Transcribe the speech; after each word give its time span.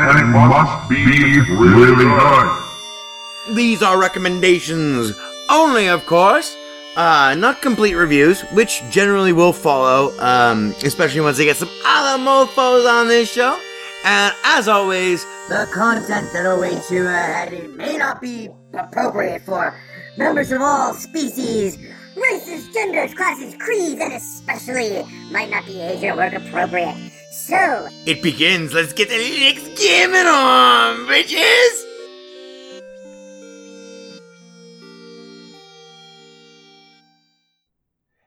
and 0.00 0.18
it 0.18 0.24
must 0.24 0.88
be 0.88 1.04
really 1.50 2.04
good. 2.04 2.62
These 3.54 3.82
are 3.82 3.98
recommendations 4.00 5.12
only, 5.50 5.88
of 5.88 6.06
course. 6.06 6.56
Uh, 6.96 7.34
not 7.38 7.62
complete 7.62 7.94
reviews, 7.94 8.42
which 8.52 8.82
generally 8.90 9.32
will 9.32 9.52
follow, 9.52 10.12
um, 10.18 10.74
especially 10.84 11.20
once 11.22 11.38
they 11.38 11.44
get 11.46 11.56
some 11.56 11.70
other 11.86 12.22
mofos 12.22 12.86
on 12.88 13.08
this 13.08 13.32
show. 13.32 13.58
And 14.04 14.34
as 14.44 14.68
always, 14.68 15.24
The 15.48 15.68
content 15.72 16.32
that 16.32 16.44
awaits 16.44 16.90
you 16.90 17.06
ahead 17.06 17.70
may 17.76 17.96
not 17.96 18.20
be 18.20 18.48
appropriate 18.74 19.42
for 19.42 19.74
members 20.16 20.52
of 20.52 20.60
all 20.60 20.92
species, 20.94 21.78
races, 22.22 22.68
genders, 22.68 23.14
classes, 23.14 23.54
creeds, 23.58 24.00
and 24.00 24.12
especially 24.12 25.04
might 25.30 25.50
not 25.50 25.66
be 25.66 25.80
age 25.80 26.04
or 26.04 26.16
work 26.16 26.32
appropriate. 26.32 26.96
So, 27.32 27.88
it 28.06 28.22
begins. 28.22 28.72
Let's 28.72 28.92
get 28.92 29.08
the 29.08 29.16
Linux 29.16 29.76
gaming 29.78 30.26
on, 30.26 31.06
bitches! 31.08 31.88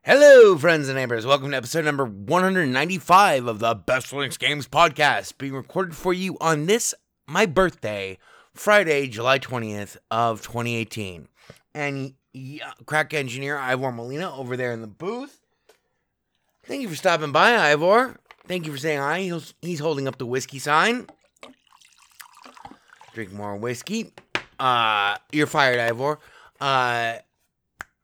Hello, 0.04 0.58
friends 0.58 0.88
and 0.88 0.98
neighbors. 0.98 1.26
Welcome 1.26 1.52
to 1.52 1.58
episode 1.58 1.86
number 1.86 2.06
195 2.06 3.48
of 3.48 3.60
the 3.60 3.74
Best 3.74 4.12
Linux 4.12 4.38
Games 4.38 4.68
podcast, 4.68 5.38
being 5.38 5.54
recorded 5.54 5.96
for 5.96 6.14
you 6.14 6.38
on 6.40 6.68
this, 6.68 6.94
my 7.28 7.46
birthday, 7.46 8.18
Friday, 8.54 9.08
July 9.08 9.40
20th 9.40 9.98
of 10.12 10.42
2018. 10.42 11.28
And 11.74 12.14
yeah, 12.36 12.74
crack 12.86 13.14
engineer 13.14 13.58
Ivor 13.58 13.92
Molina 13.92 14.36
over 14.36 14.58
there 14.58 14.74
in 14.74 14.82
the 14.82 14.88
booth. 14.88 15.40
Thank 16.66 16.82
you 16.82 16.90
for 16.90 16.96
stopping 16.96 17.32
by, 17.32 17.56
Ivor. 17.72 18.18
Thank 18.46 18.66
you 18.66 18.74
for 18.74 18.78
saying 18.78 19.00
hi. 19.00 19.22
He's, 19.22 19.54
he's 19.62 19.80
holding 19.80 20.08
up 20.08 20.18
the 20.18 20.26
whiskey 20.26 20.60
sign. 20.60 21.08
Drink 23.14 23.32
more 23.32 23.56
whiskey. 23.56 24.12
Uh, 24.60 25.16
you're 25.32 25.48
fired, 25.48 25.80
Ivor. 25.80 26.20
Uh, 26.60 27.20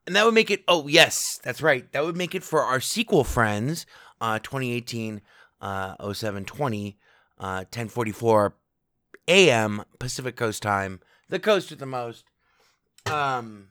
and 0.08 0.16
that 0.16 0.24
would 0.25 0.34
make 0.34 0.50
it. 0.50 0.64
Oh 0.68 0.88
yes, 0.88 1.40
that's 1.44 1.62
right. 1.62 1.91
That 1.91 2.06
would 2.06 2.16
make 2.16 2.34
it 2.34 2.44
for 2.44 2.62
our 2.64 2.80
sequel 2.80 3.24
friends. 3.24 3.86
Uh, 4.22 4.40
2018, 4.40 5.20
uh, 5.62 5.96
0720, 6.14 6.97
uh, 7.40 7.66
1044 7.66 8.56
a.m. 9.28 9.84
Pacific 10.00 10.36
Coast 10.36 10.62
time. 10.62 11.00
The 11.30 11.40
coast 11.40 11.72
at 11.72 11.80
the 11.80 11.86
most. 11.86 12.25
Um, 13.08 13.71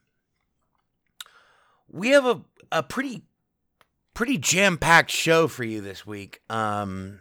we 1.91 2.09
have 2.11 2.27
a 2.27 2.43
a 2.73 2.83
pretty 2.83 3.23
pretty 4.15 4.39
jam 4.39 4.79
packed 4.79 5.11
show 5.11 5.49
for 5.49 5.65
you 5.65 5.81
this 5.81 6.07
week. 6.07 6.41
Um, 6.49 7.21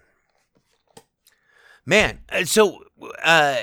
man, 1.86 2.20
uh, 2.32 2.46
so 2.46 2.84
uh, 3.24 3.62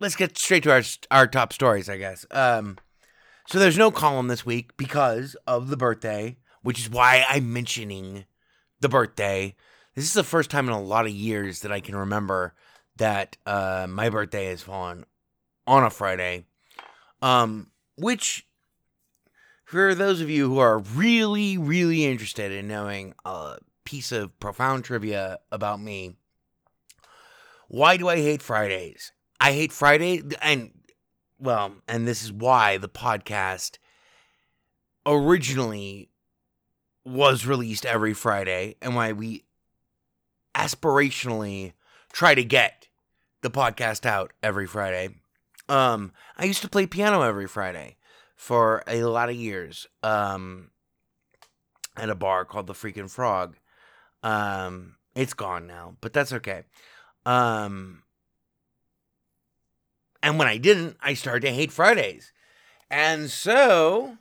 let's 0.00 0.16
get 0.16 0.38
straight 0.38 0.62
to 0.64 0.72
our 0.72 0.82
our 1.10 1.26
top 1.26 1.52
stories, 1.52 1.88
I 1.88 1.98
guess. 1.98 2.26
Um. 2.30 2.78
So 3.48 3.58
there's 3.58 3.78
no 3.78 3.90
column 3.90 4.28
this 4.28 4.44
week 4.44 4.76
because 4.76 5.34
of 5.46 5.70
the 5.70 5.76
birthday, 5.78 6.36
which 6.60 6.78
is 6.78 6.90
why 6.90 7.24
I'm 7.30 7.50
mentioning 7.50 8.26
the 8.80 8.90
birthday. 8.90 9.54
This 9.94 10.04
is 10.04 10.12
the 10.12 10.22
first 10.22 10.50
time 10.50 10.68
in 10.68 10.74
a 10.74 10.80
lot 10.80 11.06
of 11.06 11.12
years 11.12 11.60
that 11.60 11.72
I 11.72 11.80
can 11.80 11.96
remember 11.96 12.54
that 12.98 13.38
uh, 13.46 13.86
my 13.88 14.10
birthday 14.10 14.46
has 14.46 14.60
fallen 14.60 15.06
on 15.66 15.82
a 15.82 15.88
Friday. 15.88 16.44
Um, 17.22 17.68
which, 17.96 18.46
for 19.68 19.94
those 19.94 20.22
of 20.22 20.30
you 20.30 20.48
who 20.48 20.58
are 20.60 20.78
really, 20.78 21.58
really 21.58 22.06
interested 22.06 22.50
in 22.50 22.66
knowing 22.66 23.12
a 23.26 23.58
piece 23.84 24.12
of 24.12 24.40
profound 24.40 24.82
trivia 24.82 25.40
about 25.52 25.78
me, 25.78 26.16
why 27.68 27.98
do 27.98 28.08
I 28.08 28.16
hate 28.16 28.40
Fridays? 28.40 29.12
I 29.38 29.52
hate 29.52 29.70
Friday, 29.70 30.22
and 30.40 30.70
well, 31.38 31.74
and 31.86 32.08
this 32.08 32.22
is 32.22 32.32
why 32.32 32.78
the 32.78 32.88
podcast 32.88 33.76
originally 35.04 36.08
was 37.04 37.44
released 37.44 37.84
every 37.84 38.14
Friday 38.14 38.76
and 38.80 38.96
why 38.96 39.12
we 39.12 39.44
aspirationally 40.54 41.74
try 42.10 42.34
to 42.34 42.42
get 42.42 42.88
the 43.42 43.50
podcast 43.50 44.06
out 44.06 44.32
every 44.42 44.66
Friday. 44.66 45.10
Um, 45.68 46.12
I 46.38 46.46
used 46.46 46.62
to 46.62 46.70
play 46.70 46.86
piano 46.86 47.20
every 47.20 47.46
Friday 47.46 47.97
for 48.38 48.84
a 48.86 49.02
lot 49.02 49.28
of 49.28 49.34
years. 49.34 49.88
Um, 50.02 50.70
at 51.98 52.08
a 52.08 52.14
bar 52.14 52.44
called 52.44 52.68
the 52.68 52.72
Freaking 52.72 53.10
Frog. 53.10 53.56
Um, 54.22 54.94
it's 55.14 55.34
gone 55.34 55.66
now, 55.66 55.96
but 56.00 56.12
that's 56.12 56.32
okay. 56.32 56.62
Um, 57.26 58.04
and 60.22 60.38
when 60.38 60.46
I 60.46 60.56
didn't, 60.56 60.96
I 61.02 61.14
started 61.14 61.46
to 61.48 61.52
hate 61.52 61.72
Fridays. 61.72 62.32
And 62.90 63.28
so 63.28 64.16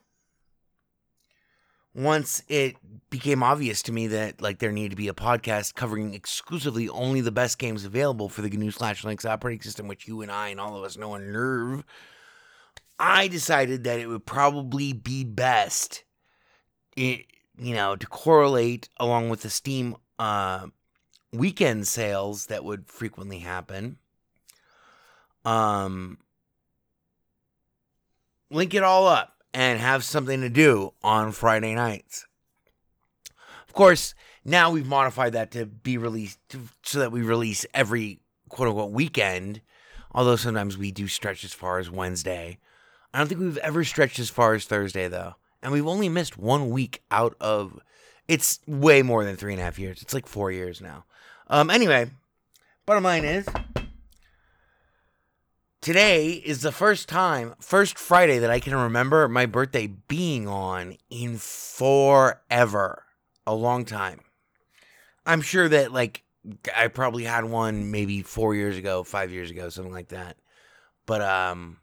once 1.93 2.43
it 2.47 2.75
became 3.09 3.41
obvious 3.41 3.81
to 3.83 3.91
me 3.91 4.07
that 4.07 4.41
like 4.41 4.59
there 4.59 4.71
needed 4.71 4.89
to 4.89 4.95
be 4.95 5.07
a 5.07 5.13
podcast 5.13 5.75
covering 5.75 6.13
exclusively 6.13 6.89
only 6.89 7.21
the 7.21 7.31
best 7.31 7.57
games 7.59 7.85
available 7.85 8.29
for 8.29 8.41
the 8.41 8.49
GNU 8.49 8.71
slash 8.71 9.03
Linux 9.03 9.25
operating 9.29 9.61
system, 9.61 9.87
which 9.87 10.07
you 10.07 10.21
and 10.21 10.31
I 10.31 10.49
and 10.49 10.59
all 10.59 10.75
of 10.75 10.83
us 10.83 10.97
know 10.97 11.13
and 11.13 11.31
nerve, 11.31 11.83
I 12.99 13.27
decided 13.27 13.83
that 13.83 13.99
it 13.99 14.07
would 14.07 14.25
probably 14.25 14.93
be 14.93 15.23
best, 15.23 16.03
it, 16.95 17.25
you 17.57 17.75
know, 17.75 17.95
to 17.95 18.07
correlate 18.07 18.89
along 18.97 19.29
with 19.29 19.41
the 19.41 19.49
Steam 19.49 19.95
uh, 20.17 20.67
weekend 21.31 21.87
sales 21.87 22.47
that 22.47 22.63
would 22.63 22.87
frequently 22.87 23.39
happen 23.39 23.97
um, 25.47 26.17
link 28.51 28.73
it 28.73 28.83
all 28.83 29.07
up 29.07 29.43
and 29.53 29.79
have 29.79 30.03
something 30.03 30.41
to 30.41 30.49
do 30.49 30.93
on 31.01 31.31
Friday 31.31 31.73
nights. 31.73 32.25
Of 33.65 33.73
course, 33.73 34.13
now 34.43 34.71
we've 34.71 34.85
modified 34.85 35.33
that 35.33 35.51
to 35.51 35.65
be 35.65 35.97
released 35.97 36.39
to, 36.49 36.59
so 36.83 36.99
that 36.99 37.13
we 37.13 37.21
release 37.21 37.65
every 37.73 38.19
quote 38.49 38.67
unquote 38.67 38.91
weekend. 38.91 39.61
Although 40.11 40.35
sometimes 40.35 40.77
we 40.77 40.91
do 40.91 41.07
stretch 41.07 41.45
as 41.45 41.53
far 41.53 41.79
as 41.79 41.89
Wednesday. 41.89 42.57
I 43.17 43.19
don't 43.21 43.29
think 43.29 43.41
we've 43.41 43.57
ever 43.57 43.83
stretched 43.83 44.19
as 44.19 44.29
far 44.29 44.53
as 44.53 44.65
Thursday 44.65 45.07
though, 45.07 45.33
and 45.63 45.73
we've 45.73 45.87
only 45.87 46.07
missed 46.07 46.37
one 46.37 46.69
week 46.69 47.01
out 47.09 47.35
of. 47.41 47.79
It's 48.27 48.59
way 48.67 49.01
more 49.01 49.23
than 49.23 49.35
three 49.35 49.53
and 49.53 49.59
a 49.59 49.63
half 49.63 49.79
years. 49.79 50.03
It's 50.03 50.13
like 50.13 50.27
four 50.27 50.51
years 50.51 50.81
now. 50.81 51.05
Um. 51.47 51.71
Anyway, 51.71 52.11
bottom 52.85 53.03
line 53.03 53.25
is 53.25 53.47
today 55.81 56.33
is 56.33 56.61
the 56.61 56.71
first 56.71 57.09
time, 57.09 57.55
first 57.59 57.97
Friday 57.97 58.37
that 58.37 58.51
I 58.51 58.59
can 58.59 58.75
remember 58.75 59.27
my 59.27 59.47
birthday 59.47 59.87
being 59.87 60.47
on 60.47 60.95
in 61.09 61.37
forever. 61.37 63.03
A 63.47 63.55
long 63.55 63.83
time. 63.83 64.19
I'm 65.25 65.41
sure 65.41 65.67
that, 65.67 65.91
like, 65.91 66.21
I 66.75 66.87
probably 66.87 67.23
had 67.23 67.45
one 67.45 67.89
maybe 67.89 68.21
four 68.21 68.53
years 68.53 68.77
ago, 68.77 69.03
five 69.03 69.31
years 69.31 69.49
ago, 69.49 69.69
something 69.69 69.91
like 69.91 70.09
that. 70.09 70.37
But, 71.07 71.21
um, 71.23 71.79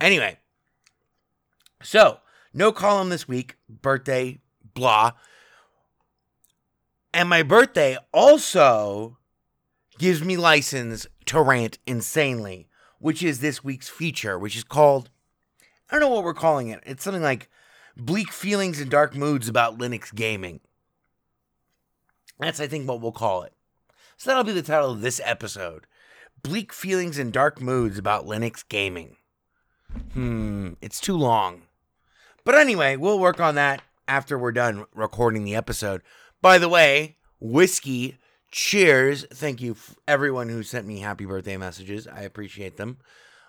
anyway. 0.00 0.38
So, 1.82 2.20
no 2.52 2.72
column 2.72 3.08
this 3.08 3.28
week, 3.28 3.56
birthday, 3.68 4.40
blah. 4.74 5.12
And 7.12 7.28
my 7.28 7.42
birthday 7.42 7.96
also 8.12 9.18
gives 9.98 10.22
me 10.22 10.36
license 10.36 11.06
to 11.26 11.40
rant 11.40 11.78
insanely, 11.86 12.68
which 12.98 13.22
is 13.22 13.40
this 13.40 13.64
week's 13.64 13.88
feature, 13.88 14.38
which 14.38 14.56
is 14.56 14.64
called 14.64 15.10
I 15.90 15.94
don't 15.94 16.08
know 16.08 16.14
what 16.14 16.24
we're 16.24 16.34
calling 16.34 16.68
it. 16.68 16.80
It's 16.86 17.02
something 17.02 17.22
like 17.22 17.48
bleak 17.96 18.30
feelings 18.30 18.80
and 18.80 18.88
dark 18.88 19.16
moods 19.16 19.48
about 19.48 19.78
Linux 19.78 20.14
gaming. 20.14 20.60
That's 22.38 22.60
I 22.60 22.68
think 22.68 22.88
what 22.88 23.00
we'll 23.00 23.12
call 23.12 23.42
it. 23.42 23.52
So 24.16 24.30
that'll 24.30 24.44
be 24.44 24.52
the 24.52 24.62
title 24.62 24.92
of 24.92 25.00
this 25.00 25.20
episode. 25.24 25.86
Bleak 26.42 26.72
feelings 26.72 27.18
and 27.18 27.32
dark 27.32 27.60
moods 27.60 27.98
about 27.98 28.26
Linux 28.26 28.66
gaming. 28.68 29.16
Hmm, 30.14 30.72
it's 30.80 31.00
too 31.00 31.16
long. 31.16 31.62
But 32.44 32.56
anyway, 32.56 32.96
we'll 32.96 33.18
work 33.18 33.40
on 33.40 33.54
that 33.56 33.82
after 34.08 34.38
we're 34.38 34.52
done 34.52 34.86
recording 34.94 35.44
the 35.44 35.54
episode. 35.54 36.02
By 36.42 36.58
the 36.58 36.68
way, 36.68 37.16
whiskey 37.38 38.18
cheers. 38.50 39.24
Thank 39.32 39.60
you 39.60 39.76
everyone 40.08 40.48
who 40.48 40.62
sent 40.62 40.86
me 40.86 41.00
happy 41.00 41.26
birthday 41.26 41.56
messages. 41.56 42.06
I 42.06 42.22
appreciate 42.22 42.76
them. 42.76 42.98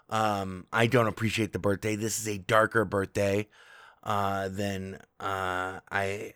Um, 0.10 0.68
i 0.74 0.88
don't 0.88 1.08
appreciate 1.08 1.54
the 1.54 1.60
birthday. 1.60 1.96
This 1.96 2.20
is 2.20 2.28
a 2.28 2.38
darker 2.38 2.86
birthday 2.86 3.48
uh, 4.04 4.50
than 4.50 5.00
uh, 5.20 5.80
i 5.90 6.34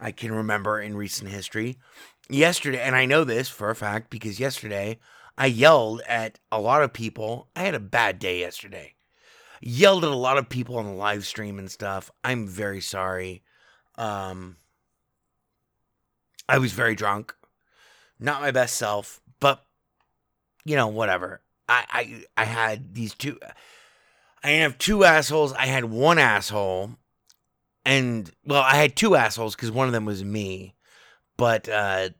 i 0.00 0.12
can 0.12 0.32
remember 0.32 0.80
in 0.80 0.96
recent 0.96 1.30
history. 1.30 1.78
Yesterday 2.28 2.80
and 2.80 2.96
i 2.96 3.06
know 3.06 3.24
this 3.24 3.48
for 3.48 3.70
a 3.70 3.76
fact 3.76 4.10
because 4.10 4.40
yesterday 4.40 4.98
i 5.38 5.46
yelled 5.46 6.02
at 6.08 6.38
a 6.50 6.60
lot 6.60 6.82
of 6.82 6.92
people. 6.92 7.48
I 7.54 7.62
had 7.62 7.74
a 7.74 7.80
bad 7.80 8.18
day 8.18 8.40
yesterday 8.40 8.94
yelled 9.60 10.04
at 10.04 10.10
a 10.10 10.16
lot 10.16 10.38
of 10.38 10.48
people 10.48 10.76
on 10.76 10.86
the 10.86 10.92
live 10.92 11.26
stream 11.26 11.58
and 11.58 11.70
stuff 11.70 12.10
i'm 12.24 12.46
very 12.46 12.80
sorry 12.80 13.42
um, 13.96 14.56
i 16.48 16.58
was 16.58 16.72
very 16.72 16.94
drunk 16.94 17.34
not 18.20 18.40
my 18.40 18.50
best 18.50 18.76
self, 18.76 19.20
but 19.40 19.64
you 20.64 20.76
know, 20.76 20.88
whatever. 20.88 21.40
I 21.68 21.84
I 22.36 22.42
I 22.42 22.44
had 22.44 22.94
these 22.94 23.14
two 23.14 23.38
I 24.42 24.50
have 24.50 24.78
two 24.78 25.04
assholes. 25.04 25.52
I 25.52 25.66
had 25.66 25.84
one 25.86 26.18
asshole. 26.18 26.96
And 27.84 28.30
well, 28.44 28.62
I 28.62 28.76
had 28.76 28.96
two 28.96 29.16
assholes 29.16 29.56
cuz 29.56 29.70
one 29.70 29.86
of 29.86 29.92
them 29.92 30.04
was 30.04 30.24
me. 30.24 30.74
But 31.36 31.68
uh 31.68 32.10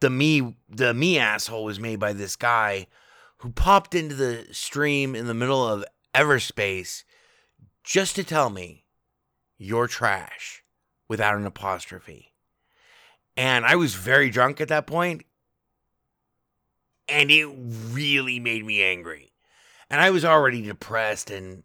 the 0.00 0.10
me 0.10 0.56
the 0.68 0.94
me 0.94 1.18
asshole 1.18 1.64
was 1.64 1.78
made 1.78 2.00
by 2.00 2.12
this 2.12 2.36
guy 2.36 2.86
who 3.38 3.50
popped 3.50 3.94
into 3.94 4.14
the 4.14 4.46
stream 4.50 5.14
in 5.14 5.26
the 5.26 5.34
middle 5.34 5.66
of 5.66 5.84
Everspace 6.18 7.04
just 7.84 8.16
to 8.16 8.24
tell 8.24 8.50
me 8.50 8.84
you're 9.56 9.86
trash 9.86 10.64
without 11.08 11.36
an 11.36 11.46
apostrophe. 11.46 12.32
And 13.36 13.64
I 13.64 13.76
was 13.76 13.94
very 13.94 14.30
drunk 14.30 14.60
at 14.60 14.66
that 14.66 14.86
point, 14.86 15.24
and 17.08 17.30
it 17.30 17.46
really 17.46 18.40
made 18.40 18.66
me 18.66 18.82
angry. 18.82 19.32
And 19.88 20.00
I 20.00 20.10
was 20.10 20.24
already 20.24 20.60
depressed 20.60 21.30
and 21.30 21.62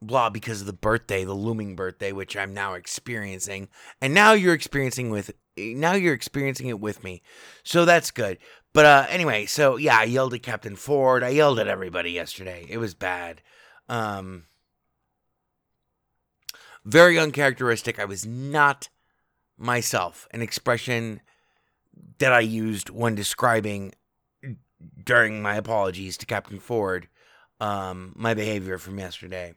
blah 0.00 0.30
because 0.30 0.60
of 0.60 0.68
the 0.68 0.72
birthday, 0.72 1.24
the 1.24 1.34
looming 1.34 1.74
birthday, 1.74 2.12
which 2.12 2.36
I'm 2.36 2.54
now 2.54 2.74
experiencing. 2.74 3.68
And 4.00 4.14
now 4.14 4.32
you're 4.32 4.54
experiencing 4.54 5.10
with 5.10 5.32
now 5.56 5.94
you're 5.94 6.14
experiencing 6.14 6.68
it 6.68 6.80
with 6.80 7.02
me. 7.02 7.20
So 7.64 7.84
that's 7.84 8.12
good. 8.12 8.38
But 8.72 8.86
uh 8.86 9.06
anyway, 9.08 9.46
so 9.46 9.76
yeah, 9.76 9.98
I 9.98 10.04
yelled 10.04 10.34
at 10.34 10.42
Captain 10.42 10.76
Ford. 10.76 11.22
I 11.22 11.30
yelled 11.30 11.58
at 11.58 11.68
everybody 11.68 12.12
yesterday. 12.12 12.64
It 12.68 12.78
was 12.78 12.94
bad. 12.94 13.42
Um 13.88 14.44
very 16.84 17.18
uncharacteristic. 17.18 17.98
I 17.98 18.04
was 18.04 18.26
not 18.26 18.88
myself, 19.56 20.26
an 20.32 20.42
expression 20.42 21.20
that 22.18 22.32
I 22.32 22.40
used 22.40 22.90
when 22.90 23.14
describing 23.14 23.94
during 25.04 25.42
my 25.42 25.54
apologies 25.56 26.16
to 26.18 26.26
Captain 26.26 26.58
Ford 26.58 27.08
um, 27.60 28.12
my 28.16 28.34
behavior 28.34 28.76
from 28.76 28.98
yesterday. 28.98 29.54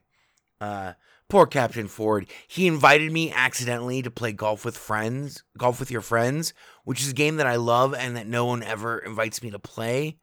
Uh, 0.62 0.94
poor 1.27 1.48
Captain 1.48 1.88
Ford. 1.88 2.27
He 2.48 2.68
invited 2.68 3.12
me 3.12 3.31
accidentally 3.31 4.04
to 4.04 4.12
play 4.12 4.31
golf 4.31 4.63
with 4.63 4.77
friends, 4.77 5.44
golf 5.57 5.80
with 5.80 5.89
your 5.89 6.01
friends, 6.01 6.54
which 6.83 7.01
is 7.01 7.10
a 7.10 7.16
game 7.16 7.38
that 7.38 7.48
I 7.48 7.56
love 7.56 7.95
and 7.95 8.16
that 8.16 8.27
no 8.27 8.45
one 8.45 8.62
ever 8.62 9.00
invites 9.00 9.42
me 9.42 9.50
to 9.50 9.60
play 9.60 10.18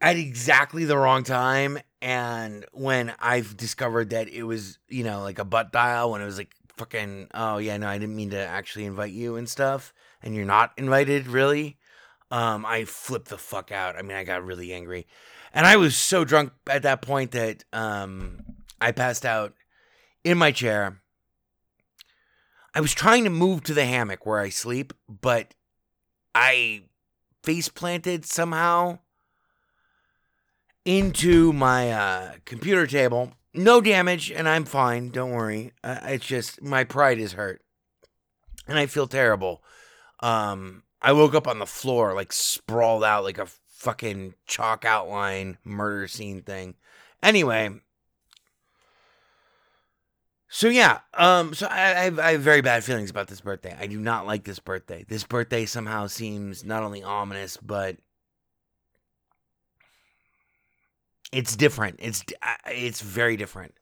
at 0.00 0.16
exactly 0.16 0.84
the 0.84 0.98
wrong 0.98 1.24
time. 1.24 1.78
And 2.02 2.66
when 2.72 3.14
I've 3.18 3.56
discovered 3.56 4.10
that 4.10 4.28
it 4.28 4.42
was, 4.42 4.78
you 4.88 5.04
know, 5.04 5.22
like 5.22 5.38
a 5.38 5.44
butt 5.44 5.72
dial, 5.72 6.10
when 6.10 6.20
it 6.20 6.26
was 6.26 6.38
like 6.38 6.54
fucking, 6.76 7.28
oh 7.34 7.58
yeah, 7.58 7.76
no, 7.76 7.88
I 7.88 7.98
didn't 7.98 8.16
mean 8.16 8.30
to 8.30 8.38
actually 8.38 8.84
invite 8.84 9.12
you 9.12 9.36
and 9.36 9.48
stuff, 9.48 9.94
and 10.22 10.34
you're 10.34 10.44
not 10.44 10.72
invited, 10.76 11.26
really. 11.26 11.78
Um, 12.30 12.66
I 12.66 12.84
flipped 12.84 13.28
the 13.28 13.38
fuck 13.38 13.70
out. 13.72 13.96
I 13.96 14.02
mean, 14.02 14.16
I 14.16 14.24
got 14.24 14.44
really 14.44 14.72
angry, 14.72 15.06
and 15.52 15.66
I 15.66 15.76
was 15.76 15.96
so 15.96 16.24
drunk 16.24 16.52
at 16.68 16.82
that 16.82 17.00
point 17.00 17.30
that 17.30 17.64
um, 17.72 18.40
I 18.80 18.92
passed 18.92 19.24
out 19.24 19.54
in 20.24 20.36
my 20.36 20.52
chair. 20.52 21.00
I 22.74 22.80
was 22.80 22.92
trying 22.92 23.24
to 23.24 23.30
move 23.30 23.62
to 23.64 23.74
the 23.74 23.86
hammock 23.86 24.26
where 24.26 24.40
I 24.40 24.48
sleep, 24.48 24.92
but 25.08 25.54
I 26.34 26.82
face 27.44 27.68
planted 27.68 28.24
somehow 28.24 28.98
into 30.84 31.52
my 31.52 31.90
uh, 31.90 32.32
computer 32.44 32.86
table. 32.86 33.32
No 33.52 33.80
damage, 33.80 34.30
and 34.30 34.48
I'm 34.48 34.64
fine. 34.64 35.10
Don't 35.10 35.30
worry. 35.30 35.72
Uh, 35.82 35.98
it's 36.04 36.26
just 36.26 36.62
my 36.62 36.84
pride 36.84 37.18
is 37.18 37.34
hurt, 37.34 37.62
and 38.66 38.78
I 38.78 38.86
feel 38.86 39.06
terrible. 39.06 39.62
Um, 40.20 40.82
I 41.00 41.12
woke 41.12 41.34
up 41.34 41.46
on 41.46 41.58
the 41.58 41.66
floor, 41.66 42.14
like 42.14 42.32
sprawled 42.32 43.04
out, 43.04 43.24
like 43.24 43.38
a 43.38 43.46
fucking 43.68 44.34
chalk 44.46 44.84
outline 44.84 45.58
murder 45.64 46.08
scene 46.08 46.42
thing. 46.42 46.74
Anyway, 47.22 47.70
so 50.48 50.68
yeah, 50.68 51.00
um, 51.14 51.52
so 51.52 51.66
I, 51.66 51.90
I, 51.90 52.04
have, 52.04 52.18
I 52.18 52.32
have 52.32 52.40
very 52.40 52.60
bad 52.60 52.84
feelings 52.84 53.10
about 53.10 53.28
this 53.28 53.40
birthday. 53.40 53.76
I 53.78 53.86
do 53.86 53.98
not 53.98 54.24
like 54.24 54.44
this 54.44 54.60
birthday. 54.60 55.04
This 55.08 55.24
birthday 55.24 55.66
somehow 55.66 56.06
seems 56.06 56.64
not 56.64 56.82
only 56.82 57.02
ominous, 57.02 57.56
but 57.56 57.96
it's 61.34 61.56
different. 61.56 61.96
It's 61.98 62.24
it's 62.66 63.00
very 63.00 63.36
different. 63.36 63.74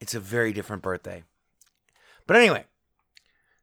It's 0.00 0.14
a 0.14 0.20
very 0.20 0.52
different 0.52 0.82
birthday. 0.82 1.24
But 2.26 2.36
anyway, 2.36 2.64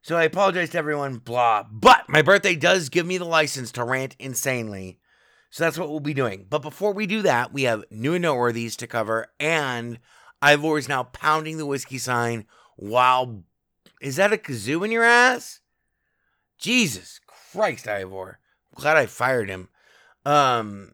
so 0.01 0.17
I 0.17 0.24
apologize 0.24 0.71
to 0.71 0.77
everyone, 0.77 1.17
blah. 1.17 1.63
But 1.71 2.10
my 2.10 2.21
birthday 2.21 2.55
does 2.55 2.89
give 2.89 3.05
me 3.05 3.17
the 3.17 3.25
license 3.25 3.71
to 3.74 3.86
rant 3.86 4.17
insanely. 4.19 5.00
So 5.51 5.63
that's 5.63 5.77
what 5.77 5.89
we'll 5.89 6.01
be 6.01 6.13
doing. 6.13 6.45
But 6.50 6.62
before 6.62 6.93
we 6.93 7.07
do 7.07 7.21
that, 7.21 7.53
we 7.53 7.63
have 7.63 7.86
new 7.91 8.13
and 8.13 8.25
noteworthies 8.25 8.75
to 8.77 8.88
cover, 8.88 9.27
and 9.39 10.00
Ivor 10.41 10.77
is 10.77 10.89
now 10.89 11.03
pounding 11.03 11.57
the 11.57 11.65
whiskey 11.65 11.98
sign 11.98 12.45
while 12.75 13.43
is 14.01 14.17
that 14.17 14.33
a 14.33 14.38
kazoo 14.38 14.83
in 14.83 14.91
your 14.91 15.03
ass? 15.03 15.62
Jesus 16.57 17.19
Christ, 17.25 17.88
Ivor. 17.88 18.39
Glad 18.75 18.98
I 18.98 19.05
fired 19.05 19.50
him. 19.50 19.69
Um 20.25 20.93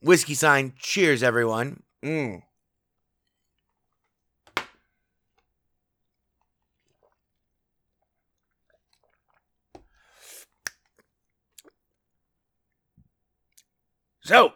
whiskey 0.00 0.34
sign, 0.34 0.72
cheers 0.78 1.22
everyone. 1.22 1.82
Mm. 2.04 2.42
So, 14.22 14.52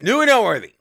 New 0.00 0.20
and 0.20 0.28
noteworthy. 0.28 0.74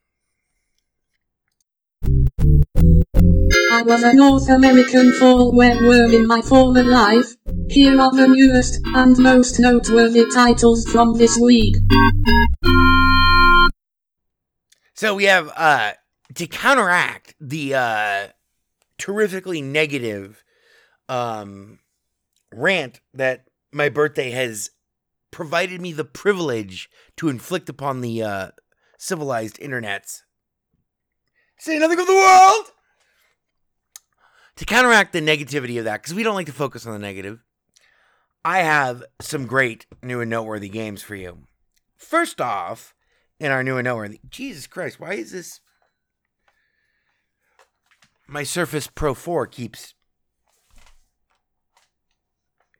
I 3.71 3.81
was 3.81 4.03
a 4.03 4.13
North 4.13 4.49
American 4.49 5.13
fall 5.13 5.53
webworm 5.53 6.13
in 6.13 6.27
my 6.27 6.41
former 6.41 6.83
life. 6.83 7.33
Here 7.69 7.99
are 7.99 8.11
the 8.11 8.27
newest 8.27 8.79
and 8.93 9.17
most 9.17 9.59
noteworthy 9.59 10.25
titles 10.33 10.85
from 10.85 11.17
this 11.17 11.37
week. 11.41 11.75
So 14.95 15.13
we 15.13 15.25
have 15.25 15.51
uh 15.55 15.93
to 16.33 16.47
counteract 16.47 17.35
the 17.39 17.75
uh 17.75 18.27
terrifically 18.97 19.61
negative 19.61 20.43
um 21.09 21.79
rant 22.51 23.01
that 23.13 23.45
my 23.71 23.89
birthday 23.89 24.31
has 24.31 24.71
provided 25.31 25.81
me 25.81 25.91
the 25.91 26.05
privilege 26.05 26.89
to 27.17 27.29
inflict 27.29 27.69
upon 27.69 28.01
the 28.01 28.23
uh 28.23 28.47
civilized 28.97 29.59
internets. 29.59 30.21
Say 31.59 31.77
nothing 31.77 31.99
of 31.99 32.07
the 32.07 32.13
world. 32.13 32.65
To 34.55 34.65
counteract 34.65 35.11
the 35.11 35.19
negativity 35.19 35.77
of 35.77 35.83
that, 35.83 36.01
because 36.01 36.13
we 36.13 36.23
don't 36.23 36.35
like 36.35 36.45
to 36.45 36.53
focus 36.53 36.85
on 36.85 36.93
the 36.93 36.99
negative, 36.99 37.43
I 38.45 38.59
have 38.59 39.03
some 39.19 39.47
great 39.47 39.85
new 40.01 40.21
and 40.21 40.29
noteworthy 40.29 40.69
games 40.69 41.01
for 41.01 41.15
you. 41.15 41.39
First 41.97 42.39
off, 42.39 42.94
in 43.39 43.51
our 43.51 43.63
new 43.63 43.77
and 43.77 43.85
noteworthy, 43.85 44.19
Jesus 44.29 44.67
Christ, 44.67 44.99
why 44.99 45.13
is 45.13 45.31
this? 45.31 45.59
My 48.27 48.43
Surface 48.43 48.87
Pro 48.87 49.13
4 49.13 49.45
keeps 49.47 49.93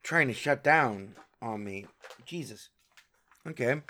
trying 0.02 0.28
to 0.28 0.34
shut 0.34 0.64
down 0.64 1.16
on 1.42 1.64
me. 1.64 1.86
Jesus. 2.26 2.70
Okay. 3.48 3.82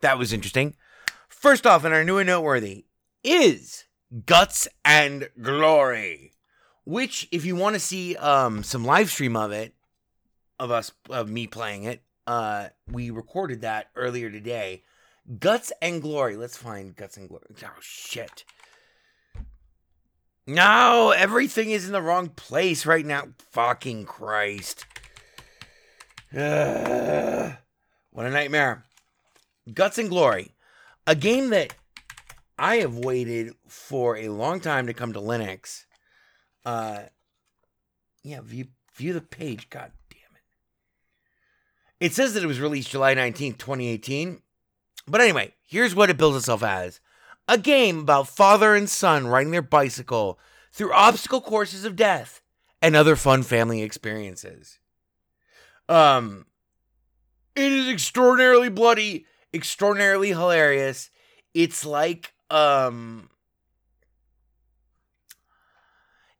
That 0.00 0.18
was 0.18 0.32
interesting. 0.32 0.74
First 1.28 1.66
off, 1.66 1.84
in 1.84 1.92
our 1.92 2.04
new 2.04 2.18
and 2.18 2.26
noteworthy 2.26 2.86
is 3.22 3.84
Guts 4.26 4.68
and 4.84 5.28
Glory, 5.40 6.32
which, 6.84 7.28
if 7.30 7.44
you 7.44 7.56
want 7.56 7.74
to 7.74 7.80
see 7.80 8.16
um, 8.16 8.62
some 8.62 8.84
live 8.84 9.10
stream 9.10 9.36
of 9.36 9.52
it, 9.52 9.74
of 10.58 10.70
us, 10.70 10.92
of 11.10 11.28
me 11.28 11.46
playing 11.46 11.84
it, 11.84 12.02
uh, 12.26 12.68
we 12.90 13.10
recorded 13.10 13.60
that 13.62 13.90
earlier 13.96 14.30
today. 14.30 14.82
Guts 15.38 15.72
and 15.80 16.02
Glory. 16.02 16.36
Let's 16.36 16.56
find 16.56 16.94
Guts 16.94 17.16
and 17.16 17.28
Glory. 17.28 17.44
Oh, 17.64 17.68
shit. 17.80 18.44
No, 20.46 21.14
everything 21.16 21.70
is 21.70 21.86
in 21.86 21.92
the 21.92 22.02
wrong 22.02 22.28
place 22.28 22.84
right 22.84 23.04
now. 23.04 23.28
Fucking 23.52 24.04
Christ. 24.04 24.84
Ugh. 26.36 27.52
what 28.10 28.26
a 28.26 28.30
nightmare. 28.30 28.84
Guts 29.72 29.96
and 29.96 30.10
Glory. 30.10 30.52
A 31.06 31.14
game 31.14 31.50
that 31.50 31.74
I 32.58 32.76
have 32.76 32.98
waited 32.98 33.54
for 33.66 34.16
a 34.16 34.28
long 34.28 34.60
time 34.60 34.86
to 34.86 34.94
come 34.94 35.12
to 35.14 35.20
Linux. 35.20 35.84
Uh 36.64 37.04
yeah, 38.22 38.40
view 38.42 38.66
view 38.94 39.12
the 39.12 39.20
page. 39.20 39.70
God 39.70 39.92
damn 40.10 40.36
it. 40.36 42.06
It 42.06 42.12
says 42.12 42.34
that 42.34 42.42
it 42.42 42.46
was 42.46 42.60
released 42.60 42.90
July 42.90 43.14
19th, 43.14 43.58
2018. 43.58 44.40
But 45.06 45.20
anyway, 45.20 45.54
here's 45.66 45.94
what 45.94 46.10
it 46.10 46.16
builds 46.16 46.36
itself 46.38 46.62
as. 46.62 47.00
A 47.46 47.58
game 47.58 48.00
about 48.00 48.28
father 48.28 48.74
and 48.74 48.88
son 48.88 49.26
riding 49.26 49.50
their 49.50 49.62
bicycle 49.62 50.38
through 50.72 50.92
obstacle 50.92 51.40
courses 51.40 51.84
of 51.84 51.96
death 51.96 52.40
and 52.80 52.96
other 52.96 53.16
fun 53.16 53.42
family 53.42 53.82
experiences. 53.82 54.78
Um 55.88 56.46
it 57.54 57.70
is 57.70 57.88
extraordinarily 57.88 58.68
bloody, 58.68 59.26
extraordinarily 59.52 60.28
hilarious. 60.28 61.10
It's 61.52 61.84
like 61.84 62.32
um 62.50 63.28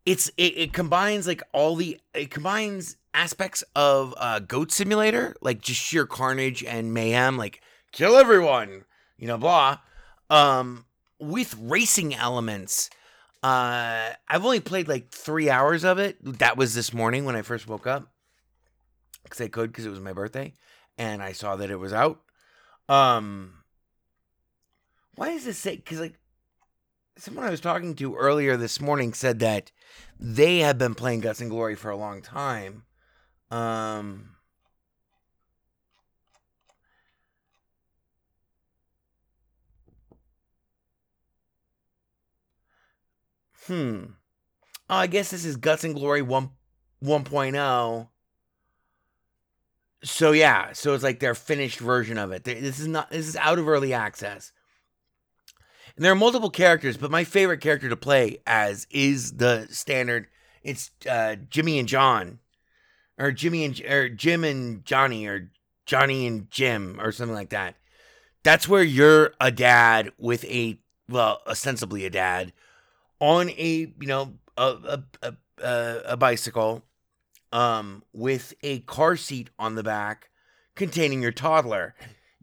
it's 0.07 0.29
it, 0.37 0.57
it 0.57 0.73
combines 0.73 1.27
like 1.27 1.43
all 1.53 1.77
the 1.77 2.01
it 2.15 2.31
combines 2.31 2.97
aspects 3.13 3.63
of 3.77 4.15
uh 4.19 4.39
goat 4.41 4.73
simulator 4.73 5.37
like 5.41 5.61
just 5.61 5.81
sheer 5.81 6.07
carnage 6.07 6.65
and 6.65 6.93
mayhem 6.93 7.37
like 7.37 7.61
kill 7.95 8.17
everyone 8.17 8.85
you 9.17 9.27
know 9.27 9.39
blah. 9.39 9.79
Um 10.29 10.85
with 11.21 11.57
racing 11.59 12.15
elements 12.15 12.91
uh 13.43 14.11
i've 14.29 14.45
only 14.45 14.61
played 14.61 14.89
like 14.89 15.11
three 15.11 15.49
hours 15.49 15.85
of 15.85 15.99
it. 15.99 16.19
That 16.39 16.57
was 16.57 16.75
this 16.75 16.93
morning 16.93 17.25
when 17.25 17.37
i 17.37 17.43
first 17.43 17.69
woke 17.69 17.87
up 17.87 18.13
because 19.23 19.41
i 19.41 19.49
could 19.49 19.71
because 19.71 19.87
it 19.87 19.91
was 19.91 20.01
my 20.01 20.13
birthday 20.13 20.53
and 20.99 21.23
i 21.23 21.33
saw 21.33 21.57
that 21.57 21.71
it 21.71 21.79
was 21.79 21.93
out. 21.93 22.21
Um 22.89 23.55
why 25.15 25.31
does 25.31 25.45
this 25.45 25.59
say 25.59 25.77
because 25.77 26.01
like 26.01 26.19
someone 27.17 27.45
i 27.45 27.51
was 27.51 27.61
talking 27.61 27.95
to 27.95 28.17
earlier 28.17 28.57
this 28.57 28.81
morning 28.81 29.15
said 29.15 29.39
that 29.39 29.71
they 30.19 30.59
have 30.59 30.79
been 30.79 30.97
playing 30.97 31.21
guts 31.21 31.41
and 31.41 31.49
glory 31.49 31.77
for 31.77 31.91
a 31.91 31.97
long 31.97 32.21
time. 32.23 32.83
Um 33.53 34.34
hmm 43.67 44.05
oh 44.91 44.97
i 44.97 45.07
guess 45.07 45.31
this 45.31 45.45
is 45.45 45.57
guts 45.57 45.85
and 45.85 45.95
glory 45.95 46.23
1 46.23 46.51
1.0 47.03 48.09
so 50.03 50.33
yeah 50.33 50.73
so 50.73 50.95
it's 50.95 51.05
like 51.05 51.21
their 51.21 51.35
finished 51.35 51.79
version 51.81 52.19
of 52.19 52.33
it 52.33 52.45
this 52.45 52.79
is 52.79 52.89
not 52.89 53.11
this 53.11 53.27
is 53.27 53.37
out 53.37 53.59
of 53.59 53.69
early 53.69 53.93
access 53.93 54.53
and 55.97 56.05
there 56.05 56.13
are 56.13 56.17
multiple 56.17 56.51
characters, 56.51 56.97
but 56.97 57.11
my 57.11 57.25
favorite 57.25 57.61
character 57.61 57.89
to 57.89 57.97
play 57.97 58.39
as 58.47 58.87
is 58.91 59.35
the 59.35 59.69
standard. 59.71 60.27
It's 60.63 60.91
uh, 61.09 61.37
Jimmy 61.49 61.79
and 61.79 61.89
John, 61.89 62.41
or 63.19 63.31
Jimmy 63.31 63.65
and 63.65 63.81
or 63.83 64.09
Jim 64.09 64.45
and 64.45 64.85
Johnny, 64.85 65.27
or 65.27 65.51
Johnny 65.87 66.27
and 66.27 66.51
Jim, 66.51 66.99
or 67.01 67.13
something 67.13 67.35
like 67.35 67.51
that. 67.51 67.77
That's 68.43 68.69
where 68.69 68.83
you're 68.83 69.35
a 69.41 69.51
dad 69.53 70.11
with 70.19 70.45
a 70.47 70.79
well, 71.09 71.43
ostensibly 71.47 72.05
a 72.07 72.11
dad 72.11 72.53
on 73.21 73.51
a 73.51 73.93
you 74.01 74.07
know 74.07 74.35
a 74.57 75.03
a 75.23 75.35
a, 75.63 76.03
a, 76.07 76.17
bicycle, 76.17 76.83
um, 77.53 78.03
with 78.13 78.55
a 78.63 78.81
car 78.81 79.17
seat 79.17 79.51
on 79.59 79.75
the 79.75 79.83
back 79.83 80.31
containing 80.75 81.23
your 81.23 81.33
toddler. 81.33 81.95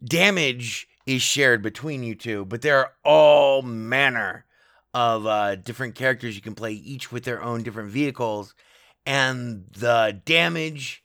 Damage 0.04 0.88
is 1.06 1.22
shared 1.22 1.62
between 1.62 2.04
you 2.04 2.16
two, 2.16 2.46
but 2.46 2.62
there 2.62 2.80
are 2.80 2.94
all 3.04 3.62
manner 3.62 4.46
of 4.94 5.25
uh, 5.25 5.56
different 5.56 5.96
characters 5.96 6.36
you 6.36 6.42
can 6.42 6.56
play, 6.56 6.74
each 6.74 7.12
with 7.12 7.24
their 7.24 7.42
own 7.42 7.63
different 7.63 7.92
vehicles, 7.92 8.56
and 9.06 9.66
the 9.78 10.20
damage 10.25 11.04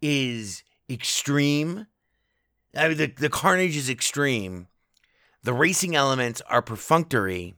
is 0.00 0.62
extreme. 0.88 1.86
I 2.76 2.88
mean, 2.88 2.96
the, 2.96 3.06
the 3.06 3.28
carnage 3.28 3.76
is 3.76 3.90
extreme. 3.90 4.68
The 5.42 5.52
racing 5.52 5.94
elements 5.94 6.42
are 6.48 6.62
perfunctory. 6.62 7.56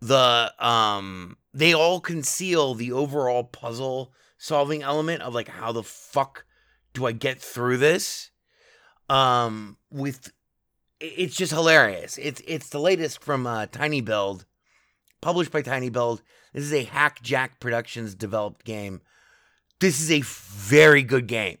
The 0.00 0.52
um, 0.58 1.36
they 1.54 1.72
all 1.72 2.00
conceal 2.00 2.74
the 2.74 2.92
overall 2.92 3.44
puzzle 3.44 4.12
solving 4.38 4.82
element 4.82 5.22
of 5.22 5.34
like 5.34 5.48
how 5.48 5.72
the 5.72 5.82
fuck 5.82 6.44
do 6.92 7.06
I 7.06 7.12
get 7.12 7.40
through 7.40 7.78
this? 7.78 8.30
Um, 9.08 9.76
with 9.90 10.32
it's 11.00 11.36
just 11.36 11.52
hilarious. 11.52 12.18
It's 12.18 12.42
it's 12.46 12.68
the 12.68 12.80
latest 12.80 13.22
from 13.22 13.46
uh, 13.46 13.66
Tiny 13.66 14.00
Build, 14.00 14.44
published 15.20 15.52
by 15.52 15.62
Tiny 15.62 15.90
Build. 15.90 16.22
This 16.52 16.64
is 16.64 16.72
a 16.72 16.86
HakJak 16.86 17.60
Productions 17.60 18.14
developed 18.14 18.64
game. 18.64 19.02
This 19.80 20.00
is 20.00 20.10
a 20.10 20.22
very 20.22 21.02
good 21.02 21.26
game. 21.26 21.58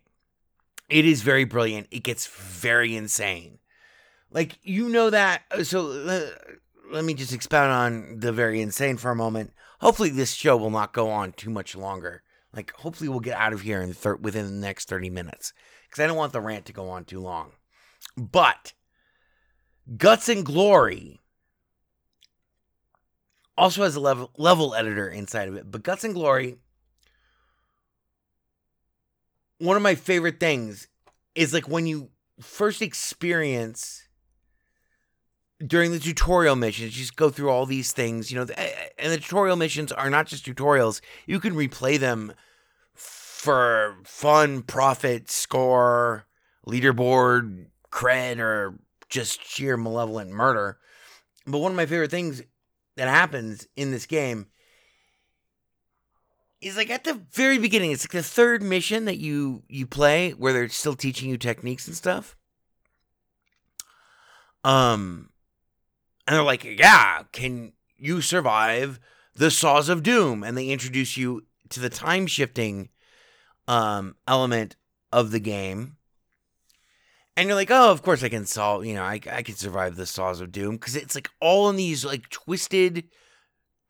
It 0.88 1.04
is 1.04 1.22
very 1.22 1.44
brilliant. 1.44 1.88
It 1.90 2.02
gets 2.02 2.26
very 2.26 2.96
insane. 2.96 3.58
Like 4.30 4.58
you 4.62 4.88
know 4.88 5.10
that. 5.10 5.42
uh, 5.50 5.64
So 5.64 5.90
uh, 5.90 6.30
let 6.90 7.04
me 7.04 7.14
just 7.14 7.32
expound 7.32 7.72
on 7.72 8.20
the 8.20 8.32
very 8.32 8.60
insane 8.60 8.96
for 8.96 9.10
a 9.10 9.16
moment. 9.16 9.52
Hopefully, 9.80 10.10
this 10.10 10.32
show 10.32 10.56
will 10.56 10.70
not 10.70 10.92
go 10.92 11.10
on 11.10 11.32
too 11.32 11.50
much 11.50 11.74
longer. 11.74 12.22
Like, 12.54 12.72
hopefully, 12.72 13.08
we'll 13.08 13.20
get 13.20 13.38
out 13.38 13.52
of 13.52 13.62
here 13.62 13.82
in 13.82 13.92
thir- 13.92 14.16
within 14.16 14.46
the 14.46 14.66
next 14.66 14.88
thirty 14.88 15.10
minutes 15.10 15.52
because 15.88 16.02
I 16.02 16.06
don't 16.06 16.16
want 16.16 16.32
the 16.32 16.40
rant 16.40 16.66
to 16.66 16.72
go 16.72 16.88
on 16.88 17.04
too 17.04 17.20
long. 17.20 17.52
But 18.16 18.72
Guts 19.96 20.28
and 20.28 20.44
Glory 20.44 21.20
also 23.56 23.82
has 23.82 23.96
a 23.96 24.00
level 24.00 24.30
level 24.36 24.74
editor 24.74 25.08
inside 25.08 25.48
of 25.48 25.56
it. 25.56 25.70
But 25.70 25.82
Guts 25.82 26.04
and 26.04 26.14
Glory, 26.14 26.56
one 29.58 29.76
of 29.76 29.82
my 29.82 29.94
favorite 29.94 30.40
things 30.40 30.88
is 31.34 31.52
like 31.52 31.68
when 31.68 31.86
you 31.86 32.10
first 32.40 32.82
experience 32.82 34.05
during 35.64 35.92
the 35.92 35.98
tutorial 35.98 36.56
missions, 36.56 36.96
you 36.96 37.02
just 37.02 37.16
go 37.16 37.30
through 37.30 37.50
all 37.50 37.66
these 37.66 37.92
things, 37.92 38.30
you 38.30 38.38
know, 38.38 38.46
and 38.98 39.12
the 39.12 39.18
tutorial 39.18 39.56
missions 39.56 39.92
are 39.92 40.10
not 40.10 40.26
just 40.26 40.44
tutorials. 40.44 41.00
You 41.26 41.40
can 41.40 41.54
replay 41.54 41.98
them 41.98 42.34
for 42.94 43.96
fun, 44.04 44.62
profit, 44.62 45.30
score, 45.30 46.26
leaderboard, 46.66 47.66
cred, 47.90 48.38
or 48.38 48.78
just 49.08 49.44
sheer 49.46 49.76
malevolent 49.76 50.30
murder. 50.30 50.78
But 51.46 51.58
one 51.58 51.72
of 51.72 51.76
my 51.76 51.86
favorite 51.86 52.10
things 52.10 52.42
that 52.96 53.08
happens 53.08 53.66
in 53.76 53.92
this 53.92 54.06
game 54.06 54.46
is 56.60 56.76
like 56.76 56.90
at 56.90 57.04
the 57.04 57.22
very 57.32 57.58
beginning. 57.58 57.92
It's 57.92 58.04
like 58.04 58.10
the 58.10 58.22
third 58.22 58.62
mission 58.62 59.04
that 59.04 59.18
you 59.18 59.62
you 59.68 59.86
play 59.86 60.32
where 60.32 60.52
they're 60.52 60.68
still 60.68 60.94
teaching 60.94 61.30
you 61.30 61.38
techniques 61.38 61.86
and 61.86 61.96
stuff. 61.96 62.36
Um, 64.64 65.30
and 66.26 66.36
they're 66.36 66.42
like, 66.42 66.64
"Yeah, 66.64 67.22
can 67.32 67.72
you 67.96 68.20
survive 68.20 69.00
the 69.34 69.50
saws 69.50 69.88
of 69.88 70.02
doom?" 70.02 70.42
And 70.42 70.56
they 70.56 70.68
introduce 70.68 71.16
you 71.16 71.46
to 71.70 71.80
the 71.80 71.90
time 71.90 72.26
shifting 72.26 72.90
um 73.68 74.14
element 74.28 74.76
of 75.12 75.30
the 75.30 75.40
game. 75.40 75.96
And 77.36 77.48
you're 77.48 77.56
like, 77.56 77.70
oh, 77.70 77.90
of 77.90 78.02
course 78.02 78.22
I 78.22 78.30
can 78.30 78.46
solve, 78.46 78.86
you 78.86 78.94
know, 78.94 79.02
I, 79.02 79.20
I 79.30 79.42
can 79.42 79.56
survive 79.56 79.96
the 79.96 80.06
saws 80.06 80.40
of 80.40 80.52
doom 80.52 80.76
because 80.76 80.96
it's 80.96 81.14
like 81.14 81.28
all 81.38 81.68
in 81.68 81.76
these 81.76 82.02
like 82.02 82.30
twisted, 82.30 83.04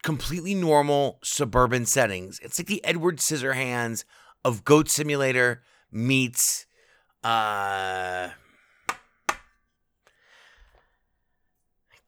completely 0.03 0.55
normal 0.55 1.21
suburban 1.23 1.87
settings. 1.87 2.41
It's 2.43 2.59
like 2.59 2.67
the 2.67 2.85
Edward 2.85 3.19
Scissorhands 3.19 4.05
of 4.45 4.65
Goat 4.65 4.89
Simulator 4.89 5.63
meets, 5.93 6.67
uh, 7.23 8.31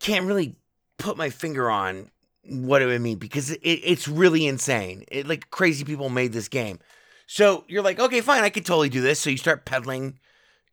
can't 0.01 0.27
really 0.27 0.57
put 0.99 1.17
my 1.17 1.31
finger 1.31 1.71
on 1.71 2.11
what 2.45 2.83
it 2.83 2.87
would 2.87 3.01
mean 3.01 3.19
because 3.19 3.51
it, 3.51 3.61
it's 3.63 4.09
really 4.09 4.47
insane. 4.47 5.05
It 5.09 5.27
like 5.27 5.51
crazy 5.51 5.85
people 5.85 6.09
made 6.09 6.33
this 6.33 6.49
game. 6.49 6.79
So 7.27 7.65
you're 7.69 7.83
like, 7.83 8.01
okay, 8.01 8.21
fine, 8.21 8.43
I 8.43 8.51
could 8.51 8.65
totally 8.65 8.89
do 8.89 9.03
this. 9.03 9.21
So 9.21 9.31
you 9.31 9.37
start 9.37 9.67
pedaling 9.67 10.19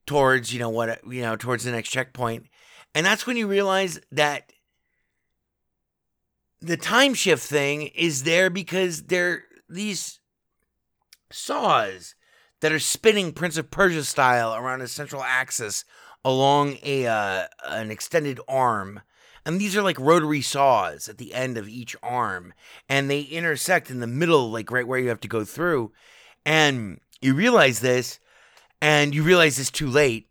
towards, 0.05 0.53
you 0.53 0.59
know, 0.59 0.69
what, 0.69 1.05
you 1.05 1.21
know, 1.21 1.35
towards 1.35 1.65
the 1.65 1.71
next 1.71 1.89
checkpoint. 1.89 2.45
And 2.93 3.05
that's 3.05 3.27
when 3.27 3.35
you 3.35 3.47
realize 3.47 3.99
that 4.11 4.53
the 6.61 6.77
time 6.77 7.13
shift 7.13 7.45
thing 7.45 7.87
is 7.87 8.23
there 8.23 8.49
because 8.49 9.03
they're 9.03 9.43
these 9.69 10.19
saws 11.31 12.15
that 12.61 12.71
are 12.71 12.79
spinning 12.79 13.33
Prince 13.33 13.57
of 13.57 13.69
Persia 13.69 14.03
style 14.03 14.55
around 14.55 14.81
a 14.81 14.87
central 14.87 15.23
axis 15.23 15.83
along 16.23 16.77
a 16.83 17.05
uh, 17.05 17.47
an 17.65 17.91
extended 17.91 18.39
arm. 18.47 19.01
And 19.45 19.61
these 19.61 19.75
are 19.77 19.83
like 19.83 19.99
rotary 19.99 20.41
saws 20.41 21.07
at 21.07 21.19
the 21.19 21.33
end 21.33 21.57
of 21.57 21.69
each 21.69 21.95
arm, 22.01 22.53
and 22.89 23.09
they 23.09 23.21
intersect 23.21 23.91
in 23.91 23.99
the 23.99 24.07
middle, 24.07 24.49
like 24.49 24.71
right 24.71 24.87
where 24.87 24.99
you 24.99 25.09
have 25.09 25.21
to 25.21 25.27
go 25.27 25.45
through. 25.45 25.91
And 26.45 26.99
you 27.21 27.35
realize 27.35 27.79
this, 27.79 28.19
and 28.81 29.13
you 29.13 29.21
realize 29.23 29.57
this 29.57 29.69
too 29.69 29.87
late. 29.87 30.27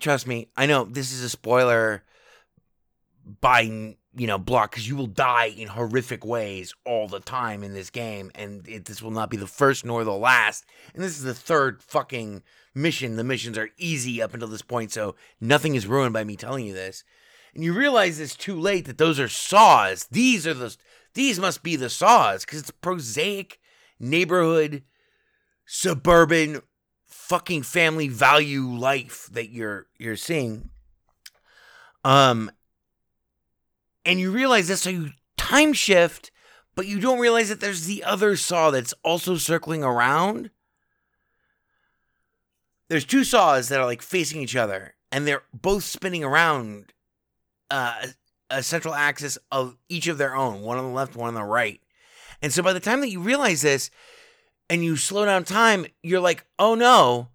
Trust 0.00 0.26
me, 0.26 0.48
I 0.56 0.66
know 0.66 0.84
this 0.84 1.12
is 1.12 1.22
a 1.22 1.30
spoiler 1.30 2.02
by 3.40 3.60
you 3.60 4.26
know 4.26 4.38
block 4.38 4.72
because 4.72 4.88
you 4.88 4.96
will 4.96 5.06
die 5.06 5.46
in 5.46 5.68
horrific 5.68 6.24
ways 6.24 6.74
all 6.84 7.08
the 7.08 7.20
time 7.20 7.62
in 7.62 7.72
this 7.72 7.88
game, 7.88 8.30
and 8.34 8.68
it, 8.68 8.84
this 8.84 9.00
will 9.00 9.10
not 9.10 9.30
be 9.30 9.38
the 9.38 9.46
first 9.46 9.84
nor 9.84 10.04
the 10.04 10.12
last. 10.12 10.66
And 10.94 11.02
this 11.02 11.16
is 11.16 11.22
the 11.22 11.34
third 11.34 11.82
fucking 11.82 12.42
mission. 12.74 13.16
The 13.16 13.24
missions 13.24 13.56
are 13.56 13.70
easy 13.78 14.20
up 14.20 14.34
until 14.34 14.48
this 14.48 14.62
point, 14.62 14.92
so 14.92 15.14
nothing 15.40 15.74
is 15.74 15.86
ruined 15.86 16.12
by 16.12 16.24
me 16.24 16.36
telling 16.36 16.66
you 16.66 16.74
this. 16.74 17.04
And 17.54 17.62
you 17.62 17.72
realize 17.72 18.18
it's 18.18 18.34
too 18.34 18.58
late 18.58 18.86
that 18.86 18.98
those 18.98 19.20
are 19.20 19.28
saws. 19.28 20.06
These 20.10 20.46
are 20.46 20.54
the 20.54 20.76
these 21.14 21.38
must 21.38 21.62
be 21.62 21.76
the 21.76 21.90
saws 21.90 22.44
because 22.44 22.60
it's 22.60 22.70
prosaic 22.70 23.58
neighborhood 23.98 24.82
suburban 25.66 26.60
fucking 27.06 27.62
family 27.62 28.08
value 28.08 28.62
life 28.62 29.28
that 29.32 29.50
you're 29.50 29.86
you're 29.98 30.16
seeing 30.16 30.70
um 32.04 32.50
and 34.04 34.18
you 34.18 34.30
realize 34.30 34.68
this 34.68 34.82
so 34.82 34.90
you 34.90 35.10
time 35.36 35.72
shift 35.72 36.30
but 36.74 36.86
you 36.86 36.98
don't 36.98 37.20
realize 37.20 37.48
that 37.48 37.60
there's 37.60 37.86
the 37.86 38.02
other 38.02 38.36
saw 38.36 38.70
that's 38.70 38.94
also 39.04 39.36
circling 39.36 39.84
around 39.84 40.50
there's 42.88 43.04
two 43.04 43.24
saws 43.24 43.68
that 43.68 43.80
are 43.80 43.86
like 43.86 44.02
facing 44.02 44.42
each 44.42 44.56
other 44.56 44.94
and 45.12 45.26
they're 45.26 45.44
both 45.54 45.84
spinning 45.84 46.24
around 46.24 46.92
uh, 47.72 48.06
a 48.50 48.62
central 48.62 48.94
axis 48.94 49.36
of 49.50 49.76
each 49.88 50.06
of 50.06 50.18
their 50.18 50.36
own 50.36 50.62
one 50.62 50.78
on 50.78 50.84
the 50.84 50.90
left 50.90 51.16
one 51.16 51.28
on 51.28 51.34
the 51.34 51.42
right 51.42 51.80
and 52.42 52.52
so 52.52 52.62
by 52.62 52.72
the 52.72 52.80
time 52.80 53.00
that 53.00 53.10
you 53.10 53.20
realize 53.20 53.62
this 53.62 53.90
and 54.68 54.84
you 54.84 54.96
slow 54.96 55.24
down 55.24 55.44
time, 55.44 55.86
you're 56.02 56.20
like, 56.20 56.44
oh 56.58 56.74
no, 56.74 57.28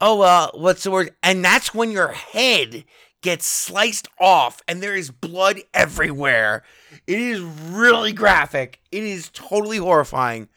oh 0.00 0.16
well, 0.16 0.52
what's 0.54 0.84
the 0.84 0.90
word? 0.90 1.10
And 1.22 1.44
that's 1.44 1.74
when 1.74 1.90
your 1.90 2.08
head 2.08 2.84
gets 3.22 3.44
sliced 3.44 4.06
off 4.20 4.62
and 4.68 4.80
there 4.80 4.94
is 4.94 5.10
blood 5.10 5.60
everywhere. 5.74 6.62
It 7.08 7.18
is 7.18 7.40
really 7.40 8.12
graphic. 8.12 8.80
It 8.92 9.02
is 9.02 9.30
totally 9.34 9.78
horrifying. 9.78 10.48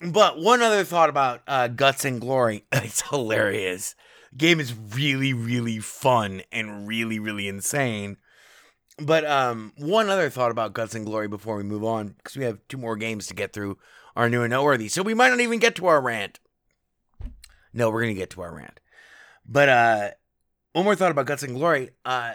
But 0.00 0.38
one 0.40 0.62
other 0.62 0.82
thought 0.82 1.10
about 1.10 1.42
uh, 1.46 1.68
Guts 1.68 2.04
and 2.04 2.20
Glory. 2.20 2.64
It's 2.72 3.02
hilarious. 3.02 3.94
game 4.36 4.58
is 4.58 4.74
really, 4.74 5.34
really 5.34 5.78
fun 5.78 6.42
and 6.50 6.88
really, 6.88 7.18
really 7.18 7.46
insane. 7.46 8.16
But 9.04 9.24
um, 9.24 9.72
one 9.78 10.08
other 10.08 10.30
thought 10.30 10.50
about 10.50 10.74
Guts 10.74 10.94
and 10.94 11.04
Glory 11.04 11.26
before 11.26 11.56
we 11.56 11.62
move 11.64 11.82
on, 11.82 12.14
because 12.18 12.36
we 12.36 12.44
have 12.44 12.60
two 12.68 12.76
more 12.76 12.96
games 12.96 13.26
to 13.26 13.34
get 13.34 13.52
through 13.52 13.78
our 14.14 14.28
new 14.28 14.42
and 14.42 14.50
noteworthy. 14.50 14.88
So 14.88 15.02
we 15.02 15.14
might 15.14 15.30
not 15.30 15.40
even 15.40 15.58
get 15.58 15.74
to 15.76 15.86
our 15.86 16.00
rant. 16.00 16.38
No, 17.72 17.90
we're 17.90 18.02
gonna 18.02 18.14
get 18.14 18.30
to 18.30 18.42
our 18.42 18.54
rant. 18.54 18.78
But 19.44 19.68
uh 19.68 20.10
one 20.72 20.84
more 20.84 20.94
thought 20.94 21.10
about 21.10 21.26
Guts 21.26 21.42
and 21.42 21.56
Glory, 21.56 21.90
uh 22.04 22.34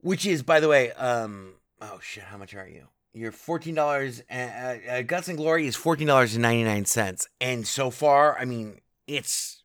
which 0.00 0.26
is 0.26 0.42
by 0.42 0.60
the 0.60 0.68
way, 0.68 0.92
um 0.92 1.54
oh 1.80 1.98
shit, 2.00 2.24
how 2.24 2.36
much 2.36 2.54
are 2.54 2.68
you? 2.68 2.88
You're 3.14 3.32
fourteen 3.32 3.74
dollars. 3.74 4.22
Uh, 4.30 4.76
uh, 4.90 5.02
Guts 5.02 5.28
and 5.28 5.38
Glory 5.38 5.66
is 5.66 5.76
fourteen 5.76 6.06
dollars 6.06 6.34
and 6.34 6.42
ninety 6.42 6.64
nine 6.64 6.84
cents, 6.84 7.26
and 7.40 7.66
so 7.66 7.90
far, 7.90 8.38
I 8.38 8.44
mean, 8.44 8.80
it's. 9.06 9.63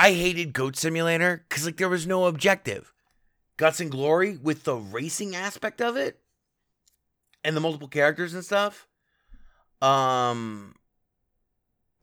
I 0.00 0.14
hated 0.14 0.54
Goat 0.54 0.76
Simulator 0.76 1.44
because 1.46 1.66
like 1.66 1.76
there 1.76 1.90
was 1.90 2.06
no 2.06 2.24
objective. 2.24 2.94
Guts 3.58 3.80
and 3.80 3.90
Glory 3.90 4.38
with 4.38 4.64
the 4.64 4.76
racing 4.76 5.36
aspect 5.36 5.82
of 5.82 5.94
it, 5.94 6.18
and 7.44 7.54
the 7.54 7.60
multiple 7.60 7.86
characters 7.86 8.32
and 8.32 8.42
stuff. 8.42 8.88
Um 9.82 10.74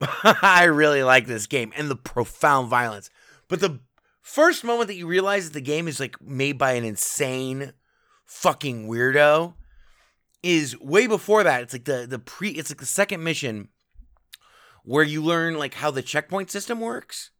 I 0.00 0.66
really 0.66 1.02
like 1.02 1.26
this 1.26 1.48
game 1.48 1.72
and 1.76 1.90
the 1.90 1.96
profound 1.96 2.68
violence. 2.68 3.10
But 3.48 3.58
the 3.58 3.80
first 4.20 4.62
moment 4.62 4.86
that 4.86 4.94
you 4.94 5.08
realize 5.08 5.46
that 5.46 5.54
the 5.54 5.60
game 5.60 5.88
is 5.88 5.98
like 5.98 6.22
made 6.22 6.56
by 6.56 6.74
an 6.74 6.84
insane 6.84 7.72
fucking 8.26 8.86
weirdo 8.86 9.54
is 10.44 10.78
way 10.78 11.08
before 11.08 11.42
that. 11.42 11.62
It's 11.62 11.72
like 11.72 11.84
the 11.84 12.06
the 12.08 12.20
pre 12.20 12.50
it's 12.50 12.70
like 12.70 12.78
the 12.78 12.86
second 12.86 13.24
mission 13.24 13.70
where 14.84 15.02
you 15.02 15.20
learn 15.20 15.58
like 15.58 15.74
how 15.74 15.90
the 15.90 16.00
checkpoint 16.00 16.52
system 16.52 16.78
works. 16.78 17.32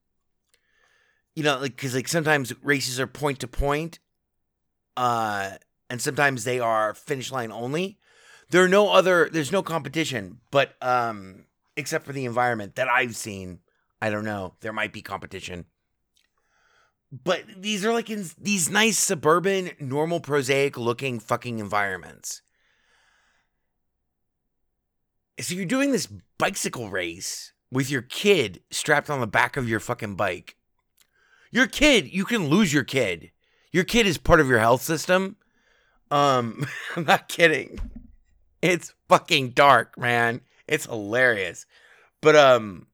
You 1.39 1.45
know, 1.45 1.61
like 1.61 1.77
cuz 1.77 1.95
like 1.95 2.09
sometimes 2.09 2.53
races 2.65 2.99
are 2.99 3.07
point 3.07 3.39
to 3.39 3.47
point 3.47 4.01
uh 4.97 5.53
and 5.89 6.03
sometimes 6.03 6.43
they 6.43 6.59
are 6.59 6.95
finish 6.95 7.31
line 7.31 7.53
only. 7.53 7.97
There 8.51 8.65
are 8.65 8.69
no 8.69 8.91
other 8.91 9.29
there's 9.31 9.53
no 9.53 9.63
competition, 9.63 10.41
but 10.51 10.75
um 10.83 11.45
except 11.77 12.05
for 12.07 12.13
the 12.13 12.25
environment 12.25 12.75
that 12.75 12.89
I've 12.89 13.15
seen. 13.15 13.61
I 14.03 14.11
don't 14.11 14.25
know. 14.25 14.55
There 14.63 14.73
might 14.73 14.93
be 14.93 15.01
competition. 15.01 15.67
But 17.13 17.45
these 17.57 17.85
are 17.85 17.93
like 17.93 18.11
in 18.11 18.29
these 18.37 18.69
nice 18.69 18.99
suburban, 18.99 19.71
normal, 19.79 20.19
prosaic 20.19 20.77
looking 20.77 21.21
fucking 21.21 21.61
environments. 21.61 22.43
So 25.39 25.55
you're 25.55 25.67
doing 25.67 25.93
this 25.93 26.09
bicycle 26.37 26.91
race 26.91 27.53
with 27.71 27.91
your 27.91 28.03
kid 28.03 28.65
strapped 28.73 29.09
on 29.09 29.21
the 29.21 29.29
back 29.29 29.57
of 29.57 29.69
your 29.69 29.79
fucking 29.79 30.17
bike. 30.17 30.58
Your 31.51 31.67
kid, 31.67 32.13
you 32.13 32.25
can 32.25 32.49
lose 32.49 32.73
your 32.73 32.85
kid. 32.85 33.31
Your 33.73 33.85
kid 33.85 34.07
is 34.07 34.19
part 34.19 34.41
of 34.41 34.49
your 34.49 34.59
health 34.59 34.83
system. 34.83 35.37
Um, 36.11 36.67
I'm 36.97 37.05
not 37.05 37.29
kidding. 37.29 37.79
It's 38.63 38.95
fucking 39.09 39.51
dark, 39.51 39.97
man. 39.99 40.41
It's 40.67 40.87
hilarious. 40.87 41.67
But 42.21 42.37
um 42.37 42.87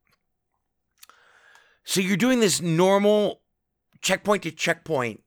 so 1.85 2.01
you're 2.01 2.17
doing 2.17 2.41
this 2.41 2.61
normal 2.61 3.41
checkpoint 4.01 4.43
to 4.45 4.51
checkpoint 4.51 5.23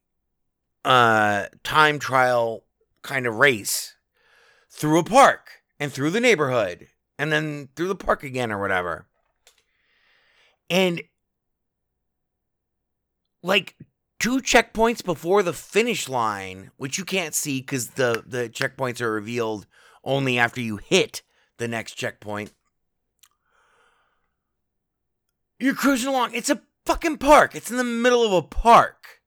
uh 0.84 1.46
time 1.62 1.98
trial 1.98 2.64
kind 3.02 3.26
of 3.26 3.36
race 3.36 3.94
through 4.70 5.00
a 5.00 5.04
park 5.04 5.62
and 5.78 5.92
through 5.92 6.10
the 6.10 6.20
neighborhood 6.20 6.88
and 7.18 7.32
then 7.32 7.68
through 7.74 7.88
the 7.88 7.94
park 7.96 8.22
again 8.22 8.52
or 8.52 8.60
whatever. 8.60 9.06
And 10.70 11.02
like 13.48 13.76
two 14.20 14.42
checkpoints 14.42 15.02
before 15.02 15.42
the 15.42 15.54
finish 15.54 16.06
line, 16.06 16.70
which 16.76 16.98
you 16.98 17.04
can't 17.04 17.34
see 17.34 17.60
because 17.60 17.90
the, 17.90 18.22
the 18.26 18.50
checkpoints 18.50 19.00
are 19.00 19.10
revealed 19.10 19.66
only 20.04 20.38
after 20.38 20.60
you 20.60 20.76
hit 20.76 21.22
the 21.56 21.66
next 21.66 21.94
checkpoint. 21.94 22.52
You're 25.58 25.74
cruising 25.74 26.10
along. 26.10 26.34
It's 26.34 26.50
a 26.50 26.60
fucking 26.84 27.16
park. 27.16 27.54
It's 27.54 27.70
in 27.70 27.78
the 27.78 27.84
middle 27.84 28.22
of 28.22 28.32
a 28.32 28.46
park. 28.46 29.22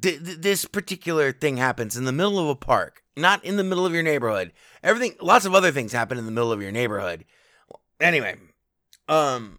Th- 0.00 0.18
this 0.18 0.64
particular 0.64 1.32
thing 1.32 1.58
happens 1.58 1.94
in 1.94 2.04
the 2.04 2.12
middle 2.12 2.38
of 2.38 2.48
a 2.48 2.56
park, 2.56 3.02
not 3.16 3.44
in 3.44 3.56
the 3.56 3.64
middle 3.64 3.84
of 3.84 3.92
your 3.92 4.02
neighborhood. 4.02 4.52
Everything, 4.82 5.14
lots 5.20 5.44
of 5.44 5.54
other 5.54 5.72
things 5.72 5.92
happen 5.92 6.16
in 6.16 6.24
the 6.24 6.32
middle 6.32 6.52
of 6.52 6.62
your 6.62 6.72
neighborhood. 6.72 7.26
Anyway, 8.00 8.36
um, 9.08 9.58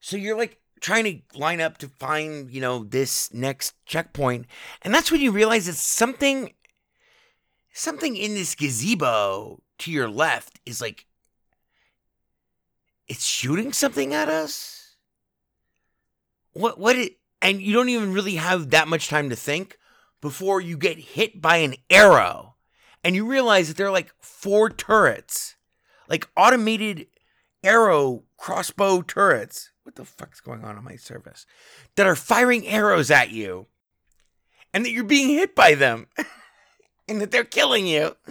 so 0.00 0.16
you're 0.16 0.36
like 0.36 0.59
trying 0.80 1.04
to 1.04 1.38
line 1.38 1.60
up 1.60 1.78
to 1.78 1.88
find, 1.88 2.50
you 2.50 2.60
know, 2.60 2.84
this 2.84 3.32
next 3.32 3.74
checkpoint, 3.84 4.46
and 4.82 4.94
that's 4.94 5.10
when 5.10 5.20
you 5.20 5.32
realize 5.32 5.68
it's 5.68 5.82
something, 5.82 6.52
something 7.72 8.16
in 8.16 8.34
this 8.34 8.54
gazebo 8.54 9.62
to 9.78 9.90
your 9.90 10.08
left 10.08 10.60
is 10.64 10.80
like, 10.80 11.06
it's 13.08 13.24
shooting 13.26 13.72
something 13.72 14.14
at 14.14 14.28
us. 14.28 14.96
What? 16.52 16.78
What? 16.78 16.96
It, 16.96 17.18
and 17.42 17.60
you 17.60 17.72
don't 17.72 17.88
even 17.88 18.12
really 18.12 18.36
have 18.36 18.70
that 18.70 18.88
much 18.88 19.08
time 19.08 19.30
to 19.30 19.36
think 19.36 19.78
before 20.20 20.60
you 20.60 20.76
get 20.76 20.98
hit 20.98 21.40
by 21.40 21.56
an 21.56 21.74
arrow, 21.88 22.54
and 23.02 23.16
you 23.16 23.26
realize 23.26 23.68
that 23.68 23.76
there 23.76 23.86
are 23.86 23.92
like 23.92 24.12
four 24.20 24.68
turrets, 24.68 25.56
like 26.08 26.28
automated 26.36 27.06
arrow 27.64 28.24
crossbow 28.40 29.02
turrets. 29.02 29.70
What 29.84 29.94
the 29.94 30.04
fuck's 30.04 30.40
going 30.40 30.64
on 30.64 30.76
on 30.76 30.82
my 30.82 30.96
Surface? 30.96 31.46
That 31.96 32.06
are 32.06 32.16
firing 32.16 32.66
arrows 32.66 33.10
at 33.10 33.30
you, 33.30 33.66
and 34.74 34.84
that 34.84 34.90
you're 34.90 35.04
being 35.04 35.28
hit 35.28 35.54
by 35.54 35.74
them, 35.74 36.06
and 37.08 37.20
that 37.20 37.30
they're 37.30 37.44
killing 37.44 37.86
you. 37.86 38.16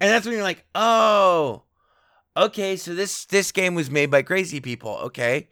And 0.00 0.12
that's 0.12 0.24
when 0.24 0.34
you're 0.34 0.44
like, 0.44 0.64
oh, 0.76 1.64
okay, 2.36 2.76
so 2.76 2.94
this 2.94 3.24
this 3.24 3.50
game 3.50 3.74
was 3.74 3.90
made 3.90 4.12
by 4.12 4.22
crazy 4.22 4.60
people, 4.60 4.92
okay. 5.06 5.48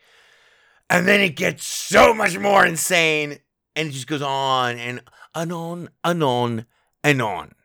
And 0.88 1.08
then 1.08 1.20
it 1.20 1.34
gets 1.34 1.66
so 1.66 2.14
much 2.14 2.38
more 2.38 2.64
insane, 2.64 3.40
and 3.74 3.88
it 3.88 3.90
just 3.90 4.06
goes 4.06 4.22
on 4.22 4.78
and 4.78 5.02
and 5.34 5.52
on 5.52 5.88
and 6.04 6.22
on 6.22 6.66
and 7.02 7.20
on. 7.20 7.56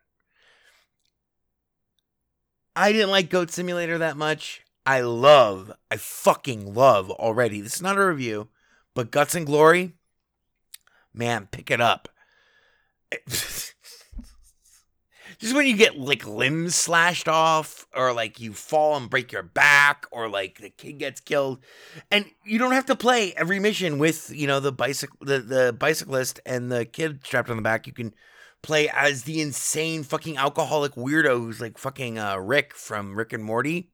I 2.76 2.92
didn't 2.92 3.12
like 3.12 3.30
Goat 3.30 3.52
Simulator 3.52 4.00
that 4.00 4.18
much. 4.18 4.64
I 4.86 5.02
love, 5.02 5.72
I 5.90 5.98
fucking 5.98 6.74
love 6.74 7.12
already. 7.12 7.62
This 7.62 7.76
is 7.76 7.82
not 7.82 7.98
a 7.98 8.06
review, 8.06 8.50
but 8.96 9.12
Guts 9.12 9.36
and 9.36 9.46
Glory, 9.46 9.94
man, 11.14 11.48
pick 11.52 11.70
it 11.70 11.82
up. 11.82 12.10
Just 15.42 15.56
when 15.56 15.66
you 15.66 15.76
get 15.76 15.98
like 15.98 16.26
limbs 16.28 16.76
slashed 16.76 17.28
off, 17.28 17.88
or 17.96 18.14
like 18.14 18.40
you 18.40 18.54
fall 18.54 18.96
and 18.96 19.10
break 19.10 19.32
your 19.32 19.42
back, 19.42 20.06
or 20.12 20.30
like 20.30 20.60
the 20.60 20.70
kid 20.70 21.00
gets 21.00 21.20
killed, 21.20 21.60
and 22.12 22.26
you 22.46 22.60
don't 22.60 22.74
have 22.74 22.86
to 22.86 22.96
play 22.96 23.34
every 23.34 23.60
mission 23.60 23.98
with 23.98 24.32
you 24.34 24.46
know 24.46 24.60
the 24.60 24.72
bicycle, 24.72 25.18
the, 25.22 25.40
the 25.40 25.74
bicyclist 25.74 26.40
and 26.46 26.72
the 26.72 26.86
kid 26.86 27.26
strapped 27.26 27.50
on 27.50 27.56
the 27.56 27.64
back. 27.64 27.88
You 27.88 27.94
can 27.94 28.14
play 28.62 28.88
as 28.90 29.24
the 29.24 29.42
insane 29.42 30.04
fucking 30.04 30.38
alcoholic 30.38 30.94
weirdo 30.94 31.40
who's 31.40 31.60
like 31.60 31.78
fucking 31.80 32.20
uh, 32.20 32.38
Rick 32.38 32.76
from 32.76 33.16
Rick 33.16 33.34
and 33.34 33.44
Morty, 33.44 33.91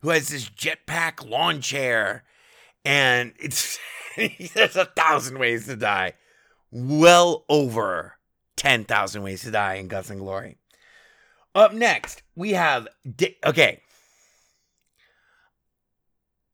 who 0.00 0.10
has 0.10 0.28
this 0.28 0.48
jetpack 0.48 1.28
lawn 1.28 1.60
chair, 1.60 2.24
and 2.84 3.32
it's 3.38 3.78
there's 4.54 4.76
a 4.76 4.86
thousand 4.86 5.38
ways 5.38 5.66
to 5.66 5.76
die, 5.76 6.14
well 6.70 7.44
over 7.48 8.16
ten 8.56 8.84
thousand 8.84 9.22
ways 9.22 9.42
to 9.42 9.50
die 9.50 9.74
in 9.74 9.88
Guts 9.88 10.10
and 10.10 10.20
Glory. 10.20 10.56
Up 11.54 11.72
next, 11.72 12.22
we 12.34 12.52
have 12.52 12.88
okay. 13.44 13.82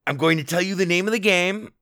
I'm 0.07 0.17
going 0.17 0.39
to 0.39 0.45
tell 0.45 0.63
you 0.63 0.77
the 0.77 0.87
name 0.87 1.09
of 1.09 1.13
the 1.13 1.19
game 1.19 1.73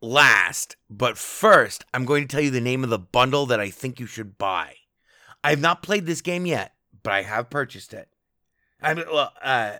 last, 0.00 0.76
but 0.88 1.18
first, 1.18 1.84
I'm 1.92 2.04
going 2.04 2.22
to 2.22 2.28
tell 2.28 2.42
you 2.42 2.50
the 2.50 2.60
name 2.60 2.84
of 2.84 2.90
the 2.90 2.98
bundle 2.98 3.46
that 3.46 3.58
I 3.58 3.70
think 3.70 3.98
you 3.98 4.06
should 4.06 4.38
buy. 4.38 4.76
I 5.42 5.50
have 5.50 5.60
not 5.60 5.82
played 5.82 6.06
this 6.06 6.20
game 6.20 6.46
yet, 6.46 6.74
but 7.02 7.12
I 7.12 7.22
have 7.22 7.50
purchased 7.50 7.92
it. 7.92 8.08
I 8.80 8.94
mean, 8.94 9.06
well, 9.10 9.32
uh, 9.42 9.78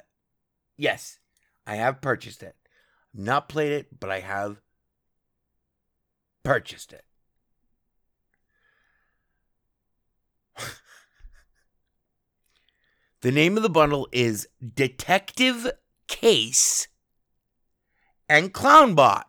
yes, 0.77 1.19
I 1.67 1.77
have 1.77 2.01
purchased 2.01 2.43
it. 2.43 2.57
Not 3.15 3.49
played 3.49 3.73
it, 3.73 3.99
but 3.99 4.11
I 4.11 4.21
have 4.21 4.61
purchased 6.43 6.93
it. 6.93 7.05
the 13.23 13.33
name 13.33 13.57
of 13.57 13.63
the 13.63 13.71
bundle 13.71 14.09
is 14.13 14.49
Detective 14.75 15.71
Case 16.07 16.89
and 18.29 18.53
Clownbot 18.53 19.25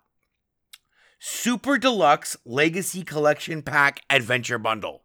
Super 1.19 1.77
Deluxe 1.77 2.37
Legacy 2.45 3.03
Collection 3.03 3.61
Pack 3.61 4.01
Adventure 4.09 4.59
Bundle. 4.59 5.03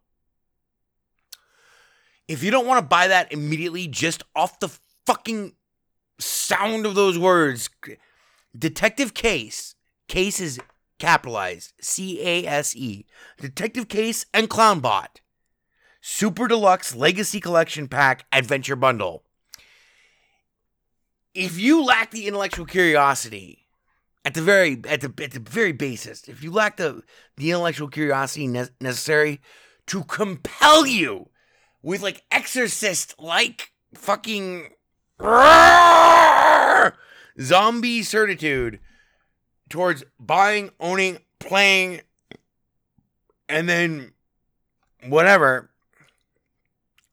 If 2.29 2.43
you 2.43 2.51
don't 2.51 2.67
want 2.67 2.79
to 2.79 2.87
buy 2.87 3.09
that 3.09 3.33
immediately, 3.33 3.89
just 3.89 4.23
off 4.37 4.61
the 4.61 4.71
fucking 5.07 5.55
sound 6.23 6.87
of 6.87 6.95
those 6.95 7.19
words, 7.19 7.69
Detective 8.57 9.15
Case, 9.15 9.75
Case 10.09 10.41
is 10.41 10.61
capitalized, 10.99 11.73
C 11.81 12.21
A 12.23 12.47
S 12.47 12.77
E, 12.77 13.07
Detective 13.39 13.89
Case 13.89 14.25
and 14.33 14.49
Clownbot, 14.49 15.21
Super 16.01 16.49
Deluxe 16.49 16.95
Legacy 16.95 17.41
Collection 17.41 17.89
Pack 17.89 18.25
Adventure 18.33 18.77
Bundle. 18.77 19.25
If 21.35 21.59
you 21.59 21.83
lack 21.83 22.11
the 22.11 22.27
intellectual 22.27 22.67
curiosity, 22.67 23.63
at 24.25 24.35
the 24.35 24.43
very 24.43 24.81
at 24.89 25.01
the 25.01 25.13
at 25.23 25.33
the 25.33 25.41
very 25.41 25.73
basis, 25.73 26.29
if 26.29 26.43
you 26.43 26.53
lack 26.53 26.77
the 26.77 27.03
the 27.37 27.51
intellectual 27.51 27.89
curiosity 27.89 28.47
ne- 28.47 28.69
necessary 28.81 29.41
to 29.87 30.05
compel 30.05 30.87
you 30.87 31.31
with 31.83 32.03
like 32.03 32.23
exorcist 32.31 33.15
like 33.19 33.73
fucking 33.95 34.69
zombie 37.41 38.03
certitude 38.03 38.81
towards 39.69 40.05
buying, 40.19 40.71
owning, 40.81 41.19
playing, 41.39 42.01
and 43.49 43.69
then 43.69 44.13
whatever 45.07 45.71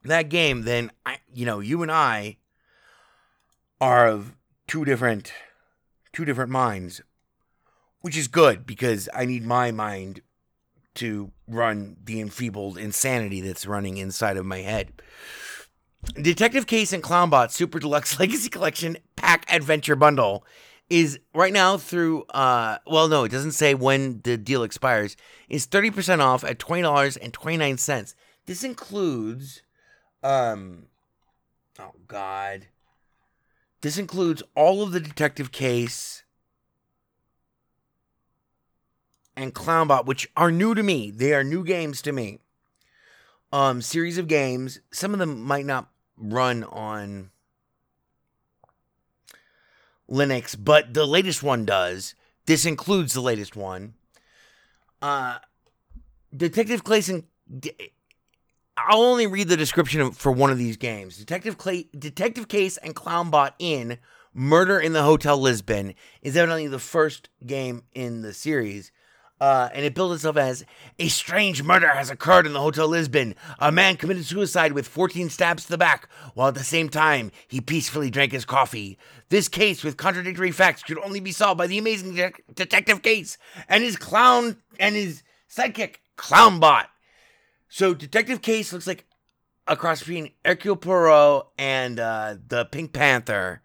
that 0.04 0.30
game, 0.30 0.64
then 0.64 0.92
I, 1.06 1.18
you 1.34 1.46
know, 1.46 1.60
you 1.60 1.82
and 1.82 1.92
I 1.92 2.38
are 3.82 4.08
of 4.08 4.36
two 4.68 4.86
different 4.86 5.34
two 6.12 6.26
different 6.26 6.52
minds, 6.52 7.02
which 8.02 8.18
is 8.18 8.28
good 8.28 8.66
because 8.66 9.08
I 9.14 9.26
need 9.26 9.46
my 9.46 9.72
mind 9.72 10.22
to 10.96 11.32
run 11.48 11.98
the 12.04 12.20
enfeebled 12.20 12.78
insanity 12.78 13.42
that's 13.42 13.66
running 13.66 13.98
inside 13.98 14.38
of 14.38 14.46
my 14.46 14.60
head. 14.60 14.92
Detective 16.16 16.68
Case 16.68 16.92
and 16.92 17.04
Clownbot 17.04 17.52
Super 17.52 17.80
Deluxe 17.80 18.20
Legacy 18.20 18.50
Collection 18.50 18.98
Pack 19.16 19.52
Adventure 19.52 19.96
Bundle 19.96 20.46
is 20.90 21.20
right 21.36 21.54
now 21.54 21.78
through 21.78 22.24
uh 22.30 22.80
well 22.88 23.08
no 23.08 23.24
it 23.24 23.32
doesn't 23.32 23.52
say 23.52 23.76
when 23.76 24.22
the 24.24 24.38
deal 24.38 24.64
expires 24.64 25.16
is 25.48 25.68
30% 25.68 26.20
off 26.20 26.44
at 26.44 26.58
$20.29 26.58 28.16
this 28.48 28.64
includes 28.64 29.62
um 30.24 30.88
oh 31.80 31.94
god. 32.08 32.68
This 33.82 33.98
includes 33.98 34.44
all 34.56 34.82
of 34.82 34.92
the 34.92 35.00
detective 35.00 35.52
case 35.52 36.24
and 39.38 39.54
clownbot 39.54 40.06
which 40.06 40.28
are 40.36 40.52
new 40.52 40.74
to 40.74 40.84
me. 40.84 41.12
They 41.12 41.34
are 41.34 41.44
new 41.44 41.64
games 41.64 42.02
to 42.02 42.12
me. 42.12 42.40
Um 43.54 43.82
series 43.84 44.18
of 44.18 44.28
games. 44.28 44.80
Some 44.92 45.14
of 45.14 45.20
them 45.20 45.42
might 45.42 45.66
not 45.66 45.90
run 46.20 46.64
on 46.66 47.32
linux 50.10 50.56
but 50.60 50.94
the 50.94 51.06
latest 51.06 51.42
one 51.42 51.66
does 51.66 52.16
this 52.46 52.66
includes 52.66 53.14
the 53.14 53.22
latest 53.22 53.56
one 53.56 53.94
uh 55.02 55.38
detective 56.36 56.84
clayson 56.84 57.24
I'll 58.88 59.02
only 59.02 59.28
read 59.28 59.50
the 59.50 59.58
description 59.58 60.12
for 60.12 60.32
one 60.32 60.52
of 60.52 60.58
these 60.58 60.78
games. 60.78 61.18
Detective 61.18 61.58
Clay, 61.58 61.88
Detective 61.98 62.48
Case 62.48 62.78
and 62.78 62.96
Clownbot 62.96 63.54
in 63.60 63.98
Murder 64.34 64.80
in 64.80 64.94
the 64.94 65.04
Hotel 65.04 65.38
Lisbon 65.38 65.96
is 66.22 66.38
evidently 66.38 66.68
the 66.68 66.80
first 66.80 67.30
game 67.46 67.84
in 67.94 68.22
the 68.22 68.34
series. 68.34 68.92
Uh, 69.40 69.70
and 69.74 69.86
it 69.86 69.96
builds 69.96 70.16
itself 70.16 70.36
as 70.36 70.66
a 70.98 71.08
strange 71.08 71.64
murder 71.64 71.88
has 71.88 72.10
occurred 72.10 72.46
in 72.46 72.52
the 72.54 72.60
Hotel 72.60 72.88
Lisbon. 72.88 73.36
A 73.60 73.72
man 73.72 73.96
committed 73.96 74.26
suicide 74.26 74.74
with 74.74 74.88
14 74.88 75.30
stabs 75.30 75.64
to 75.64 75.70
the 75.70 75.78
back, 75.78 76.10
while 76.34 76.50
at 76.50 76.56
the 76.56 76.64
same 76.64 76.90
time 76.90 77.32
he 77.48 77.62
peacefully 77.62 78.10
drank 78.10 78.34
his 78.34 78.44
coffee. 78.44 78.98
This 79.30 79.48
case 79.48 79.84
with 79.84 79.96
contradictory 79.96 80.52
facts 80.52 80.84
could 80.84 81.00
only 81.00 81.22
be 81.22 81.32
solved 81.32 81.58
by 81.58 81.68
the 81.68 81.78
amazing 81.78 82.16
de- 82.16 82.34
Detective 82.54 83.02
Case 83.02 83.38
and 83.70 83.84
his 83.84 83.96
clown 83.96 84.58
and 84.78 84.96
his 84.96 85.24
sidekick 85.50 85.96
Clownbot. 86.18 86.88
So 87.70 87.94
Detective 87.94 88.42
Case 88.42 88.74
looks 88.74 88.88
like 88.88 89.06
a 89.68 89.78
cross 89.78 90.00
between 90.00 90.32
Hercule 90.44 90.76
Poirot 90.76 91.46
and 91.58 92.00
uh, 92.00 92.36
the 92.46 92.66
Pink 92.66 92.92
Panther. 92.92 93.62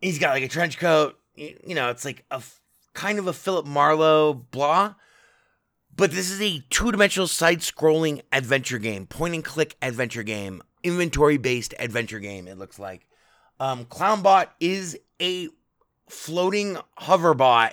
He's 0.00 0.18
got 0.18 0.30
like 0.30 0.44
a 0.44 0.48
trench 0.48 0.78
coat. 0.78 1.18
You 1.34 1.74
know, 1.74 1.90
it's 1.90 2.04
like 2.04 2.24
a 2.30 2.42
kind 2.98 3.20
of 3.20 3.28
a 3.28 3.32
Philip 3.32 3.64
Marlowe 3.64 4.34
blah. 4.34 4.94
But 5.94 6.10
this 6.10 6.30
is 6.30 6.42
a 6.42 6.64
two 6.68 6.90
dimensional 6.90 7.28
side 7.28 7.60
scrolling 7.60 8.22
adventure 8.32 8.78
game, 8.78 9.06
point 9.06 9.34
and 9.34 9.44
click 9.44 9.76
adventure 9.80 10.24
game, 10.24 10.62
inventory 10.82 11.38
based 11.38 11.74
adventure 11.78 12.18
game, 12.18 12.48
it 12.48 12.58
looks 12.58 12.78
like. 12.78 13.06
Um, 13.60 13.84
Clownbot 13.84 14.48
is 14.58 14.98
a 15.20 15.48
floating 16.08 16.76
hoverbot 16.98 17.72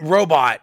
robot 0.00 0.62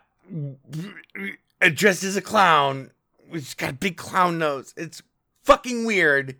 dressed 1.73 2.03
as 2.03 2.17
a 2.17 2.21
clown, 2.21 2.91
It's 3.31 3.53
got 3.53 3.69
a 3.69 3.73
big 3.73 3.95
clown 3.95 4.37
nose. 4.37 4.73
It's 4.75 5.01
fucking 5.43 5.85
weird, 5.85 6.37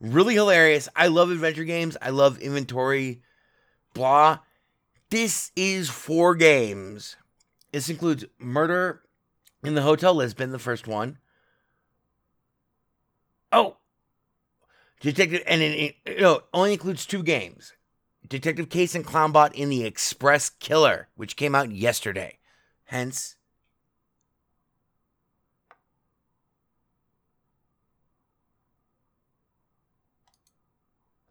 really 0.00 0.34
hilarious. 0.34 0.88
I 0.96 1.08
love 1.08 1.30
adventure 1.30 1.64
games. 1.64 1.96
I 2.00 2.10
love 2.10 2.38
inventory, 2.38 3.22
blah. 3.92 4.38
This 5.10 5.52
is 5.56 5.88
four 5.88 6.34
games. 6.34 7.16
This 7.72 7.88
includes 7.88 8.24
Murder 8.38 9.02
in 9.64 9.74
the 9.74 9.82
Hotel 9.82 10.14
Lisbon, 10.14 10.52
the 10.52 10.58
first 10.58 10.86
one. 10.86 11.18
Oh, 13.50 13.78
Detective, 15.00 15.42
and 15.46 15.62
it, 15.62 15.96
it 16.04 16.20
no, 16.20 16.42
only 16.52 16.72
includes 16.72 17.06
two 17.06 17.22
games. 17.22 17.72
Detective 18.26 18.68
Case 18.68 18.94
and 18.94 19.06
Clownbot 19.06 19.54
in 19.54 19.70
the 19.70 19.84
Express 19.84 20.50
Killer, 20.50 21.08
which 21.14 21.36
came 21.36 21.54
out 21.54 21.70
yesterday. 21.70 22.38
Hence, 22.86 23.36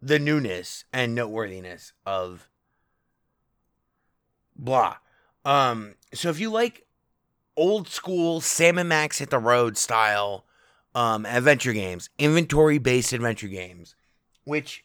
the 0.00 0.18
newness 0.18 0.84
and 0.92 1.14
noteworthiness 1.14 1.92
of 2.06 2.48
blah. 4.58 4.96
Um, 5.44 5.94
so 6.12 6.28
if 6.30 6.40
you 6.40 6.50
like 6.50 6.86
old 7.56 7.88
school 7.88 8.40
Sam 8.40 8.78
and 8.78 8.88
Max 8.88 9.18
hit 9.18 9.30
the 9.30 9.38
road 9.38 9.76
style 9.76 10.44
um 10.94 11.24
adventure 11.26 11.72
games, 11.72 12.10
inventory 12.18 12.78
based 12.78 13.12
adventure 13.12 13.48
games, 13.48 13.94
which 14.44 14.84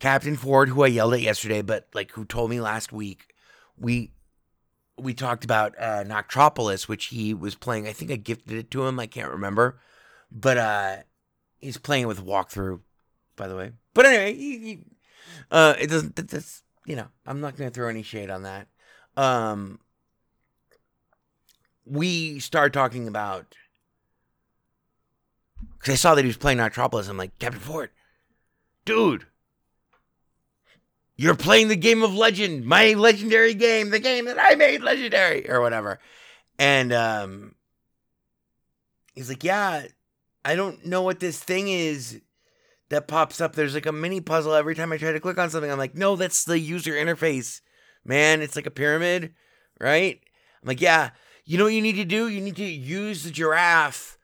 Captain 0.00 0.36
Ford, 0.36 0.68
who 0.68 0.82
I 0.82 0.88
yelled 0.88 1.14
at 1.14 1.20
yesterday, 1.20 1.62
but 1.62 1.88
like 1.94 2.10
who 2.12 2.24
told 2.24 2.50
me 2.50 2.60
last 2.60 2.92
week, 2.92 3.34
we 3.76 4.12
we 4.98 5.14
talked 5.14 5.44
about 5.44 5.74
uh 5.78 6.04
Noctropolis, 6.04 6.88
which 6.88 7.06
he 7.06 7.32
was 7.34 7.54
playing. 7.54 7.86
I 7.86 7.92
think 7.92 8.10
I 8.10 8.16
gifted 8.16 8.52
it 8.58 8.70
to 8.72 8.86
him. 8.86 8.98
I 9.00 9.06
can't 9.06 9.30
remember, 9.30 9.78
but 10.30 10.58
uh 10.58 10.96
he's 11.58 11.78
playing 11.78 12.04
it 12.04 12.08
with 12.08 12.24
walkthrough, 12.24 12.80
by 13.36 13.46
the 13.48 13.56
way. 13.56 13.72
But 13.94 14.06
anyway, 14.06 14.34
he, 14.34 14.58
he, 14.58 14.84
uh, 15.50 15.74
it 15.78 15.88
doesn't. 15.88 16.16
that- 16.16 16.28
That's 16.28 16.62
you 16.86 16.96
know, 16.96 17.06
I'm 17.26 17.40
not 17.40 17.56
gonna 17.56 17.70
throw 17.70 17.88
any 17.88 18.02
shade 18.02 18.30
on 18.30 18.42
that. 18.42 18.68
Um, 19.16 19.78
we 21.84 22.38
start 22.38 22.72
talking 22.72 23.08
about 23.08 23.54
because 25.78 25.94
I 25.94 25.96
saw 25.96 26.14
that 26.14 26.22
he 26.22 26.28
was 26.28 26.36
playing 26.36 26.58
Noctropolis. 26.58 27.08
I'm 27.08 27.16
like, 27.16 27.38
Captain 27.38 27.60
Ford, 27.60 27.90
dude, 28.84 29.26
you're 31.16 31.34
playing 31.34 31.68
the 31.68 31.76
game 31.76 32.02
of 32.02 32.14
legend, 32.14 32.64
my 32.64 32.94
legendary 32.94 33.54
game, 33.54 33.90
the 33.90 33.98
game 33.98 34.24
that 34.26 34.38
I 34.38 34.54
made 34.54 34.82
legendary, 34.82 35.48
or 35.50 35.60
whatever. 35.60 35.98
And 36.58 36.92
um, 36.92 37.54
he's 39.14 39.28
like, 39.28 39.44
yeah, 39.44 39.86
I 40.44 40.54
don't 40.54 40.86
know 40.86 41.02
what 41.02 41.20
this 41.20 41.38
thing 41.38 41.68
is 41.68 42.20
that 42.92 43.08
pops 43.08 43.40
up. 43.40 43.54
There's 43.54 43.74
like 43.74 43.86
a 43.86 43.92
mini 43.92 44.20
puzzle 44.20 44.54
every 44.54 44.74
time 44.74 44.92
I 44.92 44.98
try 44.98 45.12
to 45.12 45.20
click 45.20 45.38
on 45.38 45.48
something. 45.48 45.70
I'm 45.70 45.78
like, 45.78 45.94
no, 45.94 46.14
that's 46.14 46.44
the 46.44 46.58
user 46.58 46.92
interface, 46.92 47.60
man. 48.04 48.42
It's 48.42 48.54
like 48.54 48.66
a 48.66 48.70
pyramid, 48.70 49.32
right? 49.80 50.20
I'm 50.62 50.68
like, 50.68 50.80
yeah. 50.80 51.10
You 51.44 51.58
know 51.58 51.64
what 51.64 51.72
you 51.72 51.82
need 51.82 51.96
to 51.96 52.04
do? 52.04 52.28
You 52.28 52.40
need 52.40 52.56
to 52.56 52.64
use 52.64 53.24
the 53.24 53.30
giraffe 53.30 54.18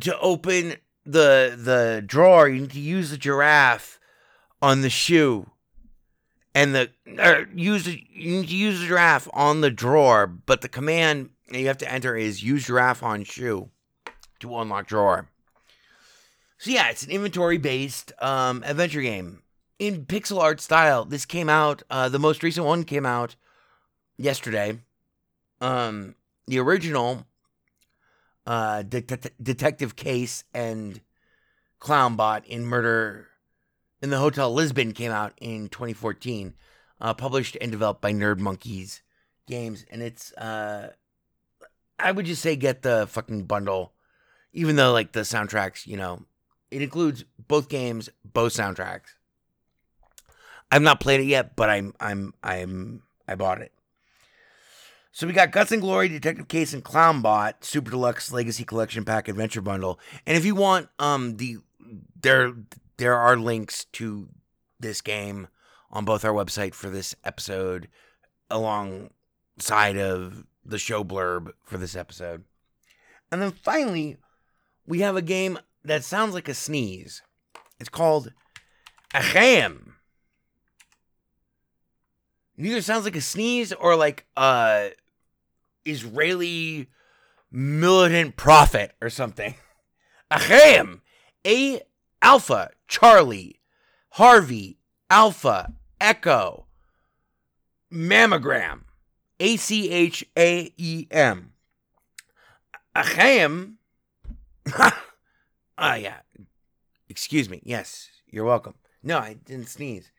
to 0.00 0.18
open 0.20 0.76
the 1.04 1.58
the 1.58 2.02
drawer. 2.06 2.48
You 2.48 2.60
need 2.60 2.72
to 2.72 2.80
use 2.80 3.10
the 3.10 3.16
giraffe 3.16 3.98
on 4.60 4.82
the 4.82 4.90
shoe, 4.90 5.50
and 6.54 6.74
the 6.74 6.90
or 7.18 7.48
use 7.54 7.86
the, 7.86 8.00
you 8.12 8.40
need 8.40 8.48
to 8.48 8.56
use 8.56 8.80
the 8.80 8.86
giraffe 8.86 9.28
on 9.32 9.62
the 9.62 9.70
drawer. 9.70 10.26
But 10.26 10.60
the 10.60 10.68
command 10.68 11.30
you 11.50 11.66
have 11.66 11.78
to 11.78 11.90
enter 11.90 12.14
is 12.14 12.42
use 12.42 12.66
giraffe 12.66 13.02
on 13.02 13.24
shoe 13.24 13.70
to 14.40 14.56
unlock 14.58 14.86
drawer. 14.86 15.28
So 16.58 16.70
yeah, 16.70 16.90
it's 16.90 17.04
an 17.04 17.10
inventory 17.10 17.58
based 17.58 18.12
um, 18.20 18.64
adventure 18.66 19.00
game 19.00 19.42
in 19.78 20.04
pixel 20.06 20.40
art 20.40 20.60
style. 20.60 21.04
This 21.04 21.24
came 21.24 21.48
out. 21.48 21.82
Uh, 21.88 22.08
the 22.08 22.18
most 22.18 22.42
recent 22.42 22.66
one 22.66 22.82
came 22.84 23.06
out 23.06 23.36
yesterday. 24.16 24.80
Um, 25.60 26.16
the 26.48 26.58
original 26.58 27.26
uh, 28.46 28.82
det- 28.82 29.32
detective 29.40 29.94
case 29.94 30.42
and 30.52 31.00
clownbot 31.80 32.44
in 32.46 32.64
murder 32.64 33.28
in 34.02 34.10
the 34.10 34.18
hotel 34.18 34.52
lisbon 34.52 34.92
came 34.92 35.12
out 35.12 35.32
in 35.40 35.68
2014 35.68 36.54
uh, 37.00 37.14
published 37.14 37.56
and 37.60 37.70
developed 37.70 38.00
by 38.00 38.12
nerd 38.12 38.38
monkeys 38.38 39.02
games 39.46 39.84
and 39.92 40.02
it's 40.02 40.32
uh, 40.32 40.90
i 42.00 42.10
would 42.10 42.26
just 42.26 42.42
say 42.42 42.56
get 42.56 42.82
the 42.82 43.06
fucking 43.08 43.44
bundle 43.44 43.92
even 44.52 44.74
though 44.74 44.92
like 44.92 45.12
the 45.12 45.20
soundtracks 45.20 45.86
you 45.86 45.96
know 45.96 46.24
it 46.70 46.82
includes 46.82 47.24
both 47.46 47.68
games 47.68 48.08
both 48.24 48.52
soundtracks 48.52 49.14
i've 50.70 50.82
not 50.82 51.00
played 51.00 51.20
it 51.20 51.26
yet 51.26 51.56
but 51.56 51.70
i'm 51.70 51.94
i'm 52.00 52.32
i'm 52.42 53.02
i 53.26 53.34
bought 53.34 53.60
it 53.60 53.72
so 55.18 55.26
we 55.26 55.32
got 55.32 55.50
Guts 55.50 55.72
and 55.72 55.82
Glory, 55.82 56.08
Detective 56.08 56.46
Case, 56.46 56.72
and 56.72 56.84
Clownbot 56.84 57.64
Super 57.64 57.90
Deluxe 57.90 58.30
Legacy 58.30 58.62
Collection 58.62 59.04
Pack 59.04 59.26
Adventure 59.26 59.60
Bundle. 59.60 59.98
And 60.24 60.36
if 60.36 60.44
you 60.44 60.54
want, 60.54 60.90
um, 61.00 61.38
the 61.38 61.56
there 62.22 62.52
there 62.98 63.16
are 63.16 63.36
links 63.36 63.86
to 63.94 64.28
this 64.78 65.00
game 65.00 65.48
on 65.90 66.04
both 66.04 66.24
our 66.24 66.32
website 66.32 66.72
for 66.72 66.88
this 66.88 67.16
episode, 67.24 67.88
alongside 68.48 69.96
of 69.96 70.44
the 70.64 70.78
show 70.78 71.02
blurb 71.02 71.50
for 71.64 71.78
this 71.78 71.96
episode. 71.96 72.44
And 73.32 73.42
then 73.42 73.50
finally, 73.50 74.18
we 74.86 75.00
have 75.00 75.16
a 75.16 75.22
game 75.22 75.58
that 75.84 76.04
sounds 76.04 76.34
like 76.34 76.48
a 76.48 76.54
sneeze. 76.54 77.22
It's 77.80 77.88
called 77.88 78.32
Ahem. 79.14 79.94
It 82.56 82.66
either 82.66 82.82
sounds 82.82 83.04
like 83.04 83.16
a 83.16 83.20
sneeze 83.20 83.72
or 83.72 83.94
like 83.94 84.26
a 84.36 84.90
Israeli 85.84 86.88
militant 87.50 88.36
prophet 88.36 88.92
or 89.00 89.10
something. 89.10 89.54
Ahem. 90.30 91.02
A 91.46 91.80
Alpha 92.20 92.70
Charlie 92.88 93.60
Harvey 94.10 94.78
Alpha 95.08 95.72
Echo 96.00 96.66
Mammogram. 97.92 98.80
A 99.40 99.56
C 99.56 99.90
H 99.90 100.24
A 100.36 100.72
E 100.76 101.06
M. 101.10 101.52
Ahem. 102.94 103.78
Ah, 105.78 105.94
yeah. 105.94 106.18
Excuse 107.08 107.48
me. 107.48 107.62
Yes, 107.64 108.08
you're 108.28 108.44
welcome. 108.44 108.74
No, 109.02 109.18
I 109.18 109.34
didn't 109.34 109.68
sneeze. 109.68 110.10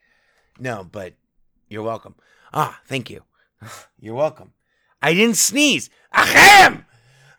No, 0.58 0.88
but 0.89 1.13
you're 1.67 1.84
welcome. 1.84 2.15
Ah, 2.54 2.80
thank 2.88 3.10
you. 3.10 3.24
You're 4.00 4.15
welcome. 4.15 4.54
I 5.02 5.13
didn't 5.13 5.38
sneeze. 5.38 5.89
Ahem! 6.13 6.86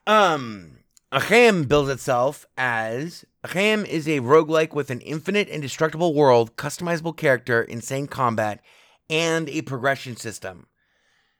Um, 0.07 0.79
Ahem 1.13 1.65
builds 1.65 1.91
itself 1.91 2.47
as 2.57 3.25
Ahem 3.43 3.85
is 3.87 4.07
a 4.07 4.21
roguelike 4.21 4.73
with 4.75 4.91
an 4.91 5.01
infinite 5.01 5.49
and 5.49 5.63
destructible 5.63 6.15
world, 6.15 6.57
customizable 6.57 7.17
character, 7.17 7.63
insane 7.63 8.07
combat, 8.07 8.61
and 9.09 9.49
a 9.49 9.63
progression 9.63 10.15
system. 10.17 10.67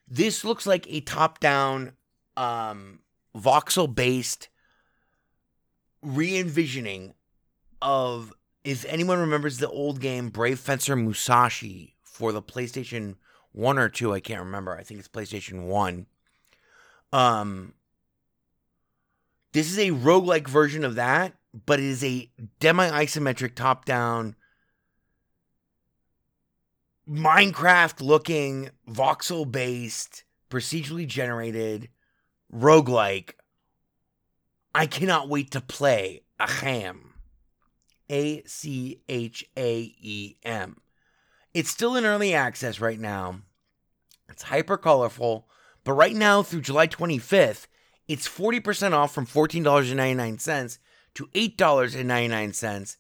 This 0.09 0.45
looks 0.45 0.67
like 0.67 0.87
a 0.89 1.01
top-down, 1.03 1.93
um, 2.37 3.01
voxel-based 6.03 6.09
re-envisioning 6.09 7.15
of 7.83 8.33
if 8.65 8.85
anyone 8.87 9.19
remembers 9.19 9.59
the 9.59 9.69
old 9.69 10.01
game 10.01 10.29
Brave 10.29 10.61
Fencer 10.61 10.97
Musashi 10.97 11.97
for 12.03 12.33
the 12.33 12.43
PlayStation 12.43 13.17
1 13.53 13.79
or 13.79 13.89
2, 13.89 14.13
I 14.13 14.21
can't 14.21 14.45
remember. 14.45 14.77
I 14.77 14.83
think 14.83 15.01
it's 15.01 15.09
PlayStation 15.09 15.67
1. 15.67 16.07
Um 17.13 17.75
this 19.53 19.71
is 19.71 19.79
a 19.79 19.91
roguelike 19.91 20.47
version 20.47 20.85
of 20.85 20.95
that, 20.95 21.35
but 21.67 21.81
it 21.81 21.87
is 21.87 22.05
a 22.05 22.31
demi-isometric 22.61 23.57
top-down 23.57 24.37
Minecraft 27.09 28.01
looking 28.01 28.71
voxel 28.89 29.51
based 29.51 30.23
procedurally 30.49 31.09
generated 31.09 31.89
roguelike 32.55 33.33
I 34.75 34.87
cannot 34.87 35.29
wait 35.29 35.51
to 35.53 35.61
play 35.61 36.23
Ahem. 36.39 37.15
A 38.09 38.43
C 38.45 39.01
H 39.09 39.49
A 39.57 39.95
E 40.01 40.37
M. 40.43 40.81
It's 41.55 41.71
still 41.71 41.97
in 41.97 42.05
early 42.05 42.35
access 42.35 42.81
right 42.81 42.99
now. 42.99 43.41
It's 44.29 44.45
hyper 44.45 44.77
colorful, 44.77 45.47
but 45.85 45.93
right 45.95 46.15
now 46.15 46.43
through 46.43 46.61
July 46.63 46.87
25th, 46.87 47.67
it's 48.07 48.29
40% 48.29 48.93
off 48.93 49.15
from 49.15 49.27
$14.99 49.27 50.79
to 51.15 51.27
$8.99. 51.27 52.97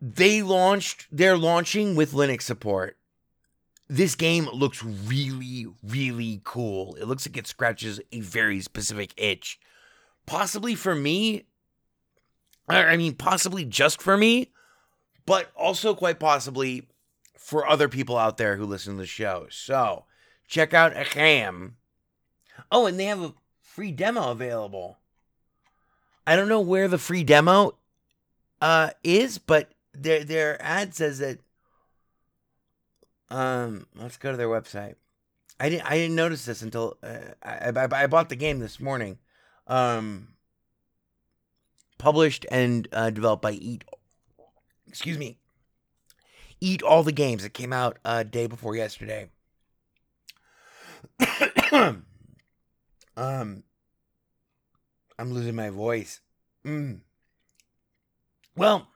They 0.00 0.42
launched, 0.42 1.06
they're 1.10 1.38
launching 1.38 1.96
with 1.96 2.12
Linux 2.12 2.42
support. 2.42 2.98
This 3.88 4.14
game 4.14 4.48
looks 4.52 4.82
really, 4.82 5.66
really 5.82 6.40
cool. 6.44 6.96
It 6.96 7.06
looks 7.06 7.26
like 7.26 7.36
it 7.36 7.46
scratches 7.46 8.00
a 8.10 8.20
very 8.20 8.60
specific 8.60 9.14
itch. 9.16 9.60
Possibly 10.26 10.74
for 10.74 10.94
me, 10.94 11.46
I 12.68 12.96
mean, 12.96 13.14
possibly 13.14 13.64
just 13.64 14.02
for 14.02 14.16
me, 14.16 14.50
but 15.24 15.50
also 15.56 15.94
quite 15.94 16.18
possibly 16.18 16.88
for 17.36 17.66
other 17.66 17.88
people 17.88 18.16
out 18.16 18.36
there 18.36 18.56
who 18.56 18.64
listen 18.64 18.94
to 18.94 19.02
the 19.02 19.06
show. 19.06 19.46
So 19.50 20.04
check 20.48 20.74
out 20.74 20.96
Ahem. 20.96 21.76
Oh, 22.72 22.86
and 22.86 22.98
they 22.98 23.04
have 23.04 23.22
a 23.22 23.34
free 23.60 23.92
demo 23.92 24.30
available. 24.30 24.98
I 26.26 26.34
don't 26.34 26.48
know 26.48 26.60
where 26.60 26.88
the 26.88 26.98
free 26.98 27.22
demo 27.22 27.76
uh 28.60 28.90
is, 29.04 29.38
but 29.38 29.70
their 29.92 30.24
their 30.24 30.60
ad 30.60 30.94
says 30.94 31.18
that 31.18 31.38
um 33.30 33.86
let's 33.94 34.16
go 34.16 34.30
to 34.30 34.36
their 34.36 34.48
website. 34.48 34.96
I 35.60 35.68
didn't 35.68 35.88
I 35.88 35.96
didn't 35.96 36.16
notice 36.16 36.46
this 36.46 36.62
until 36.62 36.96
uh, 37.02 37.18
I, 37.42 37.70
I 37.76 38.02
I 38.02 38.06
bought 38.06 38.28
the 38.28 38.36
game 38.36 38.58
this 38.58 38.80
morning. 38.80 39.18
Um 39.66 40.28
published 41.98 42.46
and 42.50 42.86
uh, 42.92 43.10
developed 43.10 43.42
by 43.42 43.52
Eat 43.52 43.84
excuse 44.86 45.18
me. 45.18 45.38
Eat 46.60 46.82
all 46.82 47.02
the 47.02 47.12
games 47.12 47.42
that 47.42 47.54
came 47.54 47.72
out 47.72 47.98
a 48.04 48.24
day 48.24 48.46
before 48.46 48.76
yesterday. 48.76 49.28
um 53.16 53.62
I'm 55.18 55.32
losing 55.32 55.54
my 55.54 55.70
voice. 55.70 56.20
Mm. 56.64 57.00
Well, 58.54 58.88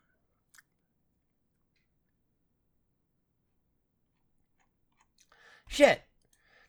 shit. 5.68 6.02